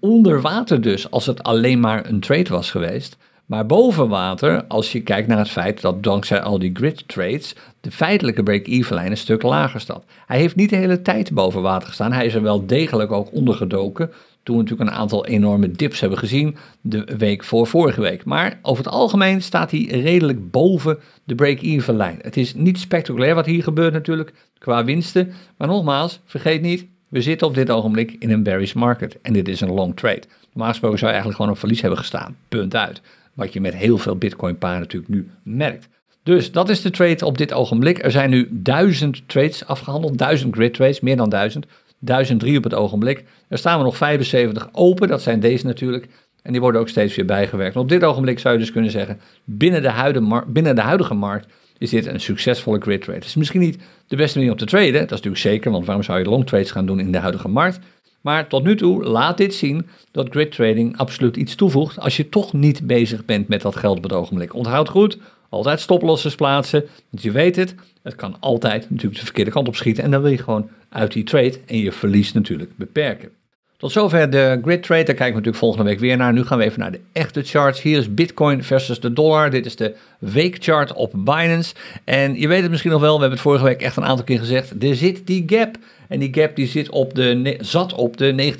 Onder 0.00 0.40
water 0.40 0.80
dus, 0.80 1.10
als 1.10 1.26
het 1.26 1.42
alleen 1.42 1.80
maar 1.80 2.06
een 2.06 2.20
trade 2.20 2.48
was 2.48 2.70
geweest. 2.70 3.16
Maar 3.46 3.66
boven 3.66 4.08
water, 4.08 4.64
als 4.64 4.92
je 4.92 5.02
kijkt 5.02 5.28
naar 5.28 5.38
het 5.38 5.50
feit 5.50 5.80
dat 5.80 6.02
dankzij 6.02 6.40
al 6.40 6.58
die 6.58 6.70
grid 6.74 7.08
trades 7.08 7.54
de 7.80 7.90
feitelijke 7.90 8.42
break-even 8.42 8.94
lijn 8.94 9.10
een 9.10 9.16
stuk 9.16 9.42
lager 9.42 9.80
staat. 9.80 10.04
Hij 10.26 10.38
heeft 10.38 10.56
niet 10.56 10.70
de 10.70 10.76
hele 10.76 11.02
tijd 11.02 11.32
boven 11.32 11.62
water 11.62 11.88
gestaan. 11.88 12.12
Hij 12.12 12.26
is 12.26 12.34
er 12.34 12.42
wel 12.42 12.66
degelijk 12.66 13.12
ook 13.12 13.32
ondergedoken. 13.32 14.10
Toen 14.42 14.56
we 14.56 14.62
natuurlijk 14.62 14.90
een 14.90 14.96
aantal 14.96 15.26
enorme 15.26 15.70
dips 15.70 16.00
hebben 16.00 16.18
gezien 16.18 16.56
de 16.80 17.14
week 17.18 17.44
voor 17.44 17.66
vorige 17.66 18.00
week. 18.00 18.24
Maar 18.24 18.58
over 18.62 18.84
het 18.84 18.92
algemeen 18.92 19.42
staat 19.42 19.70
hij 19.70 19.84
redelijk 19.84 20.50
boven 20.50 20.98
de 21.24 21.34
break-even 21.34 21.96
lijn. 21.96 22.18
Het 22.20 22.36
is 22.36 22.54
niet 22.54 22.78
spectaculair 22.78 23.34
wat 23.34 23.46
hier 23.46 23.62
gebeurt 23.62 23.92
natuurlijk 23.92 24.32
qua 24.58 24.84
winsten. 24.84 25.32
Maar 25.56 25.68
nogmaals, 25.68 26.20
vergeet 26.24 26.62
niet, 26.62 26.86
we 27.12 27.20
zitten 27.20 27.46
op 27.46 27.54
dit 27.54 27.70
ogenblik 27.70 28.16
in 28.18 28.30
een 28.30 28.42
bearish 28.42 28.72
market. 28.72 29.18
En 29.22 29.32
dit 29.32 29.48
is 29.48 29.60
een 29.60 29.72
long 29.72 29.96
trade. 29.96 30.22
Normaal 30.52 30.68
gesproken 30.68 30.98
zou 30.98 31.10
je 31.10 31.16
eigenlijk 31.16 31.36
gewoon 31.36 31.50
op 31.50 31.58
verlies 31.58 31.80
hebben 31.80 31.98
gestaan. 31.98 32.36
Punt 32.48 32.76
uit. 32.76 33.00
Wat 33.34 33.52
je 33.52 33.60
met 33.60 33.74
heel 33.74 33.98
veel 33.98 34.16
bitcoin 34.16 34.58
paren 34.58 34.80
natuurlijk 34.80 35.12
nu 35.12 35.30
merkt. 35.42 35.88
Dus 36.22 36.52
dat 36.52 36.68
is 36.68 36.82
de 36.82 36.90
trade 36.90 37.24
op 37.26 37.38
dit 37.38 37.52
ogenblik. 37.52 38.04
Er 38.04 38.10
zijn 38.10 38.30
nu 38.30 38.48
duizend 38.50 39.22
trades 39.28 39.66
afgehandeld, 39.66 40.18
duizend 40.18 40.54
grid 40.54 40.74
trades, 40.74 41.00
meer 41.00 41.16
dan 41.16 41.28
duizend. 41.28 41.66
1003 41.98 42.56
op 42.56 42.64
het 42.64 42.74
ogenblik. 42.74 43.24
Er 43.48 43.58
staan 43.58 43.78
er 43.78 43.84
nog 43.84 43.96
75 43.96 44.68
open, 44.72 45.08
dat 45.08 45.22
zijn 45.22 45.40
deze 45.40 45.66
natuurlijk. 45.66 46.08
En 46.42 46.52
die 46.52 46.60
worden 46.60 46.80
ook 46.80 46.88
steeds 46.88 47.16
weer 47.16 47.24
bijgewerkt. 47.24 47.76
op 47.76 47.88
dit 47.88 48.04
ogenblik 48.04 48.38
zou 48.38 48.54
je 48.54 48.60
dus 48.60 48.72
kunnen 48.72 48.90
zeggen, 48.90 49.20
binnen 49.44 49.82
de, 49.82 49.90
huidige, 49.90 50.44
binnen 50.46 50.74
de 50.74 50.80
huidige 50.80 51.14
markt 51.14 51.46
is 51.82 51.90
dit 51.90 52.06
een 52.06 52.20
succesvolle 52.20 52.80
grid 52.80 53.00
trade. 53.00 53.18
Het 53.18 53.26
is 53.26 53.34
misschien 53.34 53.60
niet 53.60 53.78
de 54.06 54.16
beste 54.16 54.38
manier 54.38 54.52
om 54.52 54.58
te 54.58 54.66
traden, 54.66 54.92
dat 54.92 55.02
is 55.02 55.10
natuurlijk 55.10 55.42
zeker, 55.42 55.70
want 55.70 55.86
waarom 55.86 56.04
zou 56.04 56.18
je 56.18 56.24
long 56.24 56.46
trades 56.46 56.70
gaan 56.70 56.86
doen 56.86 57.00
in 57.00 57.12
de 57.12 57.18
huidige 57.18 57.48
markt? 57.48 57.78
Maar 58.20 58.46
tot 58.46 58.64
nu 58.64 58.76
toe 58.76 59.04
laat 59.04 59.36
dit 59.36 59.54
zien 59.54 59.86
dat 60.10 60.28
grid 60.30 60.52
trading 60.52 60.96
absoluut 60.96 61.36
iets 61.36 61.54
toevoegt 61.54 61.98
als 61.98 62.16
je 62.16 62.28
toch 62.28 62.52
niet 62.52 62.86
bezig 62.86 63.24
bent 63.24 63.48
met 63.48 63.62
dat 63.62 63.76
geld 63.76 63.96
op 63.96 64.02
het 64.02 64.12
ogenblik. 64.12 64.54
Onthoud 64.54 64.88
goed, 64.88 65.18
Altijd 65.52 65.80
stoplossers 65.80 66.34
plaatsen, 66.34 66.84
want 67.10 67.22
je 67.22 67.30
weet 67.30 67.56
het, 67.56 67.74
het 68.02 68.14
kan 68.14 68.36
altijd 68.40 68.90
natuurlijk 68.90 69.18
de 69.18 69.24
verkeerde 69.24 69.50
kant 69.50 69.68
op 69.68 69.76
schieten. 69.76 70.04
En 70.04 70.10
dan 70.10 70.22
wil 70.22 70.30
je 70.30 70.38
gewoon 70.38 70.70
uit 70.88 71.12
die 71.12 71.24
trade 71.24 71.60
en 71.66 71.78
je 71.78 71.92
verlies 71.92 72.32
natuurlijk 72.32 72.76
beperken. 72.76 73.30
Tot 73.82 73.92
zover 73.92 74.30
de 74.30 74.60
grid 74.62 74.82
trade. 74.82 75.04
Daar 75.04 75.14
kijken 75.14 75.26
we 75.26 75.30
natuurlijk 75.30 75.56
volgende 75.56 75.84
week 75.84 75.98
weer 75.98 76.16
naar. 76.16 76.32
Nu 76.32 76.44
gaan 76.44 76.58
we 76.58 76.64
even 76.64 76.80
naar 76.80 76.92
de 76.92 77.00
echte 77.12 77.42
charts. 77.42 77.82
Hier 77.82 77.98
is 77.98 78.14
Bitcoin 78.14 78.64
versus 78.64 79.00
de 79.00 79.12
dollar. 79.12 79.50
Dit 79.50 79.66
is 79.66 79.76
de 79.76 79.94
weekchart 80.18 80.92
op 80.92 81.12
Binance. 81.16 81.74
En 82.04 82.40
je 82.40 82.48
weet 82.48 82.62
het 82.62 82.70
misschien 82.70 82.90
nog 82.90 83.00
wel, 83.00 83.14
we 83.14 83.20
hebben 83.20 83.38
het 83.38 83.48
vorige 83.48 83.64
week 83.64 83.82
echt 83.82 83.96
een 83.96 84.04
aantal 84.04 84.24
keer 84.24 84.38
gezegd. 84.38 84.82
Er 84.82 84.94
zit 84.94 85.26
die 85.26 85.42
gap. 85.46 85.76
En 86.08 86.18
die 86.18 86.34
gap 86.34 86.56
die 86.56 86.66
zit 86.66 86.90
op 86.90 87.14
de, 87.14 87.56
zat 87.60 87.94
op 87.94 88.16
de 88.16 88.54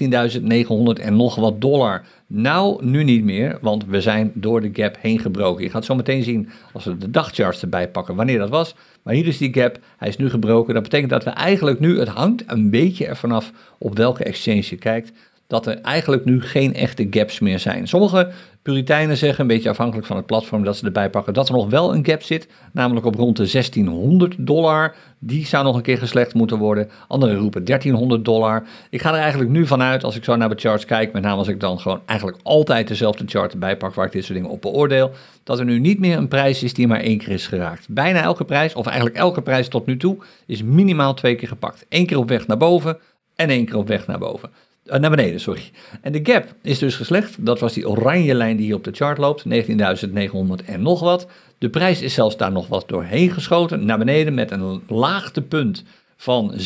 19.900 0.98 1.04
en 1.04 1.16
nog 1.16 1.34
wat 1.34 1.60
dollar. 1.60 2.04
Nou, 2.26 2.84
nu 2.84 3.04
niet 3.04 3.24
meer, 3.24 3.58
want 3.60 3.84
we 3.86 4.00
zijn 4.00 4.32
door 4.34 4.60
de 4.60 4.70
gap 4.72 4.96
heen 5.00 5.18
gebroken. 5.18 5.64
Je 5.64 5.70
gaat 5.70 5.84
zo 5.84 5.94
meteen 5.94 6.22
zien, 6.22 6.48
als 6.72 6.84
we 6.84 6.98
de 6.98 7.10
dagcharts 7.10 7.62
erbij 7.62 7.88
pakken, 7.88 8.14
wanneer 8.14 8.38
dat 8.38 8.48
was. 8.48 8.74
Maar 9.02 9.14
hier 9.14 9.26
is 9.26 9.38
die 9.38 9.54
gap, 9.54 9.78
hij 9.96 10.08
is 10.08 10.16
nu 10.16 10.30
gebroken. 10.30 10.74
Dat 10.74 10.82
betekent 10.82 11.10
dat 11.10 11.24
we 11.24 11.30
eigenlijk 11.30 11.80
nu, 11.80 11.98
het 11.98 12.08
hangt 12.08 12.42
een 12.46 12.70
beetje 12.70 13.06
ervan 13.06 13.32
af 13.32 13.52
op 13.78 13.96
welke 13.96 14.24
exchange 14.24 14.64
je 14.68 14.76
kijkt, 14.76 15.12
dat 15.46 15.66
er 15.66 15.80
eigenlijk 15.80 16.24
nu 16.24 16.42
geen 16.42 16.74
echte 16.74 17.06
gaps 17.10 17.40
meer 17.40 17.58
zijn. 17.58 17.88
Sommige 17.88 18.30
Puriteinen 18.62 19.16
zeggen, 19.16 19.40
een 19.40 19.46
beetje 19.46 19.68
afhankelijk 19.68 20.06
van 20.06 20.16
het 20.16 20.26
platform 20.26 20.64
dat 20.64 20.76
ze 20.76 20.84
erbij 20.84 21.10
pakken, 21.10 21.34
dat 21.34 21.48
er 21.48 21.54
nog 21.54 21.70
wel 21.70 21.94
een 21.94 22.06
gap 22.06 22.22
zit, 22.22 22.48
namelijk 22.72 23.06
op 23.06 23.14
rond 23.14 23.36
de 23.36 23.48
1600 23.50 24.34
dollar. 24.38 24.94
Die 25.18 25.46
zou 25.46 25.64
nog 25.64 25.76
een 25.76 25.82
keer 25.82 25.98
geslecht 25.98 26.34
moeten 26.34 26.58
worden. 26.58 26.90
Anderen 27.08 27.36
roepen 27.36 27.64
1300 27.64 28.24
dollar. 28.24 28.66
Ik 28.90 29.02
ga 29.02 29.12
er 29.12 29.20
eigenlijk 29.20 29.50
nu 29.50 29.66
vanuit, 29.66 30.04
als 30.04 30.16
ik 30.16 30.24
zo 30.24 30.36
naar 30.36 30.48
de 30.48 30.58
charts 30.58 30.84
kijk, 30.84 31.12
met 31.12 31.22
name 31.22 31.36
als 31.36 31.48
ik 31.48 31.60
dan 31.60 31.80
gewoon 31.80 32.00
eigenlijk 32.06 32.38
altijd 32.42 32.88
dezelfde 32.88 33.24
chart 33.26 33.52
erbij 33.52 33.76
pak 33.76 33.94
waar 33.94 34.06
ik 34.06 34.12
dit 34.12 34.24
soort 34.24 34.38
dingen 34.38 34.50
op 34.50 34.60
beoordeel, 34.62 35.10
dat 35.44 35.58
er 35.58 35.64
nu 35.64 35.78
niet 35.78 35.98
meer 35.98 36.16
een 36.16 36.28
prijs 36.28 36.62
is 36.62 36.74
die 36.74 36.86
maar 36.86 37.00
één 37.00 37.18
keer 37.18 37.32
is 37.32 37.46
geraakt. 37.46 37.86
Bijna 37.88 38.22
elke 38.22 38.44
prijs, 38.44 38.74
of 38.74 38.86
eigenlijk 38.86 39.16
elke 39.16 39.42
prijs 39.42 39.68
tot 39.68 39.86
nu 39.86 39.96
toe, 39.96 40.16
is 40.46 40.62
minimaal 40.62 41.14
twee 41.14 41.34
keer 41.34 41.48
gepakt. 41.48 41.86
Eén 41.88 42.06
keer 42.06 42.18
op 42.18 42.28
weg 42.28 42.46
naar 42.46 42.56
boven 42.56 42.98
en 43.36 43.48
één 43.48 43.64
keer 43.64 43.76
op 43.76 43.88
weg 43.88 44.06
naar 44.06 44.18
boven. 44.18 44.50
Uh, 44.86 44.96
naar 44.96 45.10
beneden, 45.10 45.40
sorry. 45.40 45.70
En 46.00 46.12
de 46.12 46.20
gap 46.22 46.54
is 46.62 46.78
dus 46.78 46.96
geslecht. 46.96 47.46
Dat 47.46 47.60
was 47.60 47.72
die 47.72 47.88
oranje 47.88 48.34
lijn 48.34 48.56
die 48.56 48.66
hier 48.66 48.74
op 48.74 48.84
de 48.84 48.92
chart 48.92 49.18
loopt. 49.18 49.44
19.900 49.48 50.64
en 50.64 50.82
nog 50.82 51.00
wat. 51.00 51.26
De 51.58 51.70
prijs 51.70 52.02
is 52.02 52.14
zelfs 52.14 52.36
daar 52.36 52.52
nog 52.52 52.68
wat 52.68 52.88
doorheen 52.88 53.30
geschoten. 53.30 53.84
Naar 53.84 53.98
beneden 53.98 54.34
met 54.34 54.50
een 54.50 54.82
laagtepunt 54.88 55.84
van 56.22 56.54
17.592 56.54 56.58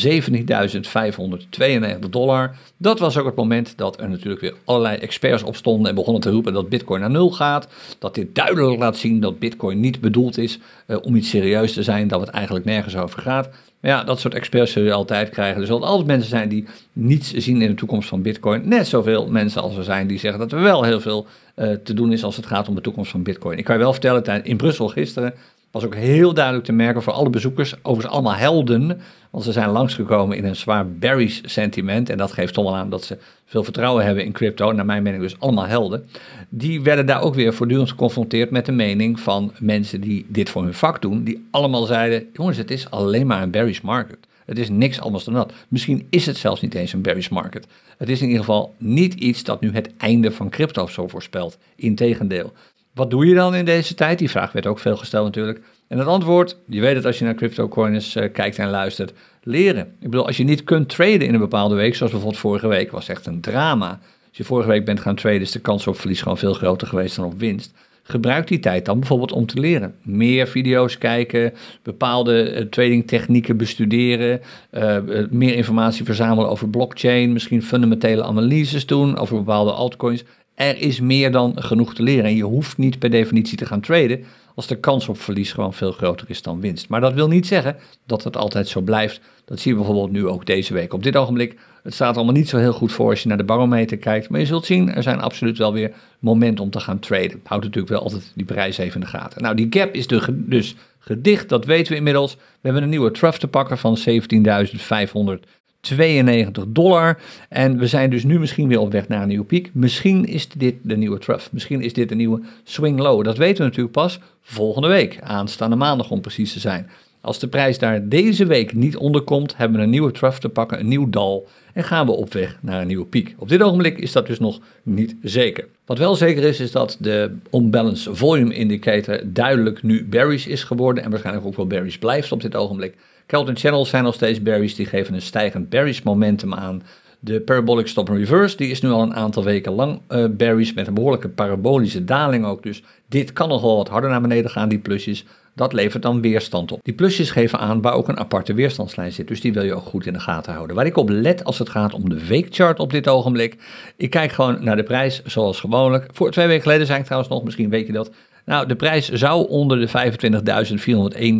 dollar. 2.09 2.55
Dat 2.77 2.99
was 2.99 3.17
ook 3.17 3.25
het 3.25 3.35
moment 3.35 3.77
dat 3.77 4.01
er 4.01 4.09
natuurlijk 4.09 4.41
weer 4.41 4.53
allerlei 4.65 4.97
experts 4.97 5.43
opstonden 5.43 5.89
en 5.89 5.95
begonnen 5.95 6.21
te 6.21 6.29
roepen 6.29 6.53
dat 6.53 6.69
Bitcoin 6.69 7.01
naar 7.01 7.09
nul 7.09 7.31
gaat. 7.31 7.67
Dat 7.99 8.15
dit 8.15 8.35
duidelijk 8.35 8.79
laat 8.79 8.97
zien 8.97 9.19
dat 9.19 9.39
Bitcoin 9.39 9.79
niet 9.79 10.01
bedoeld 10.01 10.37
is 10.37 10.59
uh, 10.87 10.97
om 11.01 11.15
iets 11.15 11.29
serieus 11.29 11.73
te 11.73 11.83
zijn, 11.83 12.07
dat 12.07 12.19
het 12.19 12.29
eigenlijk 12.29 12.65
nergens 12.65 12.97
over 12.97 13.21
gaat. 13.21 13.49
Ja, 13.81 14.03
dat 14.03 14.19
soort 14.19 14.33
experts 14.33 14.71
zul 14.71 14.83
je 14.83 14.93
altijd 14.93 15.29
krijgen. 15.29 15.61
Er 15.61 15.67
zullen 15.67 15.87
altijd 15.87 16.07
mensen 16.07 16.29
zijn 16.29 16.49
die 16.49 16.65
niets 16.93 17.33
zien 17.33 17.61
in 17.61 17.69
de 17.69 17.75
toekomst 17.75 18.09
van 18.09 18.21
Bitcoin. 18.21 18.67
Net 18.67 18.87
zoveel 18.87 19.29
mensen 19.29 19.61
als 19.61 19.77
er 19.77 19.83
zijn 19.83 20.07
die 20.07 20.19
zeggen 20.19 20.39
dat 20.39 20.51
er 20.51 20.61
wel 20.61 20.83
heel 20.83 21.01
veel 21.01 21.27
uh, 21.55 21.71
te 21.83 21.93
doen 21.93 22.11
is 22.11 22.23
als 22.23 22.35
het 22.35 22.45
gaat 22.45 22.67
om 22.67 22.75
de 22.75 22.81
toekomst 22.81 23.11
van 23.11 23.23
Bitcoin. 23.23 23.57
Ik 23.57 23.63
kan 23.63 23.75
je 23.75 23.81
wel 23.81 23.91
vertellen, 23.91 24.45
in 24.45 24.57
Brussel 24.57 24.87
gisteren 24.87 25.33
was 25.71 25.85
ook 25.85 25.95
heel 25.95 26.33
duidelijk 26.33 26.65
te 26.65 26.71
merken 26.71 27.03
voor 27.03 27.13
alle 27.13 27.29
bezoekers, 27.29 27.75
overigens 27.81 28.13
allemaal 28.13 28.35
helden, 28.35 29.01
want 29.29 29.43
ze 29.43 29.51
zijn 29.51 29.69
langsgekomen 29.69 30.37
in 30.37 30.45
een 30.45 30.55
zwaar 30.55 30.91
bearish 30.91 31.39
sentiment 31.43 32.09
en 32.09 32.17
dat 32.17 32.31
geeft 32.31 32.53
toch 32.53 32.63
wel 32.63 32.75
aan 32.75 32.89
dat 32.89 33.03
ze 33.03 33.17
veel 33.45 33.63
vertrouwen 33.63 34.05
hebben 34.05 34.25
in 34.25 34.31
crypto, 34.31 34.71
naar 34.71 34.85
mijn 34.85 35.03
mening 35.03 35.23
dus 35.23 35.39
allemaal 35.39 35.65
helden. 35.65 36.07
Die 36.49 36.81
werden 36.81 37.05
daar 37.05 37.21
ook 37.21 37.35
weer 37.35 37.53
voortdurend 37.53 37.89
geconfronteerd 37.89 38.51
met 38.51 38.65
de 38.65 38.71
mening 38.71 39.19
van 39.19 39.53
mensen 39.59 40.01
die 40.01 40.25
dit 40.27 40.49
voor 40.49 40.63
hun 40.63 40.73
vak 40.73 41.01
doen, 41.01 41.23
die 41.23 41.47
allemaal 41.51 41.85
zeiden, 41.85 42.27
jongens 42.33 42.57
het 42.57 42.71
is 42.71 42.89
alleen 42.89 43.27
maar 43.27 43.41
een 43.41 43.51
bearish 43.51 43.81
market. 43.81 44.17
Het 44.45 44.57
is 44.57 44.69
niks 44.69 44.99
anders 44.99 45.23
dan 45.23 45.33
dat. 45.33 45.53
Misschien 45.67 46.07
is 46.09 46.25
het 46.25 46.37
zelfs 46.37 46.61
niet 46.61 46.73
eens 46.73 46.93
een 46.93 47.01
bearish 47.01 47.29
market. 47.29 47.67
Het 47.97 48.09
is 48.09 48.21
in 48.21 48.27
ieder 48.27 48.43
geval 48.43 48.75
niet 48.77 49.13
iets 49.13 49.43
dat 49.43 49.61
nu 49.61 49.71
het 49.73 49.89
einde 49.97 50.31
van 50.31 50.49
crypto 50.49 50.87
zo 50.87 51.07
voorspelt. 51.07 51.57
Integendeel. 51.75 52.53
Wat 52.97 53.09
doe 53.09 53.25
je 53.25 53.35
dan 53.35 53.55
in 53.55 53.65
deze 53.65 53.93
tijd? 53.93 54.19
Die 54.19 54.29
vraag 54.29 54.51
werd 54.51 54.67
ook 54.67 54.79
veel 54.79 54.97
gesteld 54.97 55.25
natuurlijk. 55.25 55.61
En 55.87 55.97
het 55.97 56.07
antwoord, 56.07 56.57
je 56.67 56.81
weet 56.81 56.95
het 56.95 57.05
als 57.05 57.19
je 57.19 57.25
naar 57.25 57.35
CryptoCoins 57.35 58.15
uh, 58.15 58.31
kijkt 58.33 58.57
en 58.57 58.69
luistert, 58.69 59.13
leren. 59.43 59.83
Ik 59.83 60.09
bedoel, 60.09 60.25
als 60.25 60.37
je 60.37 60.43
niet 60.43 60.63
kunt 60.63 60.89
traden 60.89 61.27
in 61.27 61.33
een 61.33 61.39
bepaalde 61.39 61.75
week, 61.75 61.95
zoals 61.95 62.11
bijvoorbeeld 62.11 62.41
vorige 62.41 62.67
week, 62.67 62.91
was 62.91 63.09
echt 63.09 63.25
een 63.25 63.41
drama. 63.41 63.99
Als 64.27 64.37
je 64.37 64.43
vorige 64.43 64.69
week 64.69 64.85
bent 64.85 64.99
gaan 64.99 65.15
traden, 65.15 65.41
is 65.41 65.51
de 65.51 65.59
kans 65.59 65.87
op 65.87 65.99
verlies 65.99 66.21
gewoon 66.21 66.37
veel 66.37 66.53
groter 66.53 66.87
geweest 66.87 67.15
dan 67.15 67.25
op 67.25 67.39
winst. 67.39 67.73
Gebruik 68.03 68.47
die 68.47 68.59
tijd 68.59 68.85
dan 68.85 68.99
bijvoorbeeld 68.99 69.31
om 69.31 69.45
te 69.45 69.59
leren. 69.59 69.95
Meer 70.01 70.47
video's 70.47 70.97
kijken, 70.97 71.53
bepaalde 71.83 72.53
uh, 72.53 72.61
trading 72.61 73.07
technieken 73.07 73.57
bestuderen, 73.57 74.41
uh, 74.71 74.97
meer 75.29 75.55
informatie 75.55 76.05
verzamelen 76.05 76.49
over 76.49 76.69
blockchain, 76.69 77.33
misschien 77.33 77.63
fundamentele 77.63 78.23
analyses 78.23 78.85
doen 78.85 79.17
over 79.17 79.35
bepaalde 79.35 79.71
altcoins 79.71 80.23
er 80.57 80.77
is 80.77 80.99
meer 80.99 81.31
dan 81.31 81.53
genoeg 81.55 81.93
te 81.93 82.03
leren. 82.03 82.25
En 82.25 82.35
je 82.35 82.43
hoeft 82.43 82.77
niet 82.77 82.99
per 82.99 83.09
definitie 83.09 83.57
te 83.57 83.65
gaan 83.65 83.81
traden 83.81 84.23
als 84.55 84.67
de 84.67 84.79
kans 84.79 85.07
op 85.07 85.19
verlies 85.19 85.51
gewoon 85.51 85.73
veel 85.73 85.91
groter 85.91 86.29
is 86.29 86.41
dan 86.41 86.59
winst. 86.59 86.89
Maar 86.89 87.01
dat 87.01 87.13
wil 87.13 87.27
niet 87.27 87.47
zeggen 87.47 87.75
dat 88.05 88.23
het 88.23 88.37
altijd 88.37 88.67
zo 88.67 88.81
blijft. 88.81 89.21
Dat 89.45 89.59
zien 89.59 89.73
we 89.73 89.79
bijvoorbeeld 89.79 90.11
nu 90.11 90.27
ook 90.27 90.45
deze 90.45 90.73
week. 90.73 90.93
Op 90.93 91.03
dit 91.03 91.15
ogenblik, 91.15 91.55
het 91.83 91.93
staat 91.93 92.15
allemaal 92.15 92.33
niet 92.33 92.49
zo 92.49 92.57
heel 92.57 92.73
goed 92.73 92.91
voor 92.91 93.09
als 93.09 93.21
je 93.21 93.27
naar 93.27 93.37
de 93.37 93.43
barometer 93.43 93.97
kijkt. 93.97 94.29
Maar 94.29 94.39
je 94.39 94.45
zult 94.45 94.65
zien, 94.65 94.93
er 94.93 95.03
zijn 95.03 95.19
absoluut 95.19 95.57
wel 95.57 95.73
weer 95.73 95.93
momenten 96.19 96.63
om 96.63 96.69
te 96.69 96.79
gaan 96.79 96.99
traden. 96.99 97.41
Houdt 97.43 97.63
natuurlijk 97.63 97.93
wel 97.93 98.01
altijd 98.01 98.31
die 98.35 98.45
prijs 98.45 98.77
even 98.77 98.93
in 98.93 98.99
de 98.99 99.07
gaten. 99.17 99.41
Nou, 99.41 99.55
die 99.55 99.67
gap 99.69 99.93
is 99.93 100.07
dus 100.07 100.75
gedicht, 100.99 101.49
dat 101.49 101.65
weten 101.65 101.91
we 101.91 101.97
inmiddels. 101.97 102.35
We 102.35 102.41
hebben 102.61 102.83
een 102.83 102.89
nieuwe 102.89 103.11
trough 103.11 103.37
te 103.37 103.47
pakken 103.47 103.77
van 103.77 103.97
17.500 103.97 105.47
92 105.95 106.65
dollar. 106.67 107.19
En 107.49 107.77
we 107.77 107.87
zijn 107.87 108.09
dus 108.09 108.23
nu 108.23 108.39
misschien 108.39 108.67
weer 108.67 108.79
op 108.79 108.91
weg 108.91 109.07
naar 109.07 109.21
een 109.21 109.27
nieuwe 109.27 109.45
piek. 109.45 109.69
Misschien 109.73 110.25
is 110.25 110.47
dit 110.49 110.75
de 110.81 110.97
nieuwe 110.97 111.17
trough. 111.19 111.47
Misschien 111.51 111.81
is 111.81 111.93
dit 111.93 112.09
de 112.09 112.15
nieuwe 112.15 112.41
swing 112.63 112.99
low. 112.99 113.23
Dat 113.23 113.37
weten 113.37 113.57
we 113.57 113.63
natuurlijk 113.63 113.93
pas 113.93 114.19
volgende 114.41 114.87
week, 114.87 115.19
aanstaande 115.21 115.75
maandag 115.75 116.11
om 116.11 116.21
precies 116.21 116.53
te 116.53 116.59
zijn. 116.59 116.89
Als 117.21 117.39
de 117.39 117.47
prijs 117.47 117.79
daar 117.79 118.07
deze 118.07 118.45
week 118.45 118.73
niet 118.73 118.97
onder 118.97 119.21
komt, 119.21 119.57
hebben 119.57 119.77
we 119.77 119.83
een 119.83 119.89
nieuwe 119.89 120.11
trough 120.11 120.37
te 120.37 120.49
pakken, 120.49 120.79
een 120.79 120.87
nieuw 120.87 121.09
dal. 121.09 121.47
En 121.77 121.83
gaan 121.83 122.05
we 122.05 122.11
op 122.11 122.33
weg 122.33 122.57
naar 122.61 122.81
een 122.81 122.87
nieuwe 122.87 123.05
piek. 123.05 123.35
Op 123.37 123.49
dit 123.49 123.61
ogenblik 123.61 123.97
is 123.97 124.11
dat 124.11 124.27
dus 124.27 124.39
nog 124.39 124.59
niet 124.83 125.15
zeker. 125.21 125.67
Wat 125.85 125.97
wel 125.97 126.15
zeker 126.15 126.43
is, 126.43 126.59
is 126.59 126.71
dat 126.71 126.97
de 126.99 127.35
unbalanced 127.51 128.17
volume 128.17 128.53
indicator 128.53 129.21
duidelijk 129.25 129.83
nu 129.83 130.05
bearish 130.05 130.47
is 130.47 130.63
geworden. 130.63 131.03
En 131.03 131.09
waarschijnlijk 131.09 131.45
ook 131.45 131.55
wel 131.55 131.67
bearish 131.67 131.95
blijft 131.95 132.31
op 132.31 132.41
dit 132.41 132.55
ogenblik. 132.55 132.95
Kelton 133.25 133.57
Channels 133.57 133.89
zijn 133.89 134.03
nog 134.03 134.13
steeds 134.13 134.41
berries, 134.41 134.75
die 134.75 134.85
geven 134.85 135.13
een 135.13 135.21
stijgend 135.21 135.69
bearish 135.69 136.01
momentum 136.01 136.53
aan. 136.53 136.83
De 137.19 137.41
Parabolic 137.41 137.87
Stop 137.87 138.07
Reverse 138.09 138.57
die 138.57 138.69
is 138.69 138.81
nu 138.81 138.89
al 138.89 139.01
een 139.01 139.15
aantal 139.15 139.43
weken 139.43 139.71
lang 139.71 140.01
uh, 140.09 140.55
met 140.75 140.87
een 140.87 140.93
behoorlijke 140.93 141.29
parabolische 141.29 142.03
daling 142.03 142.45
ook. 142.45 142.63
Dus 142.63 142.83
dit 143.09 143.33
kan 143.33 143.49
nog 143.49 143.61
wel 143.61 143.75
wat 143.77 143.89
harder 143.89 144.09
naar 144.09 144.21
beneden 144.21 144.51
gaan, 144.51 144.69
die 144.69 144.79
plusjes. 144.79 145.25
Dat 145.57 145.73
levert 145.73 146.03
dan 146.03 146.21
weerstand 146.21 146.71
op. 146.71 146.79
Die 146.83 146.93
plusjes 146.93 147.31
geven 147.31 147.59
aan 147.59 147.81
waar 147.81 147.93
ook 147.93 148.07
een 148.07 148.19
aparte 148.19 148.53
weerstandslijn 148.53 149.11
zit. 149.11 149.27
Dus 149.27 149.41
die 149.41 149.53
wil 149.53 149.63
je 149.63 149.73
ook 149.73 149.85
goed 149.85 150.05
in 150.05 150.13
de 150.13 150.19
gaten 150.19 150.53
houden. 150.53 150.75
Waar 150.75 150.85
ik 150.85 150.97
op 150.97 151.09
let 151.09 151.43
als 151.43 151.59
het 151.59 151.69
gaat 151.69 151.93
om 151.93 152.09
de 152.09 152.27
weekchart 152.27 152.79
op 152.79 152.91
dit 152.91 153.07
ogenblik. 153.07 153.57
Ik 153.95 154.09
kijk 154.09 154.31
gewoon 154.31 154.63
naar 154.63 154.75
de 154.75 154.83
prijs 154.83 155.23
zoals 155.23 155.59
gewoonlijk. 155.59 156.09
Voor 156.13 156.31
twee 156.31 156.47
weken 156.47 156.61
geleden 156.61 156.85
zei 156.85 156.99
ik 156.99 157.05
trouwens 157.05 157.31
nog, 157.31 157.43
misschien 157.43 157.69
weet 157.69 157.87
je 157.87 157.93
dat. 157.93 158.11
Nou, 158.47 158.67
de 158.67 158.75
prijs 158.75 159.09
zou 159.09 159.47
onder 159.47 159.79
de 159.79 159.87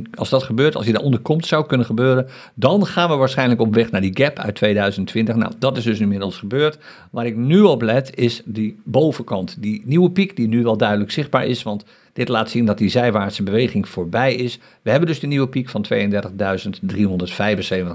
25.401, 0.06 0.10
als 0.14 0.30
dat 0.30 0.44
gebeurt, 0.44 0.76
als 0.76 0.84
die 0.84 0.94
daaronder 0.94 1.20
komt, 1.20 1.46
zou 1.46 1.66
kunnen 1.66 1.86
gebeuren, 1.86 2.28
dan 2.54 2.86
gaan 2.86 3.10
we 3.10 3.16
waarschijnlijk 3.16 3.62
op 3.62 3.74
weg 3.74 3.92
naar 3.92 4.02
die 4.02 4.18
gap 4.18 4.40
uit 4.40 4.56
2020. 4.56 5.36
Nou, 5.36 5.52
dat 5.60 5.78
is 5.78 5.84
dus 5.84 6.00
inmiddels 6.00 6.38
gebeurd. 6.38 6.78
Waar 7.12 7.26
ik 7.26 7.36
nu 7.36 7.62
op 7.62 7.82
let, 7.82 8.16
is 8.16 8.42
die 8.46 8.80
bovenkant, 8.84 9.62
die 9.62 9.82
nieuwe 9.86 10.12
piek, 10.12 10.36
die 10.36 10.48
nu 10.48 10.64
wel 10.64 10.78
duidelijk 10.78 11.12
zichtbaar 11.12 11.46
is, 11.46 11.64
want 11.64 11.84
dit 12.18 12.28
laat 12.28 12.50
zien 12.50 12.66
dat 12.66 12.78
die 12.78 12.90
zijwaartse 12.90 13.44
beweging 13.44 13.90
voorbij 13.90 14.36
is. 14.36 14.60
We 14.82 14.90
hebben 14.90 15.10
dus 15.10 15.20
de 15.20 15.28
nieuwe 15.28 15.48
piek 15.48 15.70
van 15.70 15.86
32.375 15.94 16.00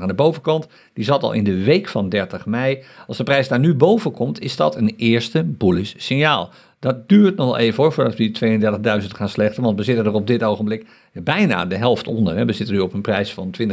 aan 0.01 0.09
de 0.09 0.15
bovenkant. 0.15 0.67
Die 0.93 1.05
zat 1.05 1.23
al 1.23 1.33
in 1.33 1.45
de 1.45 1.63
week 1.63 1.89
van 1.89 2.09
30 2.09 2.47
mei. 2.47 2.83
Als 3.07 3.17
de 3.17 3.23
prijs 3.23 3.49
daar 3.49 3.59
nu 3.59 3.75
boven 3.75 4.13
komt, 4.13 4.41
is 4.41 4.57
dat 4.57 4.77
een 4.77 4.95
eerste 4.97 5.45
bullish 5.45 5.95
signaal. 5.97 6.51
Dat 6.79 7.09
duurt 7.09 7.37
nog 7.37 7.59
even 7.59 7.83
hoor, 7.83 7.93
voordat 7.93 8.17
we 8.17 8.31
die 8.31 8.61
32.000 9.03 9.07
gaan 9.07 9.29
slechten. 9.29 9.63
Want 9.63 9.79
we 9.79 9.85
zitten 9.85 10.05
er 10.05 10.13
op 10.13 10.27
dit 10.27 10.43
ogenblik 10.43 10.87
bijna 11.13 11.67
de 11.67 11.77
helft 11.77 12.07
onder. 12.07 12.47
We 12.47 12.53
zitten 12.53 12.75
nu 12.75 12.81
op 12.81 12.93
een 12.93 13.01
prijs 13.01 13.33
van 13.33 13.55
20.000. 13.61 13.69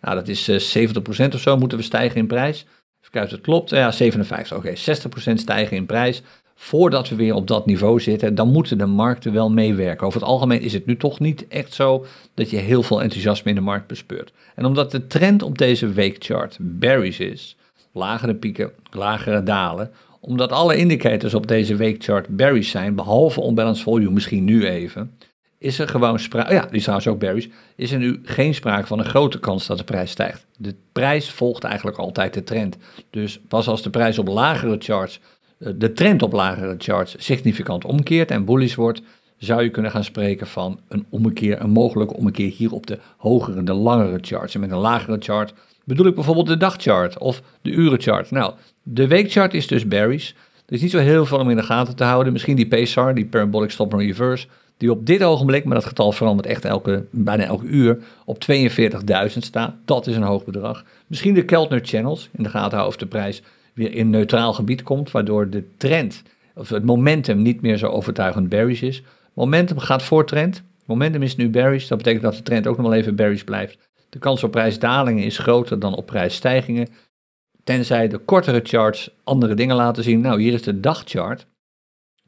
Nou, 0.00 0.14
dat 0.14 0.28
is 0.28 0.48
uh, 0.48 0.82
eh, 0.82 0.94
70% 1.30 1.34
of 1.34 1.40
zo 1.40 1.56
moeten 1.56 1.78
we 1.78 1.84
stijgen 1.84 2.16
in 2.16 2.26
prijs. 2.26 2.60
Even 2.60 3.10
kijken 3.10 3.30
of 3.30 3.36
het 3.36 3.40
klopt. 3.40 3.70
Ja, 3.70 3.90
57. 3.90 4.56
Oké, 4.56 4.70
60% 4.70 5.34
stijgen 5.34 5.76
in 5.76 5.86
prijs. 5.86 6.22
Voordat 6.58 7.08
we 7.08 7.16
weer 7.16 7.34
op 7.34 7.46
dat 7.46 7.66
niveau 7.66 8.00
zitten, 8.00 8.34
dan 8.34 8.52
moeten 8.52 8.78
de 8.78 8.86
markten 8.86 9.32
wel 9.32 9.50
meewerken. 9.50 10.06
Over 10.06 10.20
het 10.20 10.28
algemeen 10.28 10.60
is 10.60 10.72
het 10.72 10.86
nu 10.86 10.96
toch 10.96 11.20
niet 11.20 11.48
echt 11.48 11.74
zo 11.74 12.06
dat 12.34 12.50
je 12.50 12.56
heel 12.56 12.82
veel 12.82 13.02
enthousiasme 13.02 13.50
in 13.50 13.56
de 13.56 13.62
markt 13.62 13.86
bespeurt. 13.86 14.32
En 14.54 14.64
omdat 14.64 14.90
de 14.90 15.06
trend 15.06 15.42
op 15.42 15.58
deze 15.58 15.88
weekchart 15.88 16.56
bearish 16.60 17.18
is, 17.18 17.56
lagere 17.92 18.34
pieken, 18.34 18.72
lagere 18.90 19.42
dalen, 19.42 19.90
omdat 20.20 20.52
alle 20.52 20.76
indicators 20.76 21.34
op 21.34 21.46
deze 21.46 21.76
weekchart 21.76 22.28
bearish 22.28 22.70
zijn, 22.70 22.94
behalve 22.94 23.40
onbalanced 23.40 23.84
volume 23.84 24.10
misschien 24.10 24.44
nu 24.44 24.66
even, 24.66 25.10
is 25.58 25.78
er 25.78 25.88
gewoon 25.88 26.18
sprake, 26.18 26.54
ja, 26.54 26.66
die 26.66 26.76
is 26.76 26.82
trouwens 26.82 27.08
ook 27.08 27.18
bearish, 27.18 27.46
is 27.76 27.92
er 27.92 27.98
nu 27.98 28.20
geen 28.22 28.54
sprake 28.54 28.86
van 28.86 28.98
een 28.98 29.04
grote 29.04 29.40
kans 29.40 29.66
dat 29.66 29.78
de 29.78 29.84
prijs 29.84 30.10
stijgt. 30.10 30.46
De 30.56 30.74
prijs 30.92 31.30
volgt 31.30 31.64
eigenlijk 31.64 31.96
altijd 31.96 32.34
de 32.34 32.44
trend. 32.44 32.76
Dus 33.10 33.40
pas 33.48 33.68
als 33.68 33.82
de 33.82 33.90
prijs 33.90 34.18
op 34.18 34.28
lagere 34.28 34.76
charts, 34.78 35.20
de 35.58 35.92
trend 35.92 36.22
op 36.22 36.32
lagere 36.32 36.74
charts 36.78 37.14
significant 37.18 37.84
omkeert 37.84 38.30
en 38.30 38.44
bullish 38.44 38.74
wordt, 38.74 39.02
zou 39.38 39.62
je 39.62 39.70
kunnen 39.70 39.90
gaan 39.90 40.04
spreken 40.04 40.46
van 40.46 40.80
een 40.88 41.06
ommekeer, 41.08 41.60
een 41.60 41.70
mogelijke 41.70 42.14
ommekeer 42.14 42.50
hier 42.50 42.72
op 42.72 42.86
de 42.86 42.98
hogere, 43.16 43.62
de 43.62 43.72
langere 43.72 44.18
charts. 44.20 44.54
En 44.54 44.60
met 44.60 44.70
een 44.70 44.76
lagere 44.76 45.16
chart 45.20 45.54
bedoel 45.84 46.06
ik 46.06 46.14
bijvoorbeeld 46.14 46.46
de 46.46 46.56
dagchart 46.56 47.18
of 47.18 47.42
de 47.62 47.70
urenchart. 47.70 48.30
Nou, 48.30 48.54
de 48.82 49.06
weekchart 49.06 49.54
is 49.54 49.66
dus 49.66 49.88
bearish. 49.88 50.30
Er 50.66 50.74
is 50.74 50.82
niet 50.82 50.90
zo 50.90 50.98
heel 50.98 51.26
veel 51.26 51.38
om 51.38 51.50
in 51.50 51.56
de 51.56 51.62
gaten 51.62 51.96
te 51.96 52.04
houden. 52.04 52.32
Misschien 52.32 52.56
die 52.56 52.66
PSAR, 52.66 53.14
die 53.14 53.26
Parabolic 53.26 53.70
Stop 53.70 53.92
and 53.92 54.02
Reverse, 54.02 54.46
die 54.76 54.90
op 54.90 55.06
dit 55.06 55.22
ogenblik, 55.22 55.64
maar 55.64 55.74
dat 55.74 55.84
getal 55.84 56.12
verandert 56.12 56.48
echt 56.48 56.64
elke, 56.64 57.04
bijna 57.10 57.44
elke 57.44 57.66
uur, 57.66 57.98
op 58.24 58.44
42.000 58.52 59.38
staat. 59.38 59.74
Dat 59.84 60.06
is 60.06 60.16
een 60.16 60.22
hoog 60.22 60.44
bedrag. 60.44 60.84
Misschien 61.06 61.34
de 61.34 61.44
Keltner 61.44 61.80
Channels, 61.82 62.28
in 62.32 62.42
de 62.42 62.48
gaten 62.48 62.78
houden 62.78 62.88
of 62.88 62.96
de 62.96 63.06
prijs 63.06 63.42
weer 63.76 63.92
in 63.92 64.10
neutraal 64.10 64.52
gebied 64.52 64.82
komt, 64.82 65.10
waardoor 65.10 65.50
de 65.50 65.64
trend, 65.76 66.22
of 66.54 66.68
het 66.68 66.84
momentum 66.84 67.42
niet 67.42 67.60
meer 67.60 67.76
zo 67.76 67.86
overtuigend 67.86 68.48
bearish 68.48 68.82
is. 68.82 69.02
Momentum 69.34 69.78
gaat 69.78 70.02
voor 70.02 70.26
trend. 70.26 70.62
Momentum 70.86 71.22
is 71.22 71.36
nu 71.36 71.50
bearish, 71.50 71.88
dat 71.88 71.98
betekent 71.98 72.22
dat 72.22 72.34
de 72.34 72.42
trend 72.42 72.66
ook 72.66 72.76
nog 72.76 72.86
wel 72.86 72.94
even 72.94 73.16
bearish 73.16 73.42
blijft. 73.42 73.78
De 74.08 74.18
kans 74.18 74.44
op 74.44 74.50
prijsdalingen 74.50 75.24
is 75.24 75.38
groter 75.38 75.78
dan 75.78 75.94
op 75.94 76.06
prijsstijgingen. 76.06 76.88
Tenzij 77.64 78.08
de 78.08 78.18
kortere 78.18 78.60
charts 78.62 79.10
andere 79.24 79.54
dingen 79.54 79.76
laten 79.76 80.02
zien. 80.02 80.20
Nou, 80.20 80.40
hier 80.40 80.52
is 80.52 80.62
de 80.62 80.80
dagchart 80.80 81.46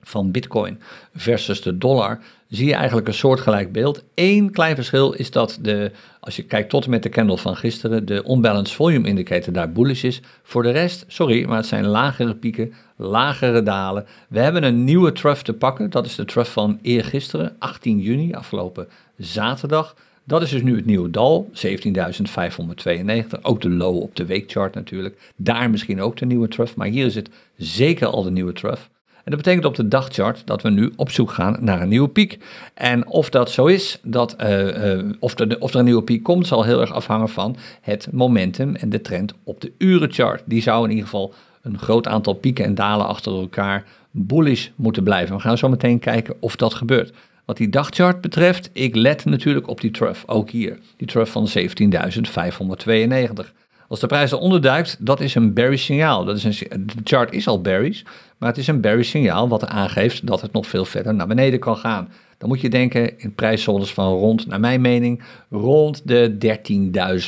van 0.01 0.31
Bitcoin 0.31 0.81
versus 1.15 1.63
de 1.63 1.79
dollar. 1.79 2.21
Zie 2.49 2.67
je 2.67 2.75
eigenlijk 2.75 3.09
een 3.09 3.15
soortgelijk 3.15 3.73
beeld. 3.73 4.05
Eén 4.15 4.51
klein 4.51 4.75
verschil 4.75 5.13
is 5.13 5.31
dat 5.31 5.59
de, 5.63 5.91
als 6.21 6.37
je 6.37 6.43
kijkt 6.43 6.71
tot 6.71 6.87
met 6.87 7.03
de 7.03 7.09
candle 7.09 7.39
van 7.39 7.57
gisteren, 7.57 8.07
de 8.07 8.25
unbalanced 8.29 8.77
volume 8.77 9.09
indicator 9.09 9.53
daar 9.53 9.73
bullish 9.73 10.05
is. 10.05 10.21
Voor 10.43 10.63
de 10.63 10.71
rest, 10.71 11.05
sorry, 11.09 11.45
maar 11.45 11.57
het 11.57 11.67
zijn 11.67 11.87
lagere 11.87 12.35
pieken, 12.35 12.73
lagere 12.97 13.63
dalen. 13.63 14.07
We 14.29 14.41
hebben 14.41 14.63
een 14.63 14.85
nieuwe 14.85 15.13
trough 15.13 15.43
te 15.43 15.53
pakken. 15.53 15.91
Dat 15.91 16.07
is 16.07 16.15
de 16.15 16.25
trough 16.25 16.51
van 16.51 16.79
eergisteren, 16.83 17.57
18 17.59 17.99
juni, 17.99 18.35
afgelopen 18.35 18.89
zaterdag. 19.17 19.95
Dat 20.25 20.43
is 20.43 20.51
dus 20.51 20.63
nu 20.63 20.77
het 20.77 20.87
nieuwe 20.87 21.11
dal, 21.11 21.51
17.592. 21.55 23.41
Ook 23.43 23.61
de 23.61 23.71
low 23.71 23.97
op 23.97 24.17
de 24.17 24.27
weekchart 24.27 24.75
natuurlijk. 24.75 25.33
Daar 25.37 25.71
misschien 25.71 26.01
ook 26.01 26.17
de 26.17 26.27
nieuwe 26.27 26.49
trough, 26.49 26.75
maar 26.75 26.87
hier 26.87 27.07
is 27.07 27.15
het 27.15 27.31
zeker 27.57 28.07
al 28.07 28.23
de 28.23 28.31
nieuwe 28.31 28.53
trough. 28.53 28.83
En 29.29 29.35
dat 29.35 29.45
betekent 29.45 29.67
op 29.67 29.77
de 29.77 29.89
dagchart 29.89 30.43
dat 30.45 30.63
we 30.63 30.71
nu 30.71 30.93
op 30.97 31.11
zoek 31.11 31.31
gaan 31.31 31.57
naar 31.61 31.81
een 31.81 31.89
nieuwe 31.89 32.09
piek. 32.09 32.39
En 32.75 33.09
of 33.09 33.31
dat 33.31 33.51
zo 33.51 33.67
is, 33.67 33.99
dat, 34.03 34.37
uh, 34.41 34.95
uh, 34.95 35.13
of, 35.19 35.39
er, 35.39 35.61
of 35.61 35.73
er 35.73 35.79
een 35.79 35.85
nieuwe 35.85 36.03
piek 36.03 36.23
komt, 36.23 36.47
zal 36.47 36.65
heel 36.65 36.81
erg 36.81 36.93
afhangen 36.93 37.29
van 37.29 37.57
het 37.81 38.09
momentum 38.13 38.75
en 38.75 38.89
de 38.89 39.01
trend 39.01 39.33
op 39.45 39.61
de 39.61 39.73
urenchart. 39.79 40.43
Die 40.47 40.63
zou 40.63 40.85
in 40.85 40.91
ieder 40.91 41.05
geval 41.05 41.35
een 41.63 41.79
groot 41.79 42.07
aantal 42.07 42.33
pieken 42.33 42.65
en 42.65 42.75
dalen 42.75 43.07
achter 43.07 43.33
elkaar 43.33 43.85
bullish 44.11 44.69
moeten 44.75 45.03
blijven. 45.03 45.37
We 45.37 45.43
gaan 45.43 45.59
zo 45.59 45.69
meteen 45.69 45.99
kijken 45.99 46.35
of 46.41 46.57
dat 46.57 46.75
gebeurt. 46.75 47.13
Wat 47.45 47.57
die 47.57 47.69
dagchart 47.69 48.21
betreft, 48.21 48.71
ik 48.73 48.95
let 48.95 49.25
natuurlijk 49.25 49.69
op 49.69 49.81
die 49.81 49.91
trough, 49.91 50.23
ook 50.27 50.51
hier. 50.51 50.79
Die 50.97 51.07
trough 51.07 51.31
van 51.31 51.49
17.592. 51.59 53.53
Als 53.89 54.01
de 54.01 54.07
prijs 54.07 54.33
eronder 54.33 54.61
duikt, 54.61 54.97
dat 54.99 55.21
is 55.21 55.35
een 55.35 55.55
bearish 55.55 55.85
signaal. 55.85 56.25
Dat 56.25 56.37
is 56.37 56.45
een, 56.45 56.87
de 56.87 56.95
chart 57.05 57.33
is 57.33 57.47
al 57.47 57.61
bearish, 57.61 58.03
maar 58.39 58.49
het 58.49 58.59
is 58.59 58.67
een 58.67 58.81
bearish 58.81 59.11
signaal 59.11 59.49
wat 59.49 59.67
aangeeft 59.67 60.27
dat 60.27 60.41
het 60.41 60.53
nog 60.53 60.67
veel 60.67 60.85
verder 60.85 61.15
naar 61.15 61.27
beneden 61.27 61.59
kan 61.59 61.77
gaan. 61.77 62.09
Dan 62.39 62.49
moet 62.49 62.61
je 62.61 62.69
denken 62.69 63.19
in 63.19 63.35
prijszones 63.35 63.93
van 63.93 64.13
rond, 64.13 64.47
naar 64.47 64.61
mijn 64.61 64.81
mening, 64.81 65.23
rond 65.51 66.03
de 66.05 66.37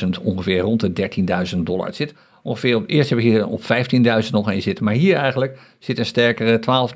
13.000, 0.03 0.23
ongeveer 0.23 0.59
rond 0.59 0.95
de 0.95 1.09
13.000 1.55 1.57
dollar. 1.57 1.85
Het 1.85 1.95
zit 1.95 2.13
ongeveer 2.43 2.83
eerst 2.85 3.09
heb 3.09 3.19
ik 3.19 3.25
hier 3.25 3.47
op 3.47 3.61
15.000 3.61 4.29
nog 4.31 4.51
een 4.51 4.61
zitten, 4.61 4.85
maar 4.85 4.93
hier 4.93 5.15
eigenlijk 5.15 5.59
zit 5.79 5.99
een 5.99 6.05
sterkere 6.05 6.59
12, 6.59 6.91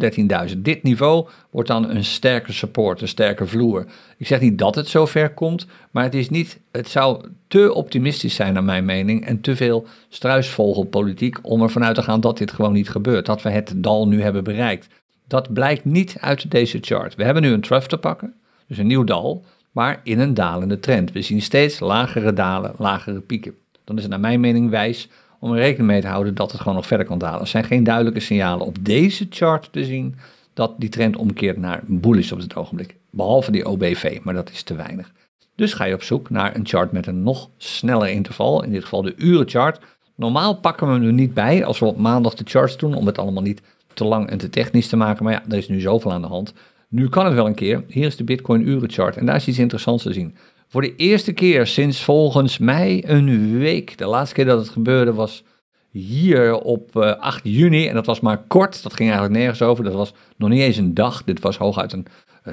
13.000. 0.49 0.57
Dit 0.57 0.83
niveau 0.83 1.27
wordt 1.51 1.67
dan 1.67 1.89
een 1.89 2.03
sterke 2.03 2.53
support, 2.53 3.01
een 3.01 3.07
sterke 3.07 3.45
vloer. 3.45 3.85
Ik 4.17 4.27
zeg 4.27 4.39
niet 4.39 4.57
dat 4.57 4.75
het 4.75 4.87
zover 4.87 5.33
komt, 5.33 5.67
maar 5.91 6.03
het 6.03 6.15
is 6.15 6.29
niet, 6.29 6.59
het 6.71 6.89
zou 6.89 7.25
te 7.47 7.73
optimistisch 7.73 8.35
zijn 8.35 8.53
naar 8.53 8.63
mijn 8.63 8.85
mening 8.85 9.25
en 9.25 9.41
te 9.41 9.55
veel 9.55 9.87
struisvogelpolitiek 10.09 11.37
om 11.41 11.61
ervan 11.61 11.83
uit 11.83 11.95
te 11.95 12.03
gaan 12.03 12.21
dat 12.21 12.37
dit 12.37 12.51
gewoon 12.51 12.73
niet 12.73 12.89
gebeurt, 12.89 13.25
dat 13.25 13.41
we 13.41 13.49
het 13.49 13.73
dal 13.75 14.07
nu 14.07 14.21
hebben 14.21 14.43
bereikt. 14.43 14.87
Dat 15.27 15.53
blijkt 15.53 15.85
niet 15.85 16.15
uit 16.19 16.51
deze 16.51 16.77
chart. 16.81 17.15
We 17.15 17.23
hebben 17.23 17.43
nu 17.43 17.51
een 17.51 17.61
trough 17.61 17.87
te 17.87 17.97
pakken, 17.97 18.33
dus 18.67 18.77
een 18.77 18.87
nieuw 18.87 19.03
dal, 19.03 19.45
maar 19.71 20.01
in 20.03 20.19
een 20.19 20.33
dalende 20.33 20.79
trend. 20.79 21.11
We 21.11 21.21
zien 21.21 21.41
steeds 21.41 21.79
lagere 21.79 22.33
dalen, 22.33 22.73
lagere 22.77 23.19
pieken. 23.19 23.55
Dan 23.83 23.95
is 23.95 24.01
het 24.01 24.11
naar 24.11 24.19
mijn 24.19 24.39
mening 24.39 24.69
wijs 24.69 25.09
om 25.39 25.51
er 25.51 25.57
rekening 25.57 25.87
mee 25.87 26.01
te 26.01 26.07
houden 26.07 26.35
dat 26.35 26.51
het 26.51 26.61
gewoon 26.61 26.75
nog 26.75 26.87
verder 26.87 27.05
kan 27.05 27.17
dalen. 27.17 27.41
Er 27.41 27.47
zijn 27.47 27.63
geen 27.63 27.83
duidelijke 27.83 28.19
signalen 28.19 28.65
op 28.65 28.77
deze 28.81 29.27
chart 29.29 29.69
te 29.71 29.85
zien 29.85 30.15
dat 30.53 30.73
die 30.77 30.89
trend 30.89 31.15
omkeert 31.15 31.57
naar 31.57 31.83
bullish 31.85 32.31
op 32.31 32.39
het 32.39 32.55
ogenblik. 32.55 32.95
Behalve 33.09 33.51
die 33.51 33.65
OBV, 33.65 34.19
maar 34.23 34.33
dat 34.33 34.49
is 34.49 34.63
te 34.63 34.75
weinig. 34.75 35.11
Dus 35.55 35.73
ga 35.73 35.83
je 35.83 35.93
op 35.93 36.03
zoek 36.03 36.29
naar 36.29 36.55
een 36.55 36.67
chart 36.67 36.91
met 36.91 37.07
een 37.07 37.23
nog 37.23 37.49
sneller 37.57 38.09
interval, 38.09 38.63
in 38.63 38.71
dit 38.71 38.83
geval 38.83 39.01
de 39.01 39.13
urenchart. 39.17 39.79
Normaal 40.15 40.59
pakken 40.59 40.87
we 40.87 40.93
hem 40.93 41.03
er 41.03 41.13
niet 41.13 41.33
bij 41.33 41.65
als 41.65 41.79
we 41.79 41.85
op 41.85 41.97
maandag 41.97 42.33
de 42.33 42.43
charts 42.47 42.77
doen, 42.77 42.95
om 42.95 43.05
het 43.05 43.17
allemaal 43.17 43.43
niet 43.43 43.61
te 43.93 44.05
lang 44.05 44.29
en 44.29 44.37
te 44.37 44.49
technisch 44.49 44.87
te 44.87 44.95
maken. 44.95 45.23
Maar 45.23 45.33
ja, 45.33 45.43
er 45.49 45.57
is 45.57 45.67
nu 45.67 45.79
zoveel 45.79 46.11
aan 46.11 46.21
de 46.21 46.27
hand. 46.27 46.53
Nu 46.89 47.09
kan 47.09 47.25
het 47.25 47.33
wel 47.33 47.45
een 47.45 47.55
keer. 47.55 47.83
Hier 47.87 48.05
is 48.05 48.15
de 48.15 48.23
Bitcoin 48.23 48.67
urenchart 48.67 49.17
en 49.17 49.25
daar 49.25 49.35
is 49.35 49.47
iets 49.47 49.59
interessants 49.59 50.03
te 50.03 50.13
zien. 50.13 50.35
Voor 50.75 50.83
de 50.83 50.95
eerste 50.95 51.33
keer 51.33 51.67
sinds 51.67 52.03
volgens 52.03 52.57
mij 52.57 53.03
een 53.07 53.57
week. 53.57 53.97
De 53.97 54.05
laatste 54.05 54.35
keer 54.35 54.45
dat 54.45 54.59
het 54.59 54.69
gebeurde 54.69 55.13
was 55.13 55.43
hier 55.91 56.55
op 56.55 56.95
8 56.97 57.45
eh, 57.45 57.53
juni. 57.53 57.87
En 57.87 57.93
dat 57.93 58.05
was 58.05 58.19
maar 58.19 58.43
kort. 58.47 58.83
Dat 58.83 58.93
ging 58.93 59.09
eigenlijk 59.09 59.39
nergens 59.39 59.61
over. 59.61 59.83
Dat 59.83 59.93
was 59.93 60.13
nog 60.37 60.49
niet 60.49 60.61
eens 60.61 60.77
een 60.77 60.93
dag. 60.93 61.23
Dit 61.23 61.39
was 61.39 61.57
hooguit 61.57 61.93
een, 61.93 62.05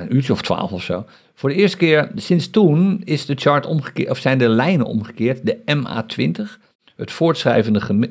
uurtje 0.08 0.32
of 0.32 0.42
twaalf 0.42 0.72
of 0.72 0.82
zo. 0.82 1.04
Voor 1.34 1.48
de 1.48 1.54
eerste 1.54 1.76
keer 1.76 2.10
sinds 2.14 2.50
toen 2.50 3.00
is 3.04 3.26
de 3.26 3.34
chart 3.34 3.66
omgekeerd, 3.66 4.10
of 4.10 4.18
zijn 4.18 4.38
de 4.38 4.48
lijnen 4.48 4.86
omgekeerd. 4.86 5.46
De 5.46 5.58
MA20, 5.58 6.42
het 6.96 7.12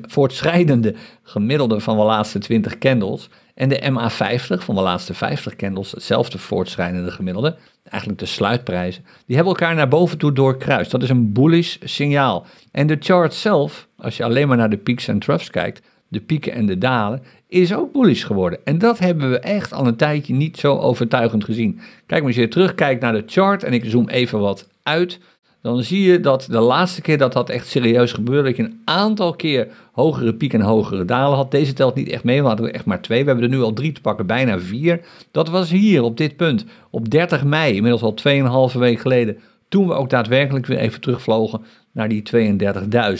voortschrijdende 0.06 0.94
gemiddelde 1.22 1.80
van 1.80 1.96
de 1.96 2.02
laatste 2.02 2.38
20 2.38 2.78
candles. 2.78 3.28
En 3.54 3.68
de 3.68 3.90
MA50 3.90 4.64
van 4.64 4.74
de 4.74 4.80
laatste 4.80 5.14
50 5.14 5.56
candles, 5.56 5.90
hetzelfde 5.90 6.38
voortschrijdende 6.38 7.10
gemiddelde, 7.10 7.56
eigenlijk 7.84 8.20
de 8.20 8.26
sluitprijzen, 8.26 9.04
die 9.26 9.36
hebben 9.36 9.54
elkaar 9.54 9.74
naar 9.74 9.88
boven 9.88 10.18
toe 10.18 10.32
doorkruist. 10.32 10.90
Dat 10.90 11.02
is 11.02 11.08
een 11.08 11.32
bullish 11.32 11.76
signaal. 11.82 12.46
En 12.70 12.86
de 12.86 12.96
chart 13.00 13.34
zelf, 13.34 13.88
als 13.96 14.16
je 14.16 14.24
alleen 14.24 14.48
maar 14.48 14.56
naar 14.56 14.70
de 14.70 14.76
peaks 14.76 15.08
en 15.08 15.18
troughs 15.18 15.50
kijkt, 15.50 15.82
de 16.08 16.20
pieken 16.20 16.52
en 16.52 16.66
de 16.66 16.78
dalen, 16.78 17.22
is 17.48 17.74
ook 17.74 17.92
bullish 17.92 18.26
geworden. 18.26 18.58
En 18.64 18.78
dat 18.78 18.98
hebben 18.98 19.30
we 19.30 19.38
echt 19.38 19.72
al 19.72 19.86
een 19.86 19.96
tijdje 19.96 20.34
niet 20.34 20.58
zo 20.58 20.78
overtuigend 20.78 21.44
gezien. 21.44 21.80
Kijk, 22.06 22.20
maar 22.20 22.30
als 22.30 22.40
je 22.40 22.48
terugkijkt 22.48 23.00
naar 23.00 23.12
de 23.12 23.22
chart 23.26 23.62
en 23.62 23.72
ik 23.72 23.84
zoom 23.84 24.08
even 24.08 24.38
wat 24.38 24.68
uit, 24.82 25.18
dan 25.62 25.82
zie 25.82 26.02
je 26.02 26.20
dat 26.20 26.46
de 26.50 26.60
laatste 26.60 27.00
keer 27.00 27.18
dat 27.18 27.32
dat 27.32 27.48
echt 27.48 27.66
serieus 27.66 28.12
gebeurde, 28.12 28.48
dat 28.48 28.56
je 28.56 28.62
een 28.62 28.80
aantal 28.84 29.32
keer 29.32 29.68
hogere 29.92 30.34
pieken 30.34 30.60
en 30.60 30.66
hogere 30.66 31.04
dalen 31.04 31.36
had. 31.36 31.50
Deze 31.50 31.72
telt 31.72 31.94
niet 31.94 32.08
echt 32.08 32.24
mee, 32.24 32.42
we 32.42 32.48
hadden 32.48 32.72
echt 32.72 32.84
maar 32.84 33.02
twee. 33.02 33.20
We 33.20 33.26
hebben 33.26 33.44
er 33.44 33.56
nu 33.56 33.62
al 33.62 33.72
drie 33.72 33.92
te 33.92 34.00
pakken, 34.00 34.26
bijna 34.26 34.58
vier. 34.58 35.00
Dat 35.30 35.48
was 35.48 35.70
hier, 35.70 36.02
op 36.02 36.16
dit 36.16 36.36
punt, 36.36 36.64
op 36.90 37.10
30 37.10 37.44
mei, 37.44 37.74
inmiddels 37.74 38.02
al 38.02 38.70
2,5 38.72 38.78
week 38.78 39.00
geleden, 39.00 39.38
toen 39.68 39.86
we 39.86 39.94
ook 39.94 40.10
daadwerkelijk 40.10 40.66
weer 40.66 40.78
even 40.78 41.00
terugvlogen 41.00 41.60
naar 41.92 42.08
die 42.08 42.22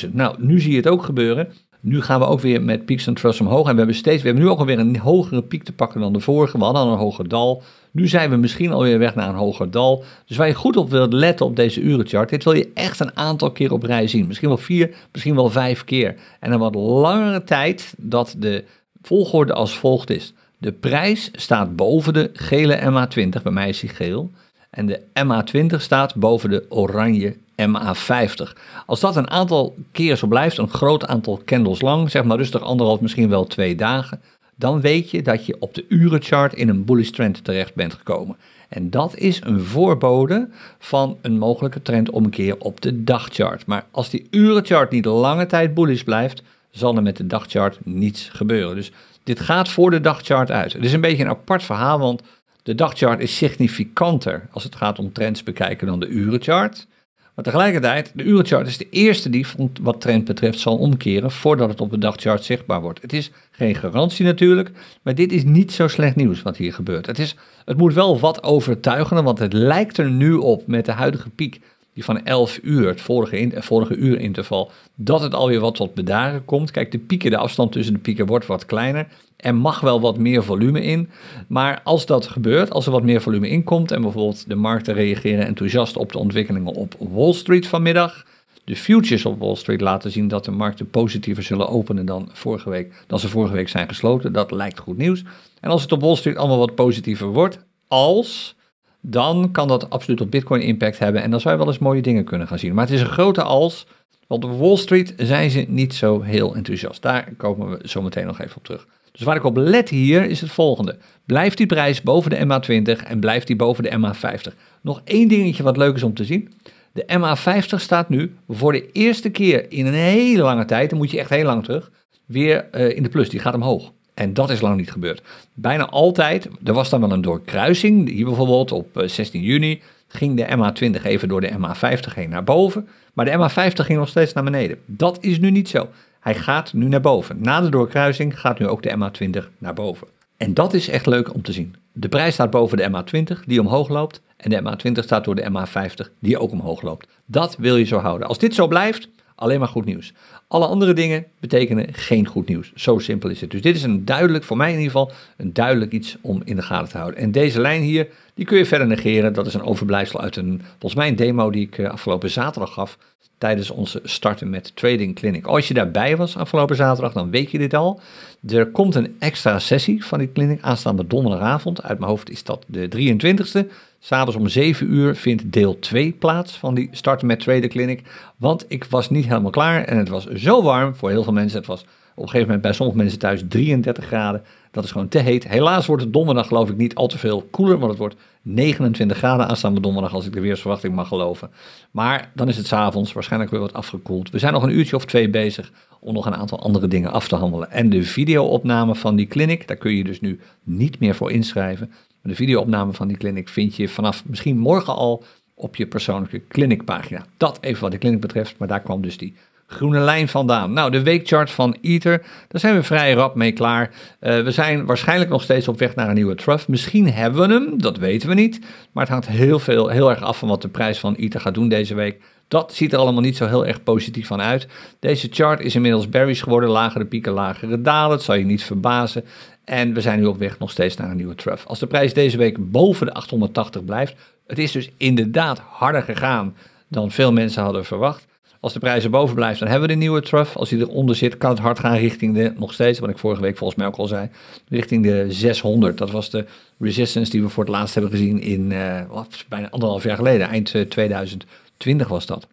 32.000. 0.07 0.11
Nou, 0.12 0.35
nu 0.38 0.61
zie 0.61 0.70
je 0.70 0.76
het 0.76 0.88
ook 0.88 1.02
gebeuren. 1.02 1.48
Nu 1.85 2.03
gaan 2.03 2.21
we 2.21 2.27
ook 2.27 2.40
weer 2.40 2.62
met 2.62 2.85
peaks 2.85 3.07
en 3.07 3.14
troughs 3.14 3.40
omhoog. 3.40 3.66
En 3.66 3.73
we 3.73 3.79
hebben, 3.79 3.97
steeds, 3.97 4.23
we 4.23 4.27
hebben 4.29 4.45
nu 4.45 4.51
ook 4.51 4.59
alweer 4.59 4.79
een 4.79 4.99
hogere 4.99 5.42
piek 5.42 5.62
te 5.62 5.73
pakken 5.73 6.01
dan 6.01 6.12
de 6.12 6.21
vorige. 6.21 6.59
We 6.59 6.64
hadden 6.64 6.83
al 6.83 6.92
een 6.92 6.99
hoger 6.99 7.29
dal. 7.29 7.62
Nu 7.90 8.09
zijn 8.09 8.31
we 8.31 8.37
misschien 8.37 8.73
alweer 8.73 8.99
weg 8.99 9.14
naar 9.14 9.29
een 9.29 9.35
hoger 9.35 9.71
dal. 9.71 10.05
Dus 10.27 10.37
waar 10.37 10.47
je 10.47 10.55
goed 10.55 10.77
op 10.77 10.90
wilt 10.90 11.12
letten 11.12 11.47
op 11.47 11.57
deze 11.57 11.81
urenchart, 11.81 12.29
dit 12.29 12.45
wil 12.45 12.53
je 12.53 12.71
echt 12.75 13.01
een 13.01 13.16
aantal 13.16 13.51
keer 13.51 13.73
op 13.73 13.83
rij 13.83 14.07
zien. 14.07 14.27
Misschien 14.27 14.49
wel 14.49 14.59
vier, 14.59 14.95
misschien 15.12 15.35
wel 15.35 15.51
vijf 15.51 15.85
keer. 15.85 16.14
En 16.40 16.53
een 16.53 16.59
wat 16.59 16.75
langere 16.75 17.45
tijd 17.45 17.95
dat 17.97 18.35
de 18.38 18.64
volgorde 19.03 19.53
als 19.53 19.79
volgt 19.79 20.11
is. 20.11 20.33
De 20.59 20.73
prijs 20.73 21.31
staat 21.33 21.77
boven 21.77 22.12
de 22.12 22.31
gele 22.33 22.79
MA20, 22.79 23.42
bij 23.42 23.53
mij 23.53 23.68
is 23.68 23.81
die 23.81 23.90
geel. 23.90 24.31
En 24.71 24.87
de 24.87 25.01
MA20 25.01 25.77
staat 25.77 26.14
boven 26.14 26.51
de 26.51 26.66
oranje 26.68 27.37
MA50. 27.56 28.52
Als 28.86 29.00
dat 29.00 29.16
een 29.16 29.30
aantal 29.30 29.74
keer 29.92 30.16
zo 30.16 30.26
blijft, 30.26 30.58
een 30.58 30.68
groot 30.68 31.06
aantal 31.06 31.40
candles 31.44 31.80
lang, 31.80 32.10
zeg 32.10 32.24
maar 32.24 32.36
rustig 32.36 32.62
anderhalf, 32.62 33.00
misschien 33.00 33.28
wel 33.28 33.46
twee 33.46 33.74
dagen, 33.74 34.20
dan 34.54 34.80
weet 34.80 35.10
je 35.10 35.22
dat 35.22 35.46
je 35.46 35.56
op 35.58 35.74
de 35.74 35.84
urenchart 35.88 36.54
in 36.54 36.68
een 36.68 36.84
bullish 36.84 37.10
trend 37.10 37.44
terecht 37.44 37.74
bent 37.74 37.94
gekomen. 37.94 38.36
En 38.68 38.90
dat 38.90 39.16
is 39.16 39.40
een 39.44 39.60
voorbode 39.60 40.48
van 40.78 41.18
een 41.22 41.38
mogelijke 41.38 41.82
trendomkeer 41.82 42.56
op 42.58 42.80
de 42.80 43.04
dagchart. 43.04 43.66
Maar 43.66 43.86
als 43.90 44.10
die 44.10 44.26
urenchart 44.30 44.90
niet 44.90 45.04
lange 45.04 45.46
tijd 45.46 45.74
bullish 45.74 46.02
blijft, 46.02 46.42
zal 46.70 46.96
er 46.96 47.02
met 47.02 47.16
de 47.16 47.26
dagchart 47.26 47.78
niets 47.82 48.28
gebeuren. 48.32 48.74
Dus 48.74 48.92
dit 49.22 49.40
gaat 49.40 49.68
voor 49.68 49.90
de 49.90 50.00
dagchart 50.00 50.50
uit. 50.50 50.72
Het 50.72 50.84
is 50.84 50.92
een 50.92 51.00
beetje 51.00 51.24
een 51.24 51.30
apart 51.30 51.62
verhaal, 51.62 51.98
want 51.98 52.22
De 52.62 52.74
dagchart 52.74 53.20
is 53.20 53.36
significanter 53.36 54.48
als 54.50 54.64
het 54.64 54.76
gaat 54.76 54.98
om 54.98 55.12
trends 55.12 55.42
bekijken 55.42 55.86
dan 55.86 56.00
de 56.00 56.06
urenchart. 56.06 56.86
Maar 57.35 57.45
tegelijkertijd, 57.45 58.12
de 58.14 58.23
urenchart 58.23 58.66
is 58.66 58.79
de 58.79 58.88
eerste 58.90 59.31
die 59.31 59.47
wat 59.81 60.01
trend 60.01 60.25
betreft 60.25 60.59
zal 60.59 60.77
omkeren 60.77 61.31
voordat 61.31 61.68
het 61.68 61.81
op 61.81 61.90
de 61.90 61.99
dagchart 61.99 62.45
zichtbaar 62.45 62.81
wordt. 62.81 63.03
Het 63.03 63.12
is 63.12 63.31
geen 63.51 63.75
garantie 63.75 64.25
natuurlijk, 64.25 64.71
maar 65.03 65.14
dit 65.14 65.33
is 65.33 65.45
niet 65.45 65.73
zo 65.73 65.88
slecht 65.88 66.16
nieuws 66.16 66.42
wat 66.42 66.57
hier 66.57 66.73
gebeurt. 66.73 67.07
Het, 67.07 67.18
is, 67.18 67.37
het 67.64 67.77
moet 67.77 67.95
wel 67.95 68.21
wat 68.21 68.42
overtuigender, 68.42 69.25
want 69.25 69.38
het 69.38 69.53
lijkt 69.53 69.99
er 69.99 70.11
nu 70.11 70.35
op 70.35 70.66
met 70.66 70.85
de 70.85 70.92
huidige 70.92 71.31
piek 71.31 71.61
die 71.94 72.05
van 72.05 72.24
11 72.24 72.59
uur, 72.62 72.87
het 72.87 73.00
vorige, 73.00 73.38
in, 73.38 73.52
vorige 73.57 73.96
uurinterval, 73.96 74.70
dat 74.94 75.20
het 75.20 75.35
alweer 75.35 75.61
wat 75.61 75.74
tot 75.74 75.94
bedaren 75.94 76.44
komt. 76.44 76.70
Kijk, 76.70 76.90
de 76.90 76.98
pieken, 76.98 77.31
de 77.31 77.37
afstand 77.37 77.72
tussen 77.72 77.94
de 77.94 78.00
pieken 78.00 78.26
wordt 78.26 78.46
wat 78.46 78.66
kleiner. 78.66 79.07
Er 79.37 79.55
mag 79.55 79.81
wel 79.81 80.00
wat 80.00 80.18
meer 80.18 80.44
volume 80.44 80.83
in. 80.83 81.11
Maar 81.46 81.81
als 81.85 82.07
dat 82.07 82.26
gebeurt, 82.26 82.70
als 82.70 82.87
er 82.87 82.92
wat 82.92 83.02
meer 83.02 83.20
volume 83.20 83.48
in 83.48 83.64
komt 83.64 83.90
en 83.90 84.02
bijvoorbeeld 84.02 84.48
de 84.48 84.55
markten 84.55 84.94
reageren 84.94 85.46
enthousiast 85.46 85.96
op 85.96 86.12
de 86.12 86.18
ontwikkelingen 86.18 86.74
op 86.74 86.94
Wall 86.98 87.33
Street 87.33 87.66
vanmiddag. 87.66 88.26
De 88.64 88.76
futures 88.76 89.26
op 89.26 89.38
Wall 89.38 89.55
Street 89.55 89.81
laten 89.81 90.11
zien 90.11 90.28
dat 90.28 90.44
de 90.44 90.50
markten 90.50 90.90
positiever 90.90 91.42
zullen 91.42 91.68
openen 91.68 92.07
dan, 92.07 92.28
vorige 92.33 92.70
week, 92.70 93.05
dan 93.07 93.18
ze 93.18 93.28
vorige 93.28 93.55
week 93.55 93.68
zijn 93.68 93.88
gesloten. 93.88 94.33
Dat 94.33 94.50
lijkt 94.50 94.78
goed 94.78 94.96
nieuws. 94.96 95.24
En 95.61 95.70
als 95.70 95.83
het 95.83 95.92
op 95.92 96.00
Wall 96.00 96.16
Street 96.16 96.37
allemaal 96.37 96.59
wat 96.59 96.74
positiever 96.74 97.26
wordt, 97.26 97.59
als 97.88 98.55
dan 99.04 99.50
kan 99.50 99.68
dat 99.68 99.90
absoluut 99.90 100.20
op 100.20 100.30
Bitcoin 100.30 100.60
impact 100.60 100.98
hebben 100.98 101.22
en 101.22 101.30
dan 101.30 101.40
zou 101.40 101.54
je 101.54 101.60
wel 101.60 101.68
eens 101.68 101.78
mooie 101.78 102.02
dingen 102.02 102.24
kunnen 102.24 102.48
gaan 102.48 102.58
zien. 102.58 102.74
Maar 102.74 102.84
het 102.84 102.94
is 102.94 103.00
een 103.00 103.06
grote 103.06 103.42
als, 103.42 103.86
want 104.26 104.44
op 104.44 104.58
Wall 104.58 104.76
Street 104.76 105.14
zijn 105.16 105.50
ze 105.50 105.64
niet 105.68 105.94
zo 105.94 106.20
heel 106.20 106.54
enthousiast. 106.54 107.02
Daar 107.02 107.32
komen 107.36 107.70
we 107.70 107.88
zo 107.88 108.02
meteen 108.02 108.26
nog 108.26 108.40
even 108.40 108.56
op 108.56 108.64
terug. 108.64 108.86
Dus 109.12 109.22
waar 109.22 109.36
ik 109.36 109.44
op 109.44 109.56
let 109.56 109.88
hier 109.88 110.24
is 110.24 110.40
het 110.40 110.50
volgende. 110.50 110.96
Blijft 111.26 111.56
die 111.56 111.66
prijs 111.66 112.02
boven 112.02 112.30
de 112.30 112.36
MA20 112.46 113.06
en 113.06 113.20
blijft 113.20 113.46
die 113.46 113.56
boven 113.56 113.82
de 113.82 113.90
MA50. 113.90 114.54
Nog 114.82 115.00
één 115.04 115.28
dingetje 115.28 115.62
wat 115.62 115.76
leuk 115.76 115.94
is 115.94 116.02
om 116.02 116.14
te 116.14 116.24
zien. 116.24 116.52
De 116.92 117.04
MA50 117.18 117.76
staat 117.76 118.08
nu 118.08 118.34
voor 118.48 118.72
de 118.72 118.90
eerste 118.92 119.30
keer 119.30 119.72
in 119.72 119.86
een 119.86 119.92
hele 119.92 120.42
lange 120.42 120.64
tijd, 120.64 120.90
dan 120.90 120.98
moet 120.98 121.10
je 121.10 121.18
echt 121.18 121.30
heel 121.30 121.44
lang 121.44 121.64
terug, 121.64 121.90
weer 122.26 122.68
uh, 122.72 122.96
in 122.96 123.02
de 123.02 123.08
plus. 123.08 123.28
Die 123.28 123.40
gaat 123.40 123.54
omhoog. 123.54 123.92
En 124.14 124.35
dat 124.35 124.51
is 124.51 124.61
lang 124.61 124.77
niet 124.77 124.92
gebeurd. 124.92 125.22
Bijna 125.55 125.88
altijd, 125.88 126.48
er 126.64 126.72
was 126.72 126.90
dan 126.90 127.01
wel 127.01 127.12
een 127.12 127.20
doorkruising. 127.20 128.09
Hier 128.09 128.25
bijvoorbeeld 128.25 128.72
op 128.72 129.03
16 129.07 129.40
eh, 129.40 129.46
juni 129.46 129.83
ging 130.09 130.37
de 130.37 130.46
MA20 130.46 131.03
even 131.05 131.29
door 131.29 131.40
de 131.40 131.51
MA50 131.51 132.14
heen 132.14 132.31
naar 132.31 132.44
boven. 132.44 132.88
Maar 133.12 133.25
de 133.25 133.33
MA50 133.33 133.72
ging 133.75 133.98
nog 133.98 134.09
steeds 134.09 134.33
naar 134.33 134.44
beneden. 134.44 134.79
Dat 134.87 135.18
is 135.20 135.38
nu 135.38 135.51
niet 135.51 135.68
zo. 135.68 135.88
Hij 136.20 136.35
gaat 136.35 136.72
nu 136.72 136.87
naar 136.87 137.01
boven. 137.01 137.37
Na 137.40 137.61
de 137.61 137.68
doorkruising 137.68 138.40
gaat 138.40 138.59
nu 138.59 138.68
ook 138.68 138.83
de 138.83 138.96
MA20 138.96 139.48
naar 139.59 139.75
boven. 139.75 140.07
En 140.37 140.55
dat 140.55 140.75
is 140.75 140.88
echt 140.88 141.07
leuk 141.07 141.35
om 141.35 141.42
te 141.42 141.53
zien. 141.53 141.75
De 141.92 142.09
prijs 142.09 142.35
staat 142.35 142.51
boven 142.51 142.77
de 142.77 142.90
MA20, 142.90 143.44
die 143.46 143.61
omhoog 143.61 143.88
loopt. 143.88 144.20
En 144.37 144.51
de 144.51 144.61
MA20 144.62 145.05
staat 145.05 145.25
door 145.25 145.35
de 145.35 145.51
MA50, 145.51 146.12
die 146.18 146.38
ook 146.38 146.51
omhoog 146.51 146.83
loopt. 146.83 147.07
Dat 147.27 147.57
wil 147.57 147.77
je 147.77 147.85
zo 147.85 147.98
houden. 147.98 148.29
Als 148.29 148.38
dit 148.38 148.55
zo 148.55 148.66
blijft, 148.66 149.09
alleen 149.42 149.59
maar 149.59 149.68
goed 149.68 149.85
nieuws. 149.85 150.12
Alle 150.48 150.66
andere 150.66 150.92
dingen 150.92 151.26
betekenen 151.40 151.94
geen 151.94 152.26
goed 152.26 152.48
nieuws. 152.48 152.72
Zo 152.74 152.98
simpel 152.98 153.31
is 153.31 153.40
het. 153.40 153.50
Dus 153.50 153.62
dit 153.62 153.76
is 153.76 153.83
een 153.83 154.05
duidelijk, 154.05 154.44
voor 154.44 154.57
mij 154.57 154.72
in 154.72 154.78
ieder 154.78 154.92
geval, 154.92 155.12
een 155.37 155.52
duidelijk 155.52 155.92
iets 155.92 156.16
om 156.20 156.42
in 156.44 156.57
de 156.57 156.62
gaten 156.62 156.88
te 156.88 156.98
houden. 156.98 157.20
En 157.20 157.33
deze 157.33 157.61
lijn 157.61 157.83
hier, 157.83 158.09
die 158.35 158.46
kun 158.46 158.59
je 158.59 158.66
verder 158.66 158.87
negeren. 158.87 159.33
Dat 159.33 159.46
is 159.46 159.55
een 159.55 159.64
overblijfsel 159.64 160.20
uit 160.20 160.37
een, 160.37 160.62
volgens 160.70 160.94
mij 160.94 161.09
een 161.09 161.16
demo 161.16 161.50
die 161.50 161.66
ik 161.66 161.78
eh, 161.78 161.90
afgelopen 161.90 162.31
zaterdag 162.31 162.72
gaf 162.72 162.98
tijdens 163.38 163.70
onze 163.70 164.00
starten 164.05 164.50
met 164.50 164.76
Trading 164.76 165.14
Clinic. 165.14 165.46
Als 165.46 165.68
je 165.68 165.74
daarbij 165.74 166.16
was 166.16 166.37
afgelopen 166.37 166.76
zaterdag, 166.76 167.12
dan 167.12 167.31
weet 167.31 167.50
je 167.50 167.59
dit 167.59 167.74
al. 167.74 168.00
Er 168.48 168.70
komt 168.70 168.94
een 168.94 169.16
extra 169.18 169.59
sessie 169.59 170.05
van 170.05 170.18
die 170.18 170.33
clinic 170.33 170.62
aanstaande 170.62 171.07
donderdagavond. 171.07 171.83
Uit 171.83 171.98
mijn 171.98 172.11
hoofd 172.11 172.31
is 172.31 172.44
dat 172.44 172.64
de 172.66 172.88
23e. 172.88 173.70
S'avonds 173.98 174.37
om 174.37 174.48
7 174.48 174.92
uur 174.92 175.16
vindt 175.16 175.52
deel 175.52 175.78
2 175.78 176.12
plaats 176.12 176.59
van 176.59 176.74
die 176.74 176.88
starten 176.90 177.26
met 177.26 177.40
Trading 177.40 177.72
Clinic. 177.72 178.02
Want 178.37 178.64
ik 178.68 178.85
was 178.85 179.11
niet 179.11 179.24
helemaal 179.26 179.50
klaar 179.50 179.85
en 179.85 179.96
het 179.96 180.09
was 180.09 180.26
zo 180.26 180.62
warm 180.62 180.94
voor 180.94 181.11
heel 181.11 181.22
veel 181.22 181.33
mensen. 181.33 181.59
Het 181.59 181.66
was 181.66 181.85
op 182.14 182.22
een 182.22 182.29
gegeven 182.29 182.46
moment 182.46 182.62
bij 182.62 182.72
sommige 182.72 182.98
mensen 182.98 183.18
thuis 183.18 183.42
33 183.48 184.05
graden. 184.05 184.42
Dat 184.70 184.85
is 184.85 184.90
gewoon 184.90 185.09
te 185.09 185.18
heet. 185.18 185.48
Helaas 185.48 185.87
wordt 185.87 186.03
het 186.03 186.12
donderdag 186.12 186.46
geloof 186.46 186.70
ik 186.70 186.77
niet 186.77 186.94
al 186.94 187.07
te 187.07 187.18
veel 187.18 187.42
koeler, 187.51 187.79
want 187.79 187.90
het 187.90 187.98
wordt 187.98 188.16
29 188.42 189.16
graden 189.16 189.48
aanstaande 189.48 189.81
donderdag 189.81 190.14
als 190.14 190.27
ik 190.27 190.33
de 190.33 190.40
weersverwachting 190.40 190.94
mag 190.94 191.09
geloven. 191.09 191.51
Maar 191.90 192.31
dan 192.35 192.48
is 192.48 192.57
het 192.57 192.66
s'avonds 192.66 193.12
waarschijnlijk 193.12 193.51
weer 193.51 193.61
wat 193.61 193.72
afgekoeld. 193.72 194.31
We 194.31 194.38
zijn 194.38 194.53
nog 194.53 194.62
een 194.62 194.79
uurtje 194.79 194.96
of 194.96 195.05
twee 195.05 195.31
bezig 195.31 195.72
om 196.01 196.14
nog 196.14 196.27
een 196.27 196.35
aantal 196.35 196.61
andere 196.61 196.88
dingen 196.88 197.12
af 197.12 197.29
te 197.29 197.37
handelen. 197.37 197.70
En 197.70 197.90
de 197.90 198.03
videoopname 198.03 198.94
van 198.94 199.16
die 199.16 199.27
clinic, 199.27 199.68
daar 199.68 199.77
kun 199.77 199.94
je 199.94 200.05
dus 200.05 200.20
nu 200.20 200.40
niet 200.62 200.98
meer 200.98 201.14
voor 201.14 201.31
inschrijven. 201.31 201.92
De 202.22 202.35
videoopname 202.35 202.92
van 202.92 203.09
die 203.09 203.16
clinic 203.16 203.48
vind 203.48 203.77
je 203.77 203.88
vanaf 203.88 204.25
misschien 204.27 204.59
morgen 204.59 204.94
al 204.94 205.25
op 205.55 205.77
je 205.77 205.87
persoonlijke 205.87 206.46
clinicpagina. 206.48 207.27
Dat 207.37 207.59
even 207.61 207.83
wat 207.83 207.90
de 207.90 207.98
clinic 207.98 208.20
betreft, 208.20 208.59
maar 208.59 208.68
daar 208.68 208.81
kwam 208.81 209.03
dus 209.03 209.18
die 209.18 209.35
groene 209.72 209.98
lijn 209.98 210.28
vandaan. 210.28 210.72
Nou, 210.72 210.90
de 210.90 211.02
weekchart 211.02 211.50
van 211.50 211.76
Ether, 211.80 212.22
daar 212.48 212.61
zijn 212.61 212.74
we 212.74 212.82
vrij 212.82 213.12
rap 213.12 213.35
mee 213.35 213.52
klaar. 213.52 213.90
Uh, 214.20 214.42
we 214.42 214.50
zijn 214.50 214.87
waarschijnlijk 214.87 215.30
nog 215.30 215.42
steeds 215.42 215.68
op 215.68 215.78
weg 215.78 215.94
naar 215.94 216.08
een 216.08 216.14
nieuwe 216.14 216.35
trough. 216.35 216.68
Misschien 216.68 217.12
hebben 217.12 217.48
we 217.48 217.54
hem, 217.54 217.82
dat 217.82 217.96
weten 217.96 218.28
we 218.28 218.35
niet. 218.35 218.61
Maar 218.92 219.02
het 219.02 219.12
hangt 219.12 219.28
heel, 219.28 219.58
veel, 219.58 219.88
heel 219.88 220.11
erg 220.11 220.22
af 220.22 220.38
van 220.38 220.48
wat 220.48 220.62
de 220.62 220.68
prijs 220.68 220.98
van 220.98 221.14
Ether 221.14 221.40
gaat 221.40 221.54
doen 221.54 221.68
deze 221.68 221.94
week. 221.94 222.20
Dat 222.48 222.74
ziet 222.74 222.92
er 222.92 222.98
allemaal 222.98 223.22
niet 223.22 223.37
zo 223.37 223.46
heel 223.46 223.66
erg 223.66 223.82
positief 223.82 224.26
van 224.26 224.40
uit. 224.40 224.66
Deze 225.00 225.28
chart 225.30 225.61
is 225.61 225.74
inmiddels 225.74 226.08
bearish 226.08 226.42
geworden, 226.42 226.70
lagere 226.70 227.04
pieken, 227.04 227.32
lagere 227.32 227.80
dalen. 227.80 228.11
Dat 228.11 228.22
zal 228.22 228.35
je 228.35 228.44
niet 228.44 228.64
verbazen. 228.64 229.24
En 229.64 229.94
we 229.94 230.00
zijn 230.00 230.20
nu 230.20 230.26
op 230.26 230.38
weg 230.38 230.58
nog 230.58 230.70
steeds 230.70 230.96
naar 230.96 231.11
een 231.11 231.16
nieuwe 231.16 231.35
trough. 231.35 231.66
Als 231.66 231.78
de 231.78 231.87
prijs 231.87 232.14
deze 232.14 232.37
week 232.37 232.70
boven 232.70 233.06
de 233.06 233.12
880 233.12 233.85
blijft, 233.85 234.14
het 234.46 234.58
is 234.58 234.72
dus 234.72 234.90
inderdaad 234.96 235.58
harder 235.58 236.02
gegaan 236.02 236.56
dan 236.88 237.11
veel 237.11 237.32
mensen 237.32 237.62
hadden 237.62 237.85
verwacht. 237.85 238.26
Als 238.62 238.72
de 238.72 238.79
prijs 238.79 239.05
erboven 239.05 239.35
blijft, 239.35 239.59
dan 239.59 239.68
hebben 239.68 239.88
we 239.88 239.94
de 239.94 240.01
nieuwe 240.01 240.20
trough. 240.20 240.57
Als 240.57 240.70
hij 240.70 240.79
eronder 240.79 241.16
zit, 241.16 241.38
kan 241.38 241.51
het 241.51 241.59
hard 241.59 241.79
gaan 241.79 241.96
richting 241.96 242.35
de, 242.35 242.53
nog 242.57 242.72
steeds, 242.72 242.98
wat 242.98 243.09
ik 243.09 243.18
vorige 243.18 243.42
week 243.42 243.57
volgens 243.57 243.79
mij 243.79 243.88
ook 243.88 243.96
al 243.96 244.07
zei, 244.07 244.29
richting 244.68 245.03
de 245.03 245.27
600. 245.29 245.98
Dat 245.98 246.11
was 246.11 246.31
de 246.31 246.44
resistance 246.79 247.31
die 247.31 247.42
we 247.42 247.48
voor 247.48 247.64
het 247.64 247.72
laatst 247.72 247.94
hebben 247.94 248.12
gezien 248.12 248.40
in 248.40 248.70
uh, 248.70 249.20
bijna 249.48 249.70
anderhalf 249.70 250.03
jaar 250.03 250.16
geleden, 250.16 250.48
eind 250.48 250.75
2020 250.88 252.09
was 252.09 252.27
dat. 252.27 252.46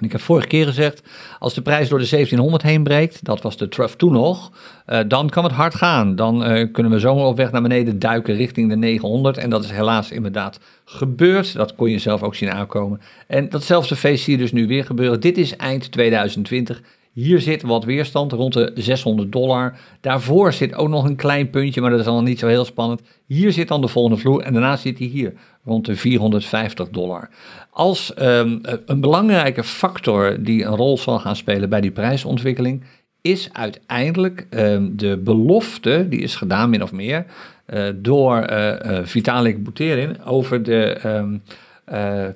Ik 0.00 0.12
heb 0.12 0.20
vorige 0.20 0.46
keer 0.46 0.66
gezegd, 0.66 1.02
als 1.38 1.54
de 1.54 1.62
prijs 1.62 1.88
door 1.88 1.98
de 1.98 2.08
1700 2.08 2.62
heen 2.62 2.82
breekt, 2.82 3.24
dat 3.24 3.42
was 3.42 3.56
de 3.56 3.68
trough 3.68 3.94
toen 3.94 4.12
nog, 4.12 4.50
uh, 4.86 5.00
dan 5.08 5.28
kan 5.28 5.44
het 5.44 5.52
hard 5.52 5.74
gaan. 5.74 6.16
Dan 6.16 6.50
uh, 6.50 6.72
kunnen 6.72 6.92
we 6.92 6.98
zomaar 6.98 7.24
op 7.24 7.36
weg 7.36 7.50
naar 7.50 7.62
beneden 7.62 7.98
duiken 7.98 8.36
richting 8.36 8.68
de 8.68 8.76
900. 8.76 9.36
En 9.36 9.50
dat 9.50 9.64
is 9.64 9.70
helaas 9.70 10.10
inderdaad 10.10 10.60
gebeurd. 10.84 11.54
Dat 11.54 11.74
kon 11.74 11.90
je 11.90 11.98
zelf 11.98 12.22
ook 12.22 12.34
zien 12.34 12.50
aankomen. 12.50 13.00
En 13.26 13.48
datzelfde 13.48 13.96
feest 13.96 14.24
zie 14.24 14.32
je 14.32 14.38
dus 14.38 14.52
nu 14.52 14.66
weer 14.66 14.84
gebeuren. 14.84 15.20
Dit 15.20 15.38
is 15.38 15.56
eind 15.56 15.92
2020. 15.92 16.82
Hier 17.16 17.40
zit 17.40 17.62
wat 17.62 17.84
weerstand 17.84 18.32
rond 18.32 18.52
de 18.52 18.72
600 18.74 19.32
dollar. 19.32 19.78
Daarvoor 20.00 20.52
zit 20.52 20.74
ook 20.74 20.88
nog 20.88 21.04
een 21.04 21.16
klein 21.16 21.50
puntje, 21.50 21.80
maar 21.80 21.90
dat 21.90 22.00
is 22.00 22.06
al 22.06 22.22
niet 22.22 22.38
zo 22.38 22.46
heel 22.46 22.64
spannend. 22.64 23.02
Hier 23.26 23.52
zit 23.52 23.68
dan 23.68 23.80
de 23.80 23.88
volgende 23.88 24.20
vloer 24.20 24.42
en 24.42 24.52
daarna 24.52 24.76
zit 24.76 24.98
hij 24.98 25.06
hier 25.06 25.32
rond 25.64 25.86
de 25.86 25.96
450 25.96 26.88
dollar. 26.88 27.28
Als 27.70 28.12
um, 28.18 28.60
een 28.86 29.00
belangrijke 29.00 29.64
factor 29.64 30.42
die 30.42 30.64
een 30.64 30.76
rol 30.76 30.98
zal 30.98 31.18
gaan 31.18 31.36
spelen 31.36 31.68
bij 31.68 31.80
die 31.80 31.90
prijsontwikkeling, 31.90 32.84
is 33.20 33.48
uiteindelijk 33.52 34.46
um, 34.50 34.96
de 34.96 35.16
belofte, 35.16 36.06
die 36.08 36.20
is 36.20 36.36
gedaan 36.36 36.70
min 36.70 36.82
of 36.82 36.92
meer, 36.92 37.26
uh, 37.66 37.88
door 37.94 38.50
uh, 38.50 38.72
uh, 38.86 38.98
Vitalik 39.02 39.64
Buterin 39.64 40.24
over 40.24 40.62
de 40.62 40.98
um, 41.04 41.42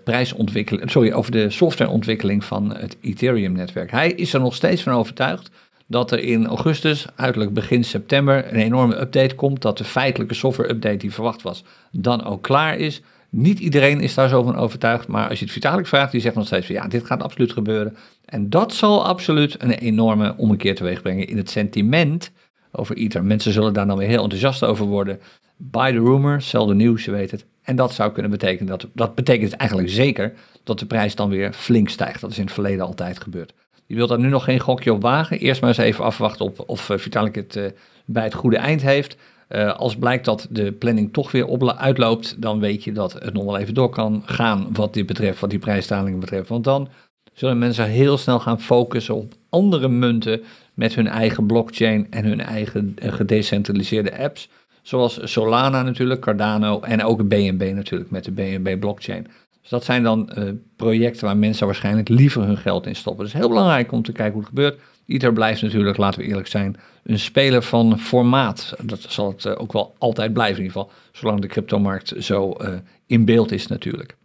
prijsontwikkeling, 0.04 0.90
sorry, 0.90 1.12
over 1.12 1.32
de 1.32 1.50
softwareontwikkeling 1.50 2.44
van 2.44 2.76
het 2.76 2.96
Ethereum-netwerk. 3.00 3.90
Hij 3.90 4.12
is 4.12 4.32
er 4.32 4.40
nog 4.40 4.54
steeds 4.54 4.82
van 4.82 4.92
overtuigd 4.92 5.50
dat 5.86 6.10
er 6.10 6.18
in 6.18 6.46
augustus, 6.46 7.06
uiterlijk 7.16 7.54
begin 7.54 7.84
september, 7.84 8.52
een 8.52 8.60
enorme 8.60 9.00
update 9.00 9.34
komt, 9.34 9.62
dat 9.62 9.78
de 9.78 9.84
feitelijke 9.84 10.34
software-update 10.34 10.96
die 10.96 11.12
verwacht 11.12 11.42
was, 11.42 11.64
dan 11.90 12.24
ook 12.24 12.42
klaar 12.42 12.76
is. 12.76 13.02
Niet 13.28 13.58
iedereen 13.58 14.00
is 14.00 14.14
daar 14.14 14.28
zo 14.28 14.42
van 14.42 14.56
overtuigd, 14.56 15.08
maar 15.08 15.28
als 15.28 15.38
je 15.38 15.44
het 15.44 15.54
Vitalik 15.54 15.86
vraagt, 15.86 16.12
die 16.12 16.20
zegt 16.20 16.34
nog 16.34 16.46
steeds 16.46 16.66
van 16.66 16.74
ja, 16.74 16.88
dit 16.88 17.06
gaat 17.06 17.22
absoluut 17.22 17.52
gebeuren. 17.52 17.96
En 18.24 18.50
dat 18.50 18.74
zal 18.74 19.04
absoluut 19.04 19.62
een 19.62 19.70
enorme 19.70 20.34
ommekeer 20.36 20.74
teweeg 20.74 21.02
brengen 21.02 21.28
in 21.28 21.36
het 21.36 21.50
sentiment 21.50 22.30
over 22.72 22.96
Ether. 22.96 23.24
Mensen 23.24 23.52
zullen 23.52 23.72
daar 23.72 23.86
dan 23.86 23.98
weer 23.98 24.08
heel 24.08 24.22
enthousiast 24.22 24.64
over 24.64 24.86
worden. 24.86 25.20
By 25.56 25.90
the 25.92 25.98
rumor, 25.98 26.38
the 26.38 26.74
news, 26.74 27.04
je 27.04 27.10
weet 27.10 27.30
het. 27.30 27.44
En 27.70 27.76
dat 27.76 27.92
zou 27.94 28.12
kunnen 28.12 28.30
betekenen, 28.30 28.66
dat, 28.66 28.87
dat 28.92 29.14
betekent 29.14 29.52
eigenlijk 29.52 29.90
zeker 29.90 30.33
dat 30.64 30.78
de 30.78 30.87
prijs 30.87 31.14
dan 31.14 31.28
weer 31.28 31.52
flink 31.52 31.88
stijgt. 31.88 32.20
Dat 32.20 32.30
is 32.30 32.38
in 32.38 32.44
het 32.44 32.52
verleden 32.52 32.87
altijd 32.87 33.20
gebeurd. 33.20 33.52
Je 33.87 33.94
wilt 33.94 34.09
daar 34.09 34.18
nu 34.18 34.28
nog 34.28 34.44
geen 34.44 34.59
gokje 34.59 34.92
op 34.92 35.02
wagen. 35.02 35.38
Eerst 35.38 35.61
maar 35.61 35.70
eens 35.70 35.78
even 35.78 36.04
afwachten 36.04 36.44
op, 36.44 36.62
of 36.66 36.88
uh, 36.88 36.98
Vitalik 36.98 37.35
het 37.35 37.56
uh, 37.56 37.64
bij 38.04 38.24
het 38.24 38.35
goede 38.35 38.56
eind 38.56 38.83
heeft. 38.83 39.16
Uh, 39.48 39.76
als 39.76 39.96
blijkt 39.96 40.24
dat 40.24 40.46
de 40.50 40.72
planning 40.72 41.12
toch 41.12 41.30
weer 41.30 41.46
op, 41.46 41.68
uitloopt, 41.68 42.42
dan 42.42 42.61
weet 42.61 42.85
je 42.85 42.92
dat 42.92 43.12
het 43.12 43.33
nog 43.33 43.44
wel 43.44 43.59
even 43.59 43.74
door 43.74 43.90
kan 43.90 44.22
gaan 44.24 44.68
wat 44.72 44.94
dit 44.94 45.06
betreft, 45.06 45.40
wat 45.40 45.50
die 45.50 45.59
prijsdalingen 45.59 46.20
betreft. 46.20 46.48
Want 46.48 46.64
dan 46.64 46.88
zullen 47.33 47.59
mensen 47.59 47.87
heel 47.87 48.18
snel 48.18 48.40
gaan 48.40 48.61
focussen 48.61 49.14
op 49.14 49.33
andere 49.48 49.88
munten 49.88 50.42
met 50.74 50.94
hun 50.94 51.09
eigen 51.09 51.46
blockchain 51.46 52.06
en 52.11 52.24
hun 52.24 52.40
eigen 52.40 52.94
gedecentraliseerde 53.00 54.18
apps 54.18 54.48
Zoals 54.90 55.18
Solana 55.22 55.83
natuurlijk, 55.83 56.20
Cardano 56.20 56.81
en 56.81 57.05
ook 57.05 57.29
BNB 57.29 57.72
natuurlijk 57.74 58.11
met 58.11 58.24
de 58.24 58.31
BNB 58.31 58.81
blockchain. 58.81 59.26
Dus 59.61 59.70
dat 59.70 59.85
zijn 59.85 60.03
dan 60.03 60.31
uh, 60.38 60.50
projecten 60.76 61.24
waar 61.24 61.37
mensen 61.37 61.66
waarschijnlijk 61.66 62.09
liever 62.09 62.42
hun 62.42 62.57
geld 62.57 62.87
in 62.87 62.96
stoppen. 62.96 63.24
Dus 63.24 63.35
heel 63.35 63.48
belangrijk 63.48 63.92
om 63.92 64.03
te 64.03 64.12
kijken 64.12 64.33
hoe 64.33 64.40
het 64.40 64.48
gebeurt. 64.48 64.81
Ether 65.07 65.33
blijft 65.33 65.62
natuurlijk, 65.62 65.96
laten 65.96 66.20
we 66.20 66.26
eerlijk 66.26 66.46
zijn, 66.46 66.76
een 67.03 67.18
speler 67.18 67.62
van 67.62 67.98
formaat. 67.98 68.74
Dat 68.83 69.00
zal 69.09 69.29
het 69.29 69.44
uh, 69.44 69.53
ook 69.57 69.72
wel 69.72 69.94
altijd 69.98 70.33
blijven 70.33 70.57
in 70.57 70.62
ieder 70.62 70.81
geval, 70.81 70.92
zolang 71.12 71.40
de 71.40 71.46
cryptomarkt 71.46 72.12
zo 72.18 72.55
uh, 72.61 72.68
in 73.07 73.24
beeld 73.24 73.53
is 73.53 73.66
natuurlijk. 73.66 74.16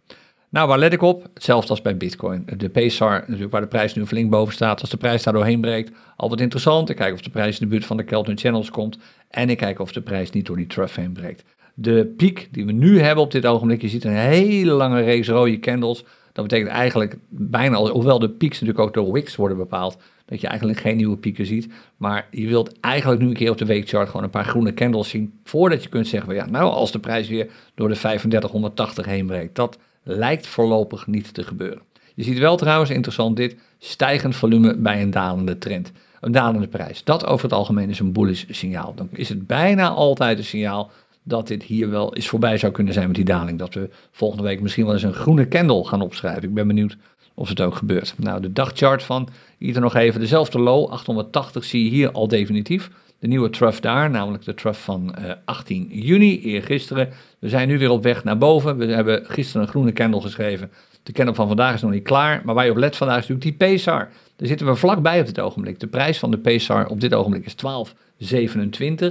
Nou, 0.56 0.68
waar 0.68 0.78
let 0.78 0.92
ik 0.92 1.02
op? 1.02 1.26
Hetzelfde 1.34 1.70
als 1.70 1.82
bij 1.82 1.96
Bitcoin. 1.96 2.46
De 2.56 2.68
PSAR, 2.68 3.20
natuurlijk 3.20 3.52
waar 3.52 3.60
de 3.60 3.66
prijs 3.66 3.94
nu 3.94 4.06
flink 4.06 4.30
boven 4.30 4.54
staat. 4.54 4.80
Als 4.80 4.90
de 4.90 4.96
prijs 4.96 5.22
daar 5.22 5.32
doorheen 5.32 5.60
breekt, 5.60 5.90
altijd 6.16 6.40
interessant. 6.40 6.90
Ik 6.90 6.96
kijk 6.96 7.14
of 7.14 7.20
de 7.20 7.30
prijs 7.30 7.60
in 7.60 7.64
de 7.64 7.70
buurt 7.70 7.84
van 7.84 7.96
de 7.96 8.02
Kelton 8.02 8.38
Channels 8.38 8.70
komt. 8.70 8.98
En 9.30 9.50
ik 9.50 9.56
kijk 9.56 9.78
of 9.78 9.92
de 9.92 10.00
prijs 10.00 10.30
niet 10.30 10.46
door 10.46 10.56
die 10.56 10.66
trough 10.66 10.96
heen 10.96 11.12
breekt. 11.12 11.44
De 11.74 12.12
piek 12.16 12.48
die 12.52 12.66
we 12.66 12.72
nu 12.72 13.00
hebben 13.00 13.24
op 13.24 13.30
dit 13.30 13.46
ogenblik, 13.46 13.80
je 13.80 13.88
ziet 13.88 14.04
een 14.04 14.16
hele 14.16 14.72
lange 14.72 15.02
reeks 15.02 15.28
rode 15.28 15.58
candles. 15.58 16.04
Dat 16.32 16.48
betekent 16.48 16.70
eigenlijk 16.70 17.16
bijna, 17.28 17.76
hoewel 17.76 18.18
de 18.18 18.30
pieks 18.30 18.60
natuurlijk 18.60 18.86
ook 18.86 18.94
door 18.94 19.12
wicks 19.12 19.36
worden 19.36 19.56
bepaald, 19.56 19.96
dat 20.26 20.40
je 20.40 20.46
eigenlijk 20.46 20.78
geen 20.78 20.96
nieuwe 20.96 21.16
pieken 21.16 21.46
ziet. 21.46 21.72
Maar 21.96 22.28
je 22.30 22.46
wilt 22.46 22.80
eigenlijk 22.80 23.22
nu 23.22 23.28
een 23.28 23.34
keer 23.34 23.50
op 23.50 23.58
de 23.58 23.64
weekchart 23.64 24.08
gewoon 24.08 24.24
een 24.24 24.30
paar 24.30 24.44
groene 24.44 24.74
candles 24.74 25.08
zien, 25.08 25.38
voordat 25.44 25.82
je 25.82 25.88
kunt 25.88 26.06
zeggen, 26.06 26.34
ja, 26.34 26.46
nou 26.46 26.70
als 26.70 26.92
de 26.92 26.98
prijs 26.98 27.28
weer 27.28 27.50
door 27.74 27.88
de 27.88 27.94
3580 27.94 29.06
heen 29.06 29.26
breekt. 29.26 29.54
Dat 29.54 29.78
lijkt 30.08 30.46
voorlopig 30.46 31.06
niet 31.06 31.34
te 31.34 31.42
gebeuren. 31.42 31.82
Je 32.14 32.22
ziet 32.22 32.38
wel 32.38 32.56
trouwens, 32.56 32.90
interessant 32.90 33.36
dit, 33.36 33.56
stijgend 33.78 34.36
volume 34.36 34.76
bij 34.76 35.02
een 35.02 35.10
dalende 35.10 35.58
trend. 35.58 35.92
Een 36.20 36.32
dalende 36.32 36.66
prijs. 36.66 37.04
Dat 37.04 37.26
over 37.26 37.44
het 37.44 37.52
algemeen 37.52 37.90
is 37.90 37.98
een 37.98 38.12
bullish 38.12 38.44
signaal. 38.50 38.94
Dan 38.94 39.08
is 39.12 39.28
het 39.28 39.46
bijna 39.46 39.88
altijd 39.88 40.38
een 40.38 40.44
signaal 40.44 40.90
dat 41.22 41.46
dit 41.46 41.62
hier 41.62 41.90
wel 41.90 42.14
eens 42.14 42.28
voorbij 42.28 42.58
zou 42.58 42.72
kunnen 42.72 42.92
zijn 42.92 43.06
met 43.06 43.16
die 43.16 43.24
daling. 43.24 43.58
Dat 43.58 43.74
we 43.74 43.88
volgende 44.10 44.44
week 44.44 44.60
misschien 44.60 44.84
wel 44.84 44.94
eens 44.94 45.02
een 45.02 45.12
groene 45.12 45.48
candle 45.48 45.84
gaan 45.84 46.00
opschrijven. 46.00 46.42
Ik 46.42 46.54
ben 46.54 46.66
benieuwd 46.66 46.96
of 47.34 47.48
het 47.48 47.60
ook 47.60 47.74
gebeurt. 47.74 48.14
Nou, 48.16 48.40
de 48.40 48.52
dagchart 48.52 49.02
van 49.02 49.28
hier 49.58 49.80
nog 49.80 49.94
even 49.94 50.20
dezelfde 50.20 50.58
low, 50.58 50.90
880 50.90 51.64
zie 51.64 51.84
je 51.84 51.90
hier 51.90 52.12
al 52.12 52.28
definitief. 52.28 52.90
De 53.18 53.26
nieuwe 53.26 53.50
trough 53.50 53.80
daar, 53.80 54.10
namelijk 54.10 54.44
de 54.44 54.54
trough 54.54 54.78
van 54.78 55.14
uh, 55.18 55.32
18 55.44 55.88
juni, 55.90 56.40
eergisteren. 56.40 57.08
We 57.38 57.48
zijn 57.48 57.68
nu 57.68 57.78
weer 57.78 57.90
op 57.90 58.02
weg 58.02 58.24
naar 58.24 58.38
boven. 58.38 58.76
We 58.76 58.86
hebben 58.86 59.24
gisteren 59.26 59.62
een 59.62 59.68
groene 59.68 59.92
candle 59.92 60.20
geschreven. 60.20 60.70
De 61.02 61.12
candle 61.12 61.34
van 61.34 61.46
vandaag 61.46 61.74
is 61.74 61.82
nog 61.82 61.90
niet 61.90 62.02
klaar, 62.02 62.42
maar 62.44 62.54
waar 62.54 62.64
je 62.64 62.70
op 62.70 62.76
let 62.76 62.96
vandaag 62.96 63.18
is 63.18 63.28
natuurlijk 63.28 63.58
die 63.58 63.74
PSAR. 63.74 64.08
Daar 64.36 64.48
zitten 64.48 64.66
we 64.66 64.74
vlakbij 64.74 65.20
op 65.20 65.26
dit 65.26 65.40
ogenblik. 65.40 65.80
De 65.80 65.86
prijs 65.86 66.18
van 66.18 66.30
de 66.30 66.38
PSAR 66.38 66.86
op 66.86 67.00
dit 67.00 67.14
ogenblik 67.14 67.44
is 67.44 67.54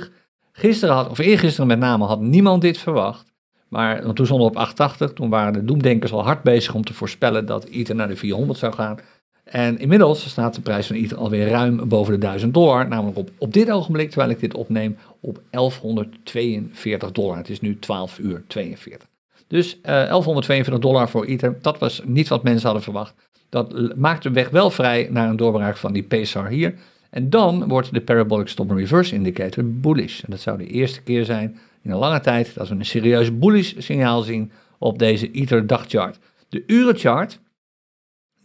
12,27. 0.04 0.12
Gisteren 0.52 0.96
had, 0.96 1.10
of 1.10 1.18
eergisteren 1.18 1.68
met 1.68 1.80
name, 1.80 2.06
had 2.06 2.22
niemand 2.22 2.62
dit 2.62 2.78
verwacht. 2.78 3.34
Maar 3.68 4.14
toen 4.14 4.26
stonden 4.26 4.48
we 4.48 4.54
op 4.54 4.58
880, 4.58 5.14
toen 5.14 5.30
waren 5.30 5.54
de 5.54 5.66
doemdenkers 5.66 6.12
al 6.12 6.24
hard 6.24 6.44
bezig 6.44 6.74
om 6.74 6.84
te 6.84 6.94
voorspellen 6.94 7.46
dat 7.46 7.66
Ether 7.66 7.96
naar 7.96 8.08
de 8.08 8.16
400 8.16 8.60
zou 8.60 8.74
gaan. 8.74 8.98
En 9.46 9.80
inmiddels 9.80 10.30
staat 10.30 10.56
de 10.56 10.62
prijs 10.62 10.88
van 10.88 10.96
Ether 10.96 11.18
alweer 11.18 11.48
ruim 11.48 11.88
boven 11.88 12.14
de 12.14 12.20
1000 12.20 12.54
dollar, 12.54 12.88
namelijk 12.88 13.18
op, 13.18 13.30
op 13.38 13.54
dit 13.54 13.72
ogenblik, 13.72 14.10
terwijl 14.10 14.32
ik 14.32 14.40
dit 14.40 14.54
opneem, 14.54 14.98
op 15.20 15.42
1142 15.50 17.12
dollar. 17.12 17.38
Het 17.38 17.50
is 17.50 17.62
nu 17.62 17.80
12 17.80 18.20
uur 18.20 18.44
42. 18.48 19.08
Dus 19.48 19.68
uh, 19.68 19.82
eh, 19.82 20.10
1142 20.10 20.80
dollar 20.80 21.10
voor 21.10 21.26
Ether, 21.26 21.58
dat 21.62 21.80
was 21.80 22.02
niet 22.06 22.28
wat 22.28 22.44
mensen 22.44 22.66
hadden 22.66 22.84
verwacht. 22.84 23.14
Dat 23.50 23.96
maakt 23.96 24.24
de 24.24 24.32
weg 24.32 24.50
wel 24.50 24.70
vrij 24.70 25.08
naar 25.12 25.30
een 25.30 25.36
doorbraak 25.36 25.78
van 25.78 25.94
die 25.94 26.04
PSAR 26.04 26.48
hier. 26.48 26.74
En 27.10 27.30
dan 27.30 27.68
wordt 27.68 27.94
de 27.94 28.02
Parabolic 28.02 28.48
Stop 28.48 28.70
and 28.70 28.80
Reverse 28.80 29.16
Indicator 29.16 29.64
bullish. 29.80 30.22
En 30.22 30.32
dat 30.32 30.40
zou 30.40 30.58
de 30.58 30.68
eerste 30.68 31.02
keer 31.02 31.26
zijn 31.26 31.58
in 31.82 31.92
een 31.92 31.98
lange 31.98 32.20
tijd 32.20 32.56
dat 32.56 32.68
we 32.68 32.76
een 32.76 32.86
serieus 32.86 33.38
bullish 33.38 33.74
signaal 33.78 34.22
zien 34.22 34.52
op 34.78 35.00
deze 35.00 35.32
Ether 35.32 35.68
dagchart. 35.68 36.20
De 36.50 36.64
urenchart, 36.68 37.40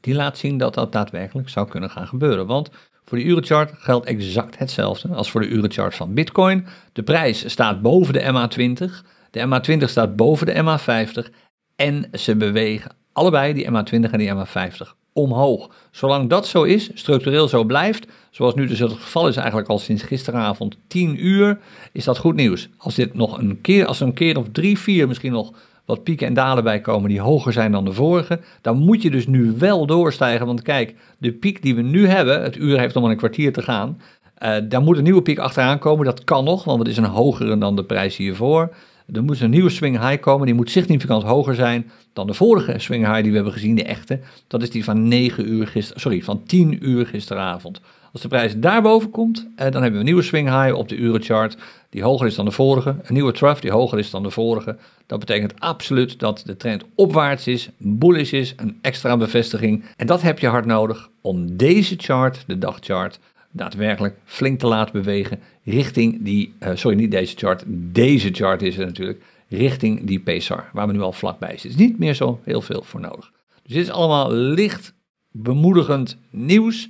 die 0.01 0.15
laat 0.15 0.39
zien 0.39 0.59
dat 0.59 0.75
dat 0.75 0.93
daadwerkelijk 0.93 1.49
zou 1.49 1.69
kunnen 1.69 1.91
gaan 1.91 2.07
gebeuren. 2.07 2.47
Want 2.47 2.71
voor 3.05 3.19
de 3.19 3.25
urenchart 3.25 3.73
geldt 3.75 4.07
exact 4.07 4.59
hetzelfde 4.59 5.09
als 5.09 5.31
voor 5.31 5.41
de 5.41 5.49
urenchart 5.49 5.95
van 5.95 6.15
Bitcoin. 6.15 6.67
De 6.93 7.03
prijs 7.03 7.51
staat 7.51 7.83
boven 7.83 8.13
de 8.13 8.23
MA20, 8.23 9.07
de 9.31 9.47
MA20 9.47 9.85
staat 9.85 10.17
boven 10.17 10.47
de 10.47 10.55
MA50 10.55 11.35
en 11.77 12.09
ze 12.13 12.37
bewegen 12.37 12.93
allebei, 13.13 13.53
die 13.53 13.67
MA20 13.67 14.11
en 14.11 14.19
die 14.19 14.35
MA50, 14.35 14.95
omhoog. 15.13 15.71
Zolang 15.91 16.29
dat 16.29 16.47
zo 16.47 16.63
is, 16.63 16.91
structureel 16.95 17.49
zo 17.49 17.65
blijft, 17.65 18.07
zoals 18.31 18.55
nu 18.55 18.67
dus 18.67 18.79
het 18.79 18.93
geval 18.93 19.29
is 19.29 19.37
eigenlijk 19.37 19.69
al 19.69 19.79
sinds 19.79 20.03
gisteravond 20.03 20.77
10 20.87 21.27
uur, 21.27 21.59
is 21.93 22.05
dat 22.05 22.19
goed 22.19 22.35
nieuws. 22.35 22.69
Als 22.77 22.95
dit 22.95 23.15
nog 23.15 23.39
een 23.39 23.61
keer, 23.61 23.87
als 23.87 24.01
een 24.01 24.15
keer 24.15 24.39
of 24.39 24.47
drie, 24.53 24.79
vier 24.79 25.09
misschien 25.09 25.33
nog 25.33 25.53
wat 25.91 26.05
pieken 26.05 26.27
en 26.27 26.35
dalen 26.35 26.65
bij 26.65 26.81
komen 26.81 27.09
die 27.09 27.21
hoger 27.21 27.53
zijn 27.53 27.73
dan 27.73 27.85
de 27.85 27.93
vorige, 27.93 28.41
dan 28.61 28.79
moet 28.79 29.03
je 29.03 29.11
dus 29.11 29.27
nu 29.27 29.55
wel 29.59 29.87
doorstijgen. 29.87 30.47
Want 30.47 30.63
kijk, 30.63 30.95
de 31.19 31.33
piek 31.33 31.63
die 31.63 31.75
we 31.75 31.83
nu 31.83 32.07
hebben, 32.07 32.43
het 32.43 32.57
uur 32.57 32.79
heeft 32.79 32.95
nog 32.95 33.03
maar 33.03 33.13
een 33.13 33.19
kwartier 33.19 33.53
te 33.53 33.63
gaan, 33.63 34.01
uh, 34.43 34.57
daar 34.69 34.83
moet 34.83 34.97
een 34.97 35.03
nieuwe 35.03 35.23
piek 35.23 35.39
achteraan 35.39 35.79
komen. 35.79 36.05
Dat 36.05 36.25
kan 36.25 36.45
nog, 36.45 36.65
want 36.65 36.79
het 36.79 36.89
is 36.89 36.97
een 36.97 37.05
hogere 37.05 37.59
dan 37.59 37.77
de 37.77 37.85
prijs 37.85 38.17
hiervoor. 38.17 38.75
Er 39.13 39.25
moet 39.25 39.41
een 39.41 39.51
nieuwe 39.51 39.71
swing 39.71 40.09
high 40.09 40.21
komen, 40.21 40.47
die 40.47 40.55
moet 40.55 40.71
significant 40.71 41.23
hoger 41.23 41.55
zijn 41.55 41.91
dan 42.13 42.27
de 42.27 42.35
vorige 42.35 42.79
swing 42.79 43.07
high 43.07 43.21
die 43.21 43.29
we 43.31 43.35
hebben 43.35 43.53
gezien, 43.53 43.75
de 43.75 43.85
echte. 43.85 44.21
Dat 44.47 44.63
is 44.63 44.71
die 44.71 44.85
van 44.85 45.09
9 45.09 45.49
uur 45.53 45.67
gister, 45.67 46.01
sorry, 46.01 46.23
van 46.23 46.43
10 46.43 46.89
uur 46.89 47.07
gisteravond. 47.07 47.81
Als 48.13 48.23
de 48.23 48.29
prijs 48.29 48.57
daarboven 48.57 49.11
komt, 49.11 49.49
eh, 49.57 49.71
dan 49.71 49.83
hebben 49.83 49.93
we 49.93 49.99
een 49.99 50.05
nieuwe 50.05 50.23
swing 50.23 50.49
high 50.49 50.77
op 50.77 50.89
de 50.89 50.97
urenchart 50.97 51.57
die 51.91 52.03
hoger 52.03 52.27
is 52.27 52.35
dan 52.35 52.45
de 52.45 52.51
vorige. 52.51 52.89
Een 52.89 53.15
nieuwe 53.15 53.33
trough 53.33 53.61
die 53.61 53.71
hoger 53.71 53.99
is 53.99 54.11
dan 54.11 54.23
de 54.23 54.31
vorige. 54.31 54.77
Dat 55.07 55.19
betekent 55.19 55.61
absoluut 55.61 56.19
dat 56.19 56.43
de 56.47 56.57
trend 56.57 56.85
opwaarts 56.95 57.47
is, 57.47 57.71
bullish 57.77 58.33
is, 58.33 58.55
een 58.57 58.79
extra 58.81 59.17
bevestiging. 59.17 59.85
En 59.97 60.07
dat 60.07 60.23
heb 60.23 60.39
je 60.39 60.47
hard 60.47 60.65
nodig 60.65 61.11
om 61.21 61.57
deze 61.57 61.95
chart, 61.99 62.45
de 62.47 62.59
dagchart, 62.59 63.19
daadwerkelijk 63.51 64.19
flink 64.25 64.59
te 64.59 64.67
laten 64.67 64.93
bewegen 64.93 65.39
richting 65.65 66.23
die, 66.23 66.55
uh, 66.63 66.71
sorry 66.75 66.97
niet 66.97 67.11
deze 67.11 67.37
chart, 67.37 67.65
deze 67.67 68.29
chart 68.33 68.63
is 68.63 68.77
natuurlijk, 68.77 69.23
richting 69.49 70.05
die 70.05 70.21
PSAR, 70.21 70.71
waar 70.73 70.87
we 70.87 70.93
nu 70.93 71.01
al 71.01 71.13
vlakbij 71.13 71.51
zitten. 71.51 71.71
Er 71.71 71.81
is 71.81 71.87
niet 71.87 71.99
meer 71.99 72.15
zo 72.15 72.41
heel 72.45 72.63
veel 72.63 72.83
voor 72.85 73.01
nodig. 73.01 73.33
Dus 73.63 73.73
dit 73.73 73.83
is 73.83 73.91
allemaal 73.91 74.33
licht 74.33 74.95
bemoedigend 75.31 76.17
nieuws 76.31 76.89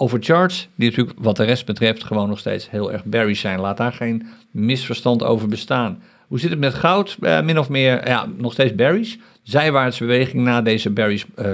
over 0.00 0.18
charts, 0.22 0.68
die 0.74 0.88
natuurlijk 0.88 1.18
wat 1.20 1.36
de 1.36 1.44
rest 1.44 1.66
betreft 1.66 2.04
gewoon 2.04 2.28
nog 2.28 2.38
steeds 2.38 2.70
heel 2.70 2.92
erg 2.92 3.04
bearish 3.04 3.40
zijn. 3.40 3.60
Laat 3.60 3.76
daar 3.76 3.92
geen 3.92 4.26
misverstand 4.50 5.22
over 5.22 5.48
bestaan. 5.48 6.02
Hoe 6.28 6.40
zit 6.40 6.50
het 6.50 6.58
met 6.58 6.74
goud? 6.74 7.16
Uh, 7.20 7.42
min 7.42 7.58
of 7.58 7.68
meer, 7.68 8.08
ja, 8.08 8.28
nog 8.36 8.52
steeds 8.52 8.74
bearish. 8.74 9.16
Zijwaartse 9.42 10.04
beweging 10.04 10.42
na 10.42 10.62
deze 10.62 10.90
bearish 10.90 11.24
uh, 11.36 11.52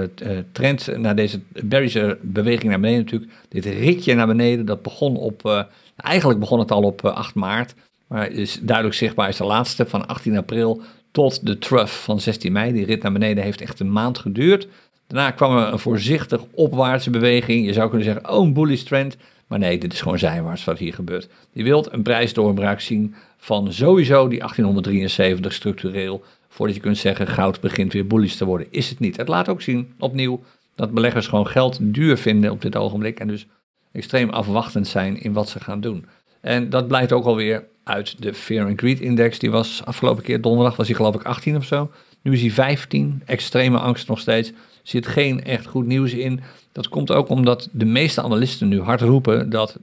trend, 0.51 0.97
na 0.97 1.13
deze 1.13 1.39
bearish 1.63 1.97
beweging 2.21 2.69
naar 2.69 2.79
beneden 2.79 3.03
natuurlijk. 3.03 3.31
Dit 3.49 3.65
ritje 3.65 4.15
naar 4.15 4.27
beneden, 4.27 4.65
dat 4.65 4.81
begon 4.81 5.17
op, 5.17 5.67
eigenlijk 5.95 6.39
begon 6.39 6.59
het 6.59 6.71
al 6.71 6.83
op 6.83 7.05
8 7.05 7.35
maart. 7.35 7.73
Maar 8.07 8.31
is 8.31 8.59
duidelijk 8.61 8.95
zichtbaar 8.95 9.29
is 9.29 9.37
de 9.37 9.43
laatste 9.43 9.85
van 9.85 10.07
18 10.07 10.37
april 10.37 10.81
tot 11.11 11.45
de 11.45 11.57
trough 11.57 11.93
van 11.93 12.19
16 12.19 12.51
mei. 12.51 12.73
Die 12.73 12.85
rit 12.85 13.01
naar 13.01 13.11
beneden 13.11 13.43
heeft 13.43 13.61
echt 13.61 13.79
een 13.79 13.91
maand 13.91 14.17
geduurd. 14.17 14.67
Daarna 15.07 15.31
kwam 15.31 15.57
er 15.57 15.73
een 15.73 15.79
voorzichtig 15.79 16.41
opwaartse 16.51 17.09
beweging. 17.09 17.65
Je 17.65 17.73
zou 17.73 17.89
kunnen 17.89 18.07
zeggen, 18.07 18.29
oh, 18.29 18.45
een 18.45 18.53
bullish 18.53 18.83
trend. 18.83 19.17
Maar 19.47 19.59
nee, 19.59 19.77
dit 19.77 19.93
is 19.93 20.01
gewoon 20.01 20.19
zijwaarts 20.19 20.63
wat 20.63 20.77
hier 20.77 20.93
gebeurt. 20.93 21.29
Je 21.51 21.63
wilt 21.63 21.93
een 21.93 22.01
prijsdoorbraak 22.01 22.79
zien 22.79 23.15
van 23.37 23.73
sowieso 23.73 24.27
die 24.27 24.39
1873 24.39 25.53
structureel. 25.53 26.23
Voordat 26.49 26.75
je 26.75 26.81
kunt 26.81 26.97
zeggen, 26.97 27.27
goud 27.27 27.61
begint 27.61 27.93
weer 27.93 28.07
bullish 28.07 28.35
te 28.35 28.45
worden. 28.45 28.67
Is 28.69 28.89
het 28.89 28.99
niet. 28.99 29.17
Het 29.17 29.27
laat 29.27 29.49
ook 29.49 29.61
zien, 29.61 29.93
opnieuw, 29.99 30.41
dat 30.75 30.91
beleggers 30.91 31.27
gewoon 31.27 31.47
geld 31.47 31.77
duur 31.81 32.17
vinden 32.17 32.51
op 32.51 32.61
dit 32.61 32.75
ogenblik. 32.75 33.19
En 33.19 33.27
dus 33.27 33.47
extreem 33.91 34.29
afwachtend 34.29 34.87
zijn 34.87 35.21
in 35.21 35.33
wat 35.33 35.49
ze 35.49 35.59
gaan 35.59 35.81
doen. 35.81 36.05
En 36.41 36.69
dat 36.69 36.87
blijkt 36.87 37.11
ook 37.11 37.25
alweer 37.25 37.67
uit 37.83 38.21
de 38.21 38.33
Fear 38.33 38.67
and 38.67 38.79
Greed 38.79 38.99
Index. 38.99 39.39
Die 39.39 39.51
was 39.51 39.81
afgelopen 39.85 40.23
keer 40.23 40.41
donderdag, 40.41 40.75
was 40.75 40.87
hij 40.87 40.95
geloof 40.95 41.15
ik 41.15 41.23
18 41.23 41.55
of 41.55 41.65
zo. 41.65 41.91
Nu 42.21 42.33
is 42.33 42.41
hij 42.41 42.51
15. 42.51 43.21
Extreme 43.25 43.77
angst 43.77 44.07
nog 44.07 44.19
steeds. 44.19 44.51
Zit 44.87 45.07
geen 45.07 45.43
echt 45.43 45.65
goed 45.65 45.85
nieuws 45.85 46.13
in. 46.13 46.39
Dat 46.71 46.89
komt 46.89 47.11
ook 47.11 47.29
omdat 47.29 47.69
de 47.71 47.85
meeste 47.85 48.21
analisten 48.21 48.67
nu 48.67 48.81
hard 48.81 49.01
roepen 49.01 49.49
dat, 49.49 49.79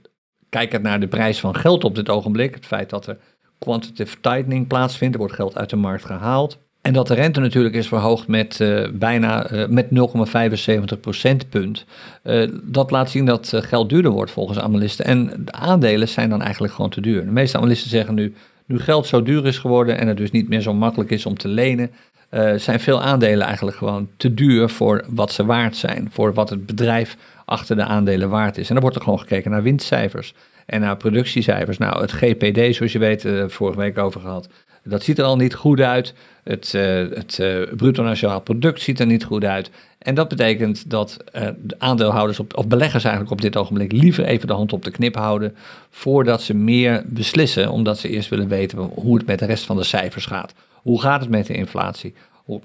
kijkend 0.49 0.83
naar 0.83 0.99
de 0.99 1.07
prijs 1.07 1.39
van 1.39 1.55
geld 1.55 1.83
op 1.83 1.95
dit 1.95 2.09
ogenblik, 2.09 2.55
het 2.55 2.65
feit 2.65 2.89
dat 2.89 3.07
er 3.07 3.17
quantitative 3.59 4.17
tightening 4.21 4.67
plaatsvindt, 4.67 5.13
er 5.13 5.19
wordt 5.19 5.35
geld 5.35 5.57
uit 5.57 5.69
de 5.69 5.75
markt 5.75 6.05
gehaald. 6.05 6.57
En 6.81 6.93
dat 6.93 7.07
de 7.07 7.13
rente 7.13 7.39
natuurlijk 7.39 7.75
is 7.75 7.87
verhoogd 7.87 8.27
met 8.27 8.59
uh, 8.59 8.87
bijna 8.93 9.51
uh, 9.51 9.67
met 9.67 9.87
0,75 10.95 10.99
procentpunt. 11.01 11.85
Uh, 12.23 12.49
dat 12.63 12.91
laat 12.91 13.09
zien 13.09 13.25
dat 13.25 13.53
geld 13.55 13.89
duurder 13.89 14.11
wordt 14.11 14.31
volgens 14.31 14.59
analisten. 14.59 15.05
En 15.05 15.31
de 15.45 15.51
aandelen 15.51 16.07
zijn 16.07 16.29
dan 16.29 16.41
eigenlijk 16.41 16.73
gewoon 16.73 16.91
te 16.91 17.01
duur. 17.01 17.25
De 17.25 17.31
meeste 17.31 17.57
analisten 17.57 17.89
zeggen 17.89 18.15
nu, 18.15 18.33
nu 18.65 18.79
geld 18.79 19.07
zo 19.07 19.23
duur 19.23 19.45
is 19.45 19.57
geworden 19.57 19.97
en 19.97 20.07
het 20.07 20.17
dus 20.17 20.31
niet 20.31 20.49
meer 20.49 20.61
zo 20.61 20.73
makkelijk 20.73 21.09
is 21.09 21.25
om 21.25 21.37
te 21.37 21.47
lenen, 21.47 21.91
zijn 22.55 22.79
veel 22.79 23.01
aandelen 23.01 23.45
eigenlijk 23.45 23.77
gewoon 23.77 24.09
te 24.17 24.33
duur 24.33 24.69
voor 24.69 25.03
wat 25.07 25.31
ze 25.31 25.45
waard 25.45 25.75
zijn. 25.75 26.09
Voor 26.11 26.33
wat 26.33 26.49
het 26.49 26.65
bedrijf 26.65 27.17
achter 27.45 27.75
de 27.75 27.83
aandelen 27.83 28.29
waard 28.29 28.57
is. 28.57 28.67
En 28.67 28.73
dan 28.73 28.83
wordt 28.83 28.97
er 28.97 29.03
gewoon 29.03 29.19
gekeken 29.19 29.51
naar 29.51 29.63
winstcijfers. 29.63 30.33
en 30.65 30.81
naar 30.81 30.97
productiecijfers. 30.97 31.77
Nou, 31.77 32.01
het 32.01 32.11
GPD, 32.11 32.75
zoals 32.75 32.91
je 32.91 32.99
weet, 32.99 33.23
uh, 33.25 33.43
vorige 33.47 33.77
week 33.77 33.97
over 33.97 34.21
gehad. 34.21 34.47
Dat 34.83 35.03
ziet 35.03 35.17
er 35.17 35.25
al 35.25 35.35
niet 35.35 35.53
goed 35.53 35.79
uit. 35.79 36.13
Het, 36.43 36.73
uh, 36.75 36.81
het 37.13 37.39
bruto 37.75 38.03
nationaal 38.03 38.41
product 38.41 38.81
ziet 38.81 38.99
er 38.99 39.05
niet 39.05 39.23
goed 39.23 39.43
uit. 39.43 39.69
En 39.97 40.15
dat 40.15 40.27
betekent 40.27 40.89
dat 40.89 41.17
de 41.61 41.75
aandeelhouders 41.77 42.39
of 42.39 42.67
beleggers 42.67 43.03
eigenlijk 43.03 43.33
op 43.33 43.41
dit 43.41 43.57
ogenblik 43.57 43.91
liever 43.91 44.25
even 44.25 44.47
de 44.47 44.53
hand 44.53 44.73
op 44.73 44.83
de 44.83 44.91
knip 44.91 45.15
houden 45.15 45.55
voordat 45.89 46.41
ze 46.41 46.53
meer 46.53 47.03
beslissen, 47.05 47.71
omdat 47.71 47.99
ze 47.99 48.09
eerst 48.09 48.29
willen 48.29 48.47
weten 48.47 48.77
hoe 48.77 49.17
het 49.17 49.25
met 49.25 49.39
de 49.39 49.45
rest 49.45 49.65
van 49.65 49.77
de 49.77 49.83
cijfers 49.83 50.25
gaat. 50.25 50.53
Hoe 50.85 51.01
gaat 51.01 51.21
het 51.21 51.29
met 51.29 51.45
de 51.45 51.53
inflatie? 51.53 52.13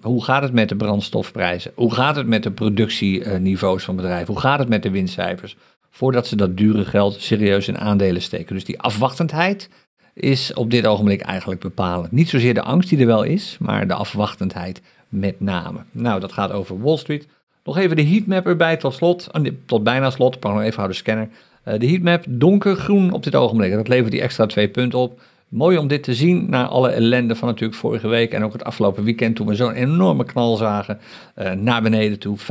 Hoe, 0.01 0.25
gaat 0.25 0.43
het 0.43 0.53
met 0.53 0.68
de 0.68 0.77
brandstofprijzen? 0.77 1.73
Hoe 1.75 1.95
gaat 1.95 2.16
het 2.16 2.27
met 2.27 2.43
de 2.43 2.51
productieniveaus 2.51 3.85
van 3.85 3.97
bedrijven? 3.97 4.33
Hoe 4.33 4.43
gaat 4.43 4.59
het 4.59 4.68
met 4.68 4.83
de 4.83 4.91
winstcijfers? 4.91 5.57
Voordat 5.91 6.27
ze 6.27 6.37
dat 6.37 6.57
dure 6.57 6.85
geld 6.85 7.21
serieus 7.21 7.68
in 7.68 7.79
aandelen 7.79 8.23
steken. 8.23 8.55
Dus 8.55 8.64
die 8.64 8.81
afwachtendheid 8.81 9.68
is 10.14 10.55
op 10.55 10.71
dit 10.71 10.87
ogenblik 10.87 11.21
eigenlijk 11.21 11.61
bepalend. 11.61 12.12
Niet 12.12 12.29
zozeer 12.29 12.55
de 12.55 12.62
angst 12.62 12.89
die 12.89 12.99
er 12.99 13.07
wel 13.07 13.23
is, 13.23 13.57
maar 13.61 13.87
de 13.87 13.95
afwachtendheid 13.95 14.83
met 15.09 15.41
name. 15.41 15.85
Nou, 15.91 16.21
dat 16.21 16.33
gaat 16.33 16.53
over 16.53 16.81
Wall 16.81 16.97
Street. 16.97 17.27
Nog 17.64 17.77
even 17.77 17.97
de 17.97 18.07
heatmap 18.07 18.47
erbij 18.47 18.77
tot 18.77 18.95
slot, 18.95 19.29
oh, 19.33 19.47
tot 19.66 19.83
bijna 19.83 20.11
slot, 20.11 20.41
pak 20.41 20.53
nog 20.53 20.62
even 20.62 20.77
houden 20.77 20.97
scanner. 20.97 21.29
Uh, 21.64 21.79
de 21.79 21.87
heatmap 21.87 22.25
donkergroen 22.29 23.12
op 23.12 23.23
dit 23.23 23.35
ogenblik. 23.35 23.73
Dat 23.73 23.89
levert 23.89 24.11
die 24.11 24.21
extra 24.21 24.47
twee 24.47 24.68
punten 24.68 24.99
op. 24.99 25.21
Mooi 25.51 25.78
om 25.78 25.88
dit 25.88 26.03
te 26.03 26.14
zien 26.14 26.46
na 26.51 26.66
alle 26.66 26.88
ellende 26.90 27.36
van 27.36 27.48
natuurlijk 27.48 27.78
vorige 27.78 28.09
week 28.09 28.32
en 28.32 28.44
ook 28.44 28.53
het 28.53 28.64
afgelopen 28.64 29.05
weekend 29.05 29.36
toen 29.36 29.46
we 29.46 29.55
zo'n 29.55 29.72
enorme 29.72 30.24
knal 30.24 30.57
zagen 30.57 30.98
uh, 31.38 31.53
naar 31.53 31.82
beneden 31.82 32.18
toe. 32.18 32.38
5,5% 32.38 32.44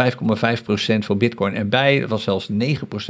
voor 1.00 1.18
Bitcoin 1.18 1.56
erbij. 1.56 2.00
Dat 2.00 2.10
was 2.10 2.24
zelfs 2.24 2.50
9% 2.52 2.56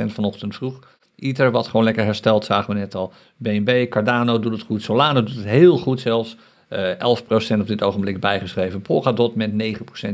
vanochtend 0.06 0.56
vroeg. 0.56 0.80
Ether 1.16 1.52
wat 1.52 1.68
gewoon 1.68 1.86
lekker 1.86 2.04
hersteld, 2.04 2.46
zagen 2.46 2.74
we 2.74 2.80
net 2.80 2.96
al. 2.96 3.14
BNB, 3.38 3.90
Cardano 3.90 4.40
doet 4.40 4.52
het 4.52 4.62
goed, 4.62 4.82
Solana 4.82 5.22
doet 5.22 5.36
het 5.36 5.46
heel 5.46 5.78
goed 5.78 6.00
zelfs. 6.00 6.38
Uh, 6.70 6.92
eh, 6.92 7.18
11% 7.58 7.60
op 7.60 7.68
dit 7.68 7.84
ogenblik 7.84 8.20
bijgeschreven. 8.20 8.82
Polkadot 8.82 9.36
met 9.36 9.52
9% 9.52 9.56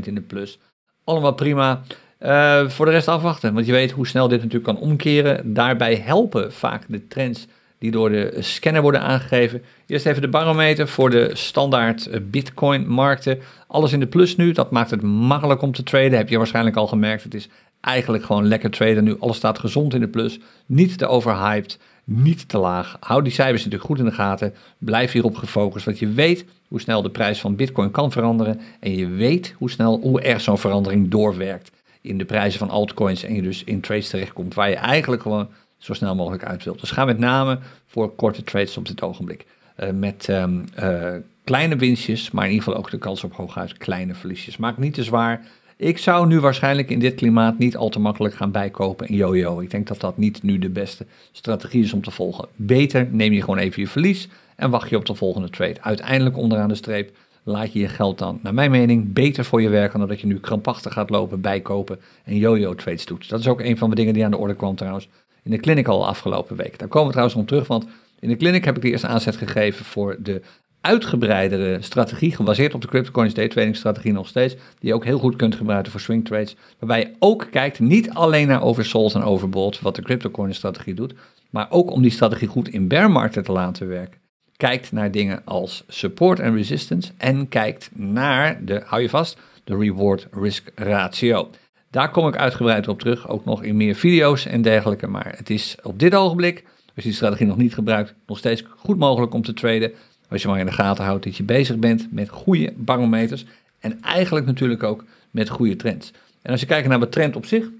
in 0.06 0.14
de 0.14 0.20
plus. 0.20 0.58
Allemaal 1.04 1.34
prima. 1.34 1.80
Uh, 2.20 2.68
voor 2.68 2.86
de 2.86 2.92
rest 2.92 3.08
afwachten, 3.08 3.54
want 3.54 3.66
je 3.66 3.72
weet 3.72 3.90
hoe 3.90 4.06
snel 4.06 4.28
dit 4.28 4.42
natuurlijk 4.42 4.78
kan 4.78 4.88
omkeren. 4.88 5.54
Daarbij 5.54 5.96
helpen 5.96 6.52
vaak 6.52 6.84
de 6.88 7.06
trends 7.06 7.46
die 7.86 7.94
door 7.94 8.10
de 8.10 8.36
scanner 8.38 8.82
worden 8.82 9.00
aangegeven. 9.00 9.62
Eerst 9.86 10.06
even 10.06 10.22
de 10.22 10.28
barometer 10.28 10.88
voor 10.88 11.10
de 11.10 11.30
standaard 11.32 12.06
eh, 12.06 12.20
Bitcoin-markten. 12.22 13.38
Alles 13.66 13.92
in 13.92 14.00
de 14.00 14.06
plus 14.06 14.36
nu, 14.36 14.52
dat 14.52 14.70
maakt 14.70 14.90
het 14.90 15.02
makkelijk 15.02 15.62
om 15.62 15.72
te 15.72 15.82
traden. 15.82 16.18
Heb 16.18 16.28
je 16.28 16.36
waarschijnlijk 16.36 16.76
al 16.76 16.86
gemerkt. 16.86 17.22
Het 17.22 17.34
is 17.34 17.48
eigenlijk 17.80 18.24
gewoon 18.24 18.48
lekker 18.48 18.70
traden 18.70 19.04
nu. 19.04 19.16
Alles 19.18 19.36
staat 19.36 19.58
gezond 19.58 19.94
in 19.94 20.00
de 20.00 20.08
plus. 20.08 20.38
Niet 20.66 20.98
te 20.98 21.06
overhyped, 21.06 21.78
niet 22.04 22.48
te 22.48 22.58
laag. 22.58 22.96
Hou 23.00 23.22
die 23.22 23.32
cijfers 23.32 23.64
natuurlijk 23.64 23.90
goed 23.90 23.98
in 23.98 24.04
de 24.04 24.10
gaten. 24.10 24.54
Blijf 24.78 25.12
hierop 25.12 25.36
gefocust, 25.36 25.84
want 25.84 25.98
je 25.98 26.08
weet 26.08 26.44
hoe 26.68 26.80
snel 26.80 27.02
de 27.02 27.10
prijs 27.10 27.40
van 27.40 27.56
Bitcoin 27.56 27.90
kan 27.90 28.12
veranderen. 28.12 28.60
En 28.80 28.96
je 28.96 29.08
weet 29.08 29.54
hoe 29.58 29.70
snel, 29.70 30.00
hoe 30.02 30.20
erg 30.20 30.40
zo'n 30.40 30.58
verandering 30.58 31.10
doorwerkt 31.10 31.70
in 32.00 32.18
de 32.18 32.24
prijzen 32.24 32.58
van 32.58 32.70
altcoins. 32.70 33.22
En 33.22 33.34
je 33.34 33.42
dus 33.42 33.64
in 33.64 33.80
trades 33.80 34.08
terechtkomt 34.08 34.54
waar 34.54 34.68
je 34.68 34.76
eigenlijk 34.76 35.22
gewoon 35.22 35.48
zo 35.86 35.94
snel 35.94 36.14
mogelijk 36.14 36.44
uit 36.44 36.64
wilt. 36.64 36.80
Dus 36.80 36.90
ga 36.90 37.04
met 37.04 37.18
name 37.18 37.58
voor 37.86 38.14
korte 38.14 38.42
trades 38.42 38.76
op 38.76 38.86
dit 38.86 39.02
ogenblik. 39.02 39.46
Uh, 39.80 39.90
met 39.90 40.28
um, 40.30 40.64
uh, 40.80 41.12
kleine 41.44 41.76
winstjes, 41.76 42.30
maar 42.30 42.44
in 42.44 42.50
ieder 42.50 42.64
geval 42.64 42.80
ook 42.80 42.90
de 42.90 42.98
kans 42.98 43.24
op 43.24 43.32
hooguit 43.32 43.76
kleine 43.76 44.14
verliesjes. 44.14 44.56
Maak 44.56 44.78
niet 44.78 44.94
te 44.94 45.02
zwaar. 45.02 45.46
Ik 45.76 45.98
zou 45.98 46.26
nu 46.26 46.40
waarschijnlijk 46.40 46.90
in 46.90 46.98
dit 46.98 47.14
klimaat 47.14 47.58
niet 47.58 47.76
al 47.76 47.88
te 47.88 47.98
makkelijk 47.98 48.34
gaan 48.34 48.50
bijkopen 48.50 49.08
in 49.08 49.16
yo-yo. 49.16 49.60
Ik 49.60 49.70
denk 49.70 49.86
dat 49.86 50.00
dat 50.00 50.16
niet 50.16 50.42
nu 50.42 50.58
de 50.58 50.68
beste 50.68 51.06
strategie 51.32 51.82
is 51.82 51.92
om 51.92 52.02
te 52.02 52.10
volgen. 52.10 52.48
Beter 52.56 53.08
neem 53.10 53.32
je 53.32 53.40
gewoon 53.40 53.58
even 53.58 53.82
je 53.82 53.88
verlies 53.88 54.28
en 54.56 54.70
wacht 54.70 54.90
je 54.90 54.96
op 54.96 55.06
de 55.06 55.14
volgende 55.14 55.50
trade. 55.50 55.82
Uiteindelijk 55.82 56.36
onderaan 56.36 56.68
de 56.68 56.74
streep 56.74 57.16
laat 57.42 57.72
je 57.72 57.78
je 57.78 57.88
geld 57.88 58.18
dan, 58.18 58.38
naar 58.42 58.54
mijn 58.54 58.70
mening, 58.70 59.12
beter 59.12 59.44
voor 59.44 59.62
je 59.62 59.68
werken 59.68 59.98
dan 59.98 60.08
dat 60.08 60.20
je 60.20 60.26
nu 60.26 60.38
krampachtig 60.38 60.92
gaat 60.92 61.10
lopen, 61.10 61.40
bijkopen 61.40 62.00
en 62.24 62.36
yo-yo 62.36 62.74
trades 62.74 63.06
doet. 63.06 63.28
Dat 63.28 63.40
is 63.40 63.48
ook 63.48 63.60
een 63.60 63.78
van 63.78 63.90
de 63.90 63.96
dingen 63.96 64.14
die 64.14 64.24
aan 64.24 64.30
de 64.30 64.36
orde 64.36 64.54
kwam 64.54 64.74
trouwens 64.74 65.08
in 65.46 65.52
de 65.52 65.58
clinic 65.58 65.88
al 65.88 66.06
afgelopen 66.06 66.56
week. 66.56 66.78
Daar 66.78 66.88
komen 66.88 67.06
we 67.06 67.12
trouwens 67.12 67.38
om 67.38 67.46
terug, 67.46 67.66
want 67.66 67.86
in 68.20 68.28
de 68.28 68.36
clinic 68.36 68.64
heb 68.64 68.76
ik 68.76 68.82
de 68.82 68.90
eerste 68.90 69.06
aanzet 69.06 69.36
gegeven 69.36 69.84
voor 69.84 70.16
de 70.18 70.42
uitgebreidere 70.80 71.82
strategie, 71.82 72.34
gebaseerd 72.34 72.74
op 72.74 72.80
de 72.80 72.88
CryptoCoins 72.88 73.34
day 73.34 73.48
trading 73.48 73.76
strategie 73.76 74.12
nog 74.12 74.28
steeds, 74.28 74.54
die 74.54 74.88
je 74.88 74.94
ook 74.94 75.04
heel 75.04 75.18
goed 75.18 75.36
kunt 75.36 75.54
gebruiken 75.54 75.92
voor 75.92 76.00
swing 76.00 76.24
trades, 76.24 76.56
waarbij 76.78 77.00
je 77.00 77.10
ook 77.18 77.46
kijkt 77.50 77.80
niet 77.80 78.10
alleen 78.10 78.46
naar 78.46 78.62
oversold 78.62 79.14
en 79.14 79.22
overbought, 79.22 79.80
wat 79.80 79.96
de 79.96 80.02
CryptoCoins 80.02 80.56
strategie 80.56 80.94
doet, 80.94 81.14
maar 81.50 81.66
ook 81.70 81.90
om 81.90 82.02
die 82.02 82.10
strategie 82.10 82.48
goed 82.48 82.68
in 82.68 82.88
bearmarkten 82.88 83.44
te 83.44 83.52
laten 83.52 83.88
werken. 83.88 84.20
Kijkt 84.56 84.92
naar 84.92 85.10
dingen 85.10 85.42
als 85.44 85.84
support 85.88 86.40
en 86.40 86.54
resistance 86.54 87.12
en 87.16 87.48
kijkt 87.48 87.90
naar 87.92 88.64
de, 88.64 88.82
hou 88.84 89.02
je 89.02 89.08
vast, 89.08 89.38
de 89.64 89.76
reward-risk 89.76 90.70
ratio. 90.74 91.50
Daar 91.90 92.10
kom 92.10 92.28
ik 92.28 92.36
uitgebreid 92.36 92.88
op 92.88 92.98
terug, 92.98 93.28
ook 93.28 93.44
nog 93.44 93.62
in 93.62 93.76
meer 93.76 93.94
video's 93.94 94.46
en 94.46 94.62
dergelijke. 94.62 95.06
Maar 95.06 95.34
het 95.36 95.50
is 95.50 95.76
op 95.82 95.98
dit 95.98 96.14
ogenblik, 96.14 96.64
als 96.64 96.94
je 96.94 97.02
die 97.02 97.12
strategie 97.12 97.46
nog 97.46 97.56
niet 97.56 97.74
gebruikt, 97.74 98.14
nog 98.26 98.38
steeds 98.38 98.64
goed 98.76 98.98
mogelijk 98.98 99.34
om 99.34 99.42
te 99.42 99.54
traden. 99.54 99.92
Als 100.28 100.42
je 100.42 100.48
maar 100.48 100.58
in 100.58 100.66
de 100.66 100.72
gaten 100.72 101.04
houdt 101.04 101.24
dat 101.24 101.36
je 101.36 101.42
bezig 101.42 101.76
bent 101.76 102.08
met 102.10 102.28
goede 102.28 102.72
barometers. 102.76 103.44
En 103.78 104.02
eigenlijk 104.02 104.46
natuurlijk 104.46 104.82
ook 104.82 105.04
met 105.30 105.48
goede 105.48 105.76
trends. 105.76 106.12
En 106.42 106.50
als 106.50 106.60
je 106.60 106.66
kijkt 106.66 106.88
naar 106.88 107.00
de 107.00 107.08
trend 107.08 107.36
op 107.36 107.46
zich, 107.46 107.70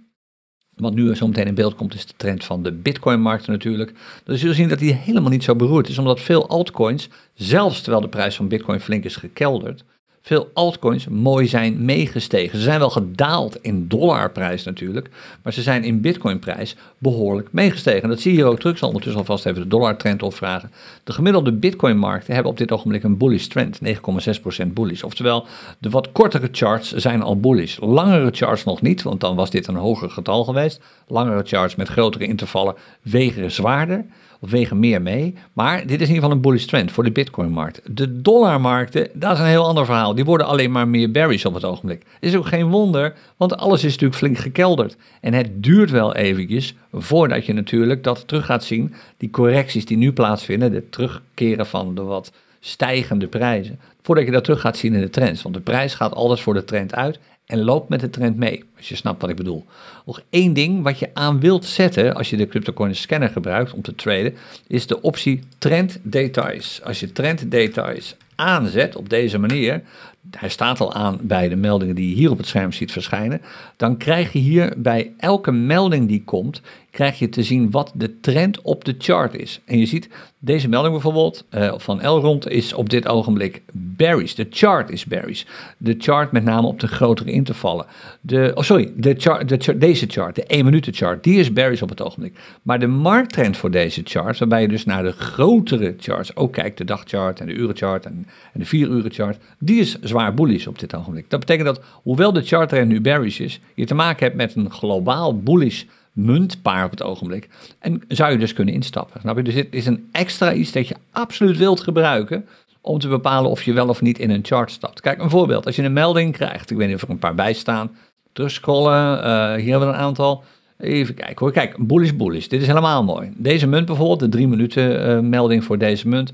wat 0.76 0.94
nu 0.94 1.14
zo 1.14 1.26
meteen 1.26 1.46
in 1.46 1.54
beeld 1.54 1.74
komt, 1.74 1.94
is 1.94 2.06
de 2.06 2.14
trend 2.16 2.44
van 2.44 2.62
de 2.62 2.72
Bitcoin-markt 2.72 3.46
natuurlijk. 3.46 3.92
Dan 4.24 4.36
zul 4.36 4.48
je 4.48 4.54
zien 4.54 4.68
dat 4.68 4.78
die 4.78 4.92
helemaal 4.92 5.30
niet 5.30 5.44
zo 5.44 5.54
beroerd 5.54 5.88
is, 5.88 5.98
omdat 5.98 6.20
veel 6.20 6.48
altcoins, 6.48 7.08
zelfs 7.34 7.80
terwijl 7.80 8.02
de 8.02 8.08
prijs 8.08 8.36
van 8.36 8.48
Bitcoin 8.48 8.80
flink 8.80 9.04
is 9.04 9.16
gekelderd, 9.16 9.84
veel 10.26 10.50
altcoins 10.54 11.08
mooi 11.08 11.46
zijn 11.46 11.84
meegestegen. 11.84 12.58
Ze 12.58 12.64
zijn 12.64 12.78
wel 12.78 12.90
gedaald 12.90 13.58
in 13.62 13.88
dollarprijs 13.88 14.64
natuurlijk, 14.64 15.08
maar 15.42 15.52
ze 15.52 15.62
zijn 15.62 15.84
in 15.84 16.00
bitcoinprijs 16.00 16.76
behoorlijk 16.98 17.48
meegestegen. 17.52 18.08
Dat 18.08 18.20
zie 18.20 18.32
je 18.32 18.36
hier 18.36 18.46
ook 18.46 18.58
terug. 18.58 18.72
Ik 18.72 18.78
zal 18.78 18.88
ondertussen 18.88 19.20
alvast 19.20 19.46
even 19.46 19.62
de 19.62 19.68
dollartrend 19.68 20.22
opvragen. 20.22 20.70
De 21.04 21.12
gemiddelde 21.12 21.52
bitcoinmarkten 21.52 22.34
hebben 22.34 22.52
op 22.52 22.58
dit 22.58 22.72
ogenblik 22.72 23.02
een 23.02 23.16
bullish 23.16 23.46
trend, 23.46 23.78
9,6% 23.84 24.66
bullish. 24.66 25.02
Oftewel, 25.02 25.46
de 25.78 25.90
wat 25.90 26.12
kortere 26.12 26.48
charts 26.52 26.92
zijn 26.92 27.22
al 27.22 27.40
bullish. 27.40 27.78
Langere 27.80 28.30
charts 28.32 28.64
nog 28.64 28.82
niet, 28.82 29.02
want 29.02 29.20
dan 29.20 29.36
was 29.36 29.50
dit 29.50 29.66
een 29.66 29.76
hoger 29.76 30.10
getal 30.10 30.44
geweest. 30.44 30.80
Langere 31.06 31.42
charts 31.44 31.74
met 31.74 31.88
grotere 31.88 32.26
intervallen 32.26 32.74
wegen 33.02 33.50
zwaarder 33.50 34.04
wegen 34.48 34.78
meer 34.78 35.02
mee. 35.02 35.34
Maar 35.52 35.86
dit 35.86 35.88
is 35.88 35.92
in 35.92 36.00
ieder 36.00 36.14
geval 36.14 36.30
een 36.30 36.40
bullish 36.40 36.64
trend 36.64 36.92
voor 36.92 37.04
de 37.04 37.10
Bitcoin-markt. 37.10 37.80
De 37.84 38.20
dollarmarkten, 38.20 39.08
dat 39.14 39.32
is 39.32 39.38
een 39.38 39.46
heel 39.46 39.66
ander 39.66 39.84
verhaal. 39.84 40.14
Die 40.14 40.24
worden 40.24 40.46
alleen 40.46 40.70
maar 40.70 40.88
meer 40.88 41.10
bearish 41.10 41.44
op 41.44 41.54
het 41.54 41.64
ogenblik. 41.64 42.02
Is 42.20 42.36
ook 42.36 42.46
geen 42.46 42.68
wonder, 42.68 43.14
want 43.36 43.56
alles 43.56 43.84
is 43.84 43.92
natuurlijk 43.92 44.18
flink 44.18 44.38
gekelderd. 44.38 44.96
En 45.20 45.34
het 45.34 45.62
duurt 45.62 45.90
wel 45.90 46.14
eventjes 46.14 46.74
voordat 46.92 47.46
je 47.46 47.52
natuurlijk 47.52 48.04
dat 48.04 48.28
terug 48.28 48.46
gaat 48.46 48.64
zien. 48.64 48.94
Die 49.16 49.30
correcties 49.30 49.86
die 49.86 49.96
nu 49.96 50.12
plaatsvinden, 50.12 50.72
de 50.72 50.88
terugkeren 50.88 51.66
van 51.66 51.94
de 51.94 52.02
wat 52.02 52.32
stijgende 52.60 53.26
prijzen. 53.26 53.78
Voordat 54.02 54.24
je 54.24 54.30
dat 54.30 54.44
terug 54.44 54.60
gaat 54.60 54.76
zien 54.76 54.94
in 54.94 55.00
de 55.00 55.10
trends. 55.10 55.42
Want 55.42 55.54
de 55.54 55.60
prijs 55.60 55.94
gaat 55.94 56.14
altijd 56.14 56.40
voor 56.40 56.54
de 56.54 56.64
trend 56.64 56.94
uit 56.94 57.18
en 57.46 57.62
loopt 57.62 57.88
met 57.88 58.00
de 58.00 58.10
trend 58.10 58.36
mee, 58.36 58.64
als 58.76 58.88
je 58.88 58.96
snapt 58.96 59.20
wat 59.20 59.30
ik 59.30 59.36
bedoel. 59.36 59.64
Nog 60.06 60.22
één 60.30 60.52
ding 60.52 60.82
wat 60.82 60.98
je 60.98 61.10
aan 61.14 61.40
wilt 61.40 61.64
zetten 61.64 62.14
als 62.14 62.30
je 62.30 62.36
de 62.36 62.46
CryptoCoin 62.46 62.94
scanner 62.94 63.28
gebruikt 63.28 63.72
om 63.72 63.82
te 63.82 63.94
traden, 63.94 64.34
is 64.66 64.86
de 64.86 65.02
optie 65.02 65.40
Trend 65.58 65.98
Details. 66.02 66.80
Als 66.84 67.00
je 67.00 67.12
Trend 67.12 67.50
Details 67.50 68.16
aanzet 68.34 68.96
op 68.96 69.08
deze 69.08 69.38
manier, 69.38 69.82
hij 70.30 70.48
staat 70.48 70.80
al 70.80 70.94
aan 70.94 71.18
bij 71.22 71.48
de 71.48 71.56
meldingen 71.56 71.94
die 71.94 72.08
je 72.08 72.14
hier 72.14 72.30
op 72.30 72.38
het 72.38 72.46
scherm 72.46 72.72
ziet 72.72 72.92
verschijnen, 72.92 73.42
dan 73.76 73.96
krijg 73.96 74.32
je 74.32 74.38
hier 74.38 74.74
bij 74.76 75.12
elke 75.18 75.52
melding 75.52 76.08
die 76.08 76.24
komt, 76.24 76.60
krijg 76.96 77.18
je 77.18 77.28
te 77.28 77.42
zien 77.42 77.70
wat 77.70 77.92
de 77.94 78.20
trend 78.20 78.60
op 78.62 78.84
de 78.84 78.94
chart 78.98 79.34
is. 79.34 79.60
En 79.64 79.78
je 79.78 79.86
ziet 79.86 80.08
deze 80.38 80.68
melding 80.68 80.92
bijvoorbeeld 80.92 81.44
uh, 81.50 81.74
van 81.76 82.00
Elrond 82.00 82.48
is 82.48 82.72
op 82.72 82.90
dit 82.90 83.08
ogenblik 83.08 83.62
bearish. 83.72 84.34
De 84.34 84.46
chart 84.50 84.90
is 84.90 85.04
bearish. 85.04 85.44
De 85.78 85.94
chart 85.98 86.32
met 86.32 86.44
name 86.44 86.66
op 86.66 86.80
de 86.80 86.86
grotere 86.86 87.30
intervallen. 87.30 87.86
De, 88.20 88.52
oh 88.54 88.62
sorry, 88.62 88.92
de 88.96 89.14
chart, 89.18 89.48
de 89.48 89.78
deze 89.78 90.06
chart, 90.08 90.34
de 90.34 90.44
1 90.44 90.64
minuten 90.64 90.94
chart, 90.94 91.24
die 91.24 91.38
is 91.38 91.52
bearish 91.52 91.82
op 91.82 91.88
het 91.88 92.02
ogenblik. 92.02 92.38
Maar 92.62 92.78
de 92.78 92.86
markttrend 92.86 93.56
voor 93.56 93.70
deze 93.70 94.00
chart, 94.04 94.38
waarbij 94.38 94.60
je 94.60 94.68
dus 94.68 94.84
naar 94.84 95.02
de 95.02 95.12
grotere 95.12 95.94
charts 95.98 96.36
ook 96.36 96.52
kijkt, 96.52 96.78
de 96.78 96.84
dagchart 96.84 97.40
en 97.40 97.46
de 97.46 97.54
urenchart 97.54 98.06
en, 98.06 98.26
en 98.52 98.60
de 98.60 98.66
4 98.66 98.88
uren 98.88 99.12
chart, 99.12 99.38
die 99.58 99.80
is 99.80 100.00
zwaar 100.00 100.34
bullish 100.34 100.66
op 100.66 100.78
dit 100.78 100.94
ogenblik. 100.94 101.30
Dat 101.30 101.40
betekent 101.40 101.66
dat, 101.66 101.80
hoewel 102.02 102.32
de 102.32 102.42
charttrend 102.42 102.88
nu 102.88 103.00
bearish 103.00 103.40
is, 103.40 103.60
je 103.74 103.86
te 103.86 103.94
maken 103.94 104.24
hebt 104.24 104.36
met 104.36 104.54
een 104.54 104.70
globaal 104.70 105.38
bullish 105.38 105.82
muntpaar 106.16 106.84
op 106.84 106.90
het 106.90 107.02
ogenblik. 107.02 107.48
En 107.78 108.02
zou 108.08 108.32
je 108.32 108.38
dus 108.38 108.52
kunnen 108.52 108.74
instappen. 108.74 109.36
Je? 109.36 109.42
Dus 109.42 109.54
dit 109.54 109.66
is 109.70 109.86
een 109.86 110.08
extra 110.12 110.52
iets 110.52 110.72
dat 110.72 110.88
je 110.88 110.96
absoluut 111.10 111.56
wilt 111.56 111.80
gebruiken 111.80 112.46
om 112.80 112.98
te 112.98 113.08
bepalen 113.08 113.50
of 113.50 113.62
je 113.62 113.72
wel 113.72 113.88
of 113.88 114.00
niet 114.00 114.18
in 114.18 114.30
een 114.30 114.44
chart 114.44 114.70
stapt. 114.70 115.00
Kijk, 115.00 115.22
een 115.22 115.30
voorbeeld. 115.30 115.66
Als 115.66 115.76
je 115.76 115.82
een 115.82 115.92
melding 115.92 116.32
krijgt, 116.32 116.70
ik 116.70 116.76
weet 116.76 116.86
niet 116.86 116.96
of 116.96 117.02
er 117.02 117.10
een 117.10 117.18
paar 117.18 117.34
bij 117.34 117.52
staan, 117.52 117.96
terugscrollen, 118.32 119.18
uh, 119.18 119.54
hier 119.54 119.70
hebben 119.70 119.88
we 119.88 119.94
een 119.94 120.00
aantal. 120.00 120.44
Even 120.78 121.14
kijken 121.14 121.36
hoor. 121.38 121.52
Kijk, 121.52 121.86
bullish, 121.86 122.12
bullish. 122.12 122.46
Dit 122.46 122.60
is 122.60 122.66
helemaal 122.66 123.04
mooi. 123.04 123.32
Deze 123.36 123.66
munt 123.66 123.86
bijvoorbeeld, 123.86 124.20
de 124.20 124.28
drie 124.28 124.48
minuten 124.48 125.08
uh, 125.08 125.20
melding 125.20 125.64
voor 125.64 125.78
deze 125.78 126.08
munt, 126.08 126.32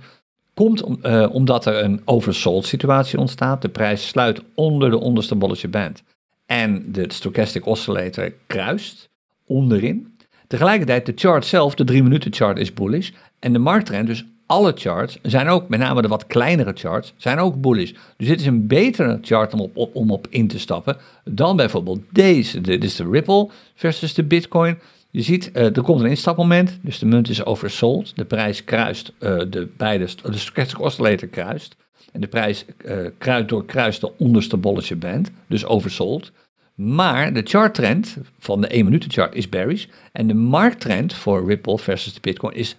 komt 0.55 0.83
om, 0.83 0.99
uh, 1.03 1.27
omdat 1.33 1.67
er 1.67 1.85
een 1.85 2.01
oversold 2.05 2.67
situatie 2.67 3.19
ontstaat. 3.19 3.63
De 3.63 3.69
prijs 3.69 4.09
sluit 4.09 4.43
onder 4.55 4.91
de 4.91 5.01
onderste 5.01 5.35
bolletje 5.35 5.69
band. 5.69 6.03
En 6.47 6.93
de 6.93 7.05
stochastic 7.13 7.67
oscillator 7.67 8.33
kruist 8.47 9.11
onderin. 9.53 10.17
Tegelijkertijd, 10.47 11.07
de 11.07 11.13
chart 11.15 11.47
zelf, 11.47 11.75
de 11.75 11.85
drie 11.85 12.03
minuten 12.03 12.33
chart, 12.33 12.59
is 12.59 12.75
bullish. 12.75 13.11
En 13.39 13.53
de 13.53 13.59
markttrend, 13.59 14.07
dus 14.07 14.25
alle 14.47 14.73
charts, 14.75 15.19
zijn 15.23 15.49
ook, 15.49 15.69
met 15.69 15.81
name 15.81 16.03
de 16.03 16.09
wat 16.09 16.27
kleinere 16.27 16.73
charts, 16.75 17.15
zijn 17.17 17.39
ook 17.39 17.61
bullish. 17.61 17.93
Dus 18.17 18.29
dit 18.29 18.41
is 18.41 18.47
een 18.47 18.67
betere 18.67 19.19
chart 19.23 19.53
om 19.53 19.61
op, 19.61 19.97
om 19.97 20.11
op 20.11 20.27
in 20.31 20.49
te 20.49 20.59
stappen 20.59 20.97
dan 21.25 21.57
bijvoorbeeld 21.57 22.01
deze. 22.11 22.61
Dit 22.61 22.85
is 22.85 22.97
de 22.97 23.09
Ripple 23.11 23.49
versus 23.75 24.15
de 24.15 24.25
Bitcoin. 24.25 24.79
Je 25.11 25.23
ziet, 25.23 25.51
uh, 25.55 25.77
er 25.77 25.83
komt 25.83 26.01
een 26.01 26.07
instapmoment, 26.07 26.79
dus 26.83 26.99
de 26.99 27.07
munt 27.07 27.29
is 27.29 27.45
oversold. 27.45 28.17
De 28.17 28.25
prijs 28.25 28.65
kruist, 28.65 29.13
uh, 29.19 29.39
de 29.51 29.69
beide, 29.77 30.09
de 30.23 30.39
stochastic 30.39 30.81
oscillator 30.81 31.29
kruist. 31.29 31.77
En 32.13 32.21
de 32.21 32.27
prijs 32.27 32.65
uh, 32.85 32.97
kruist 33.19 33.49
doorkruist 33.49 34.01
de 34.01 34.13
onderste 34.19 34.57
bolletje 34.57 34.97
band, 34.97 35.31
dus 35.49 35.65
oversold. 35.65 36.33
Maar 36.85 37.33
de 37.33 37.43
charttrend 37.45 38.17
van 38.39 38.61
de 38.61 38.67
1 38.67 38.85
minuten 38.85 39.11
chart 39.11 39.35
is 39.35 39.49
bearish. 39.49 39.87
En 40.13 40.27
de 40.27 40.35
markttrend 40.35 41.15
voor 41.15 41.47
Ripple 41.47 41.79
versus 41.79 42.15
de 42.15 42.21
Bitcoin 42.21 42.55
is 42.55 42.77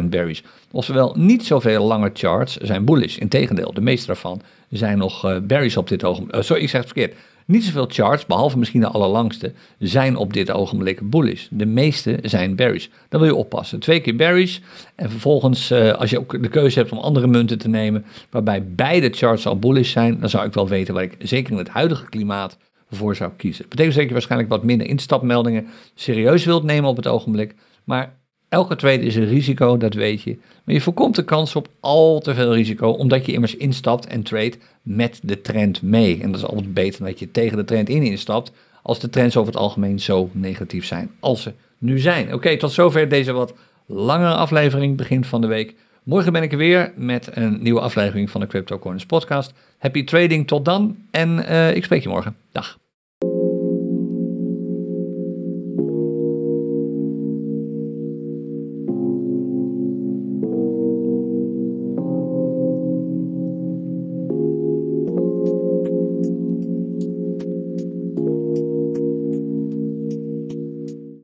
54% 0.00 0.04
bearish. 0.04 0.40
Oftewel, 0.70 1.14
niet 1.16 1.44
zoveel 1.44 1.86
lange 1.86 2.10
charts 2.14 2.56
zijn 2.56 2.84
bullish. 2.84 3.16
Integendeel, 3.16 3.72
de 3.72 3.80
meeste 3.80 4.06
daarvan 4.06 4.40
zijn 4.70 4.98
nog 4.98 5.24
uh, 5.24 5.36
bearish 5.42 5.76
op 5.76 5.88
dit 5.88 6.04
ogenblik. 6.04 6.36
Uh, 6.36 6.42
sorry, 6.42 6.62
ik 6.62 6.68
zeg 6.68 6.80
het 6.80 6.92
verkeerd. 6.92 7.14
Niet 7.44 7.64
zoveel 7.64 7.86
charts, 7.88 8.26
behalve 8.26 8.58
misschien 8.58 8.80
de 8.80 8.88
allerlangste, 8.88 9.52
zijn 9.78 10.16
op 10.16 10.32
dit 10.32 10.50
ogenblik 10.50 11.10
bullish. 11.10 11.46
De 11.50 11.66
meeste 11.66 12.18
zijn 12.22 12.56
bearish. 12.56 12.86
Dan 13.08 13.20
wil 13.20 13.28
je 13.28 13.34
oppassen. 13.34 13.78
Twee 13.78 14.00
keer 14.00 14.16
bearish. 14.16 14.58
En 14.94 15.10
vervolgens, 15.10 15.70
uh, 15.70 15.92
als 15.92 16.10
je 16.10 16.18
ook 16.18 16.42
de 16.42 16.48
keuze 16.48 16.78
hebt 16.78 16.92
om 16.92 16.98
andere 16.98 17.26
munten 17.26 17.58
te 17.58 17.68
nemen, 17.68 18.04
waarbij 18.30 18.64
beide 18.64 19.10
charts 19.10 19.46
al 19.46 19.58
bullish 19.58 19.92
zijn, 19.92 20.20
dan 20.20 20.28
zou 20.28 20.46
ik 20.46 20.52
wel 20.52 20.68
weten 20.68 20.94
waar 20.94 21.02
ik 21.02 21.16
zeker 21.18 21.52
in 21.52 21.58
het 21.58 21.68
huidige 21.68 22.08
klimaat 22.08 22.56
voor 22.90 23.16
zou 23.16 23.30
kiezen. 23.36 23.60
Dat 23.60 23.70
betekent 23.70 23.96
dat 23.96 24.06
je 24.06 24.12
waarschijnlijk 24.12 24.50
wat 24.50 24.64
minder 24.64 24.86
instapmeldingen 24.86 25.66
serieus 25.94 26.44
wilt 26.44 26.62
nemen 26.62 26.90
op 26.90 26.96
het 26.96 27.06
ogenblik. 27.06 27.54
Maar 27.84 28.16
elke 28.48 28.76
trade 28.76 29.00
is 29.04 29.16
een 29.16 29.28
risico, 29.28 29.76
dat 29.76 29.94
weet 29.94 30.22
je. 30.22 30.38
Maar 30.64 30.74
je 30.74 30.80
voorkomt 30.80 31.14
de 31.14 31.24
kans 31.24 31.56
op 31.56 31.68
al 31.80 32.20
te 32.20 32.34
veel 32.34 32.54
risico, 32.54 32.90
omdat 32.90 33.26
je 33.26 33.32
immers 33.32 33.56
instapt 33.56 34.06
en 34.06 34.22
trade 34.22 34.54
met 34.82 35.20
de 35.22 35.40
trend 35.40 35.82
mee. 35.82 36.20
En 36.22 36.30
dat 36.30 36.40
is 36.40 36.46
altijd 36.46 36.74
beter 36.74 37.04
dat 37.04 37.18
je 37.18 37.30
tegen 37.30 37.56
de 37.56 37.64
trend 37.64 37.88
in 37.88 38.02
instapt, 38.02 38.52
als 38.82 39.00
de 39.00 39.10
trends 39.10 39.36
over 39.36 39.52
het 39.52 39.62
algemeen 39.62 40.00
zo 40.00 40.30
negatief 40.32 40.86
zijn 40.86 41.10
als 41.20 41.42
ze 41.42 41.52
nu 41.78 41.98
zijn. 41.98 42.34
Oké, 42.34 42.56
tot 42.56 42.72
zover 42.72 43.08
deze 43.08 43.32
wat 43.32 43.54
langere 43.86 44.34
aflevering, 44.34 44.96
begin 44.96 45.24
van 45.24 45.40
de 45.40 45.46
week. 45.46 45.74
Morgen 46.08 46.32
ben 46.32 46.42
ik 46.42 46.52
er 46.52 46.58
weer 46.58 46.92
met 46.96 47.36
een 47.36 47.62
nieuwe 47.62 47.80
aflevering 47.80 48.30
van 48.30 48.40
de 48.40 48.46
Crypto 48.46 48.94
podcast. 49.06 49.52
Happy 49.78 50.04
trading 50.04 50.46
tot 50.46 50.64
dan 50.64 50.96
en 51.10 51.38
uh, 51.38 51.76
ik 51.76 51.84
spreek 51.84 52.02
je 52.02 52.08
morgen. 52.08 52.36
Dag. 52.52 52.78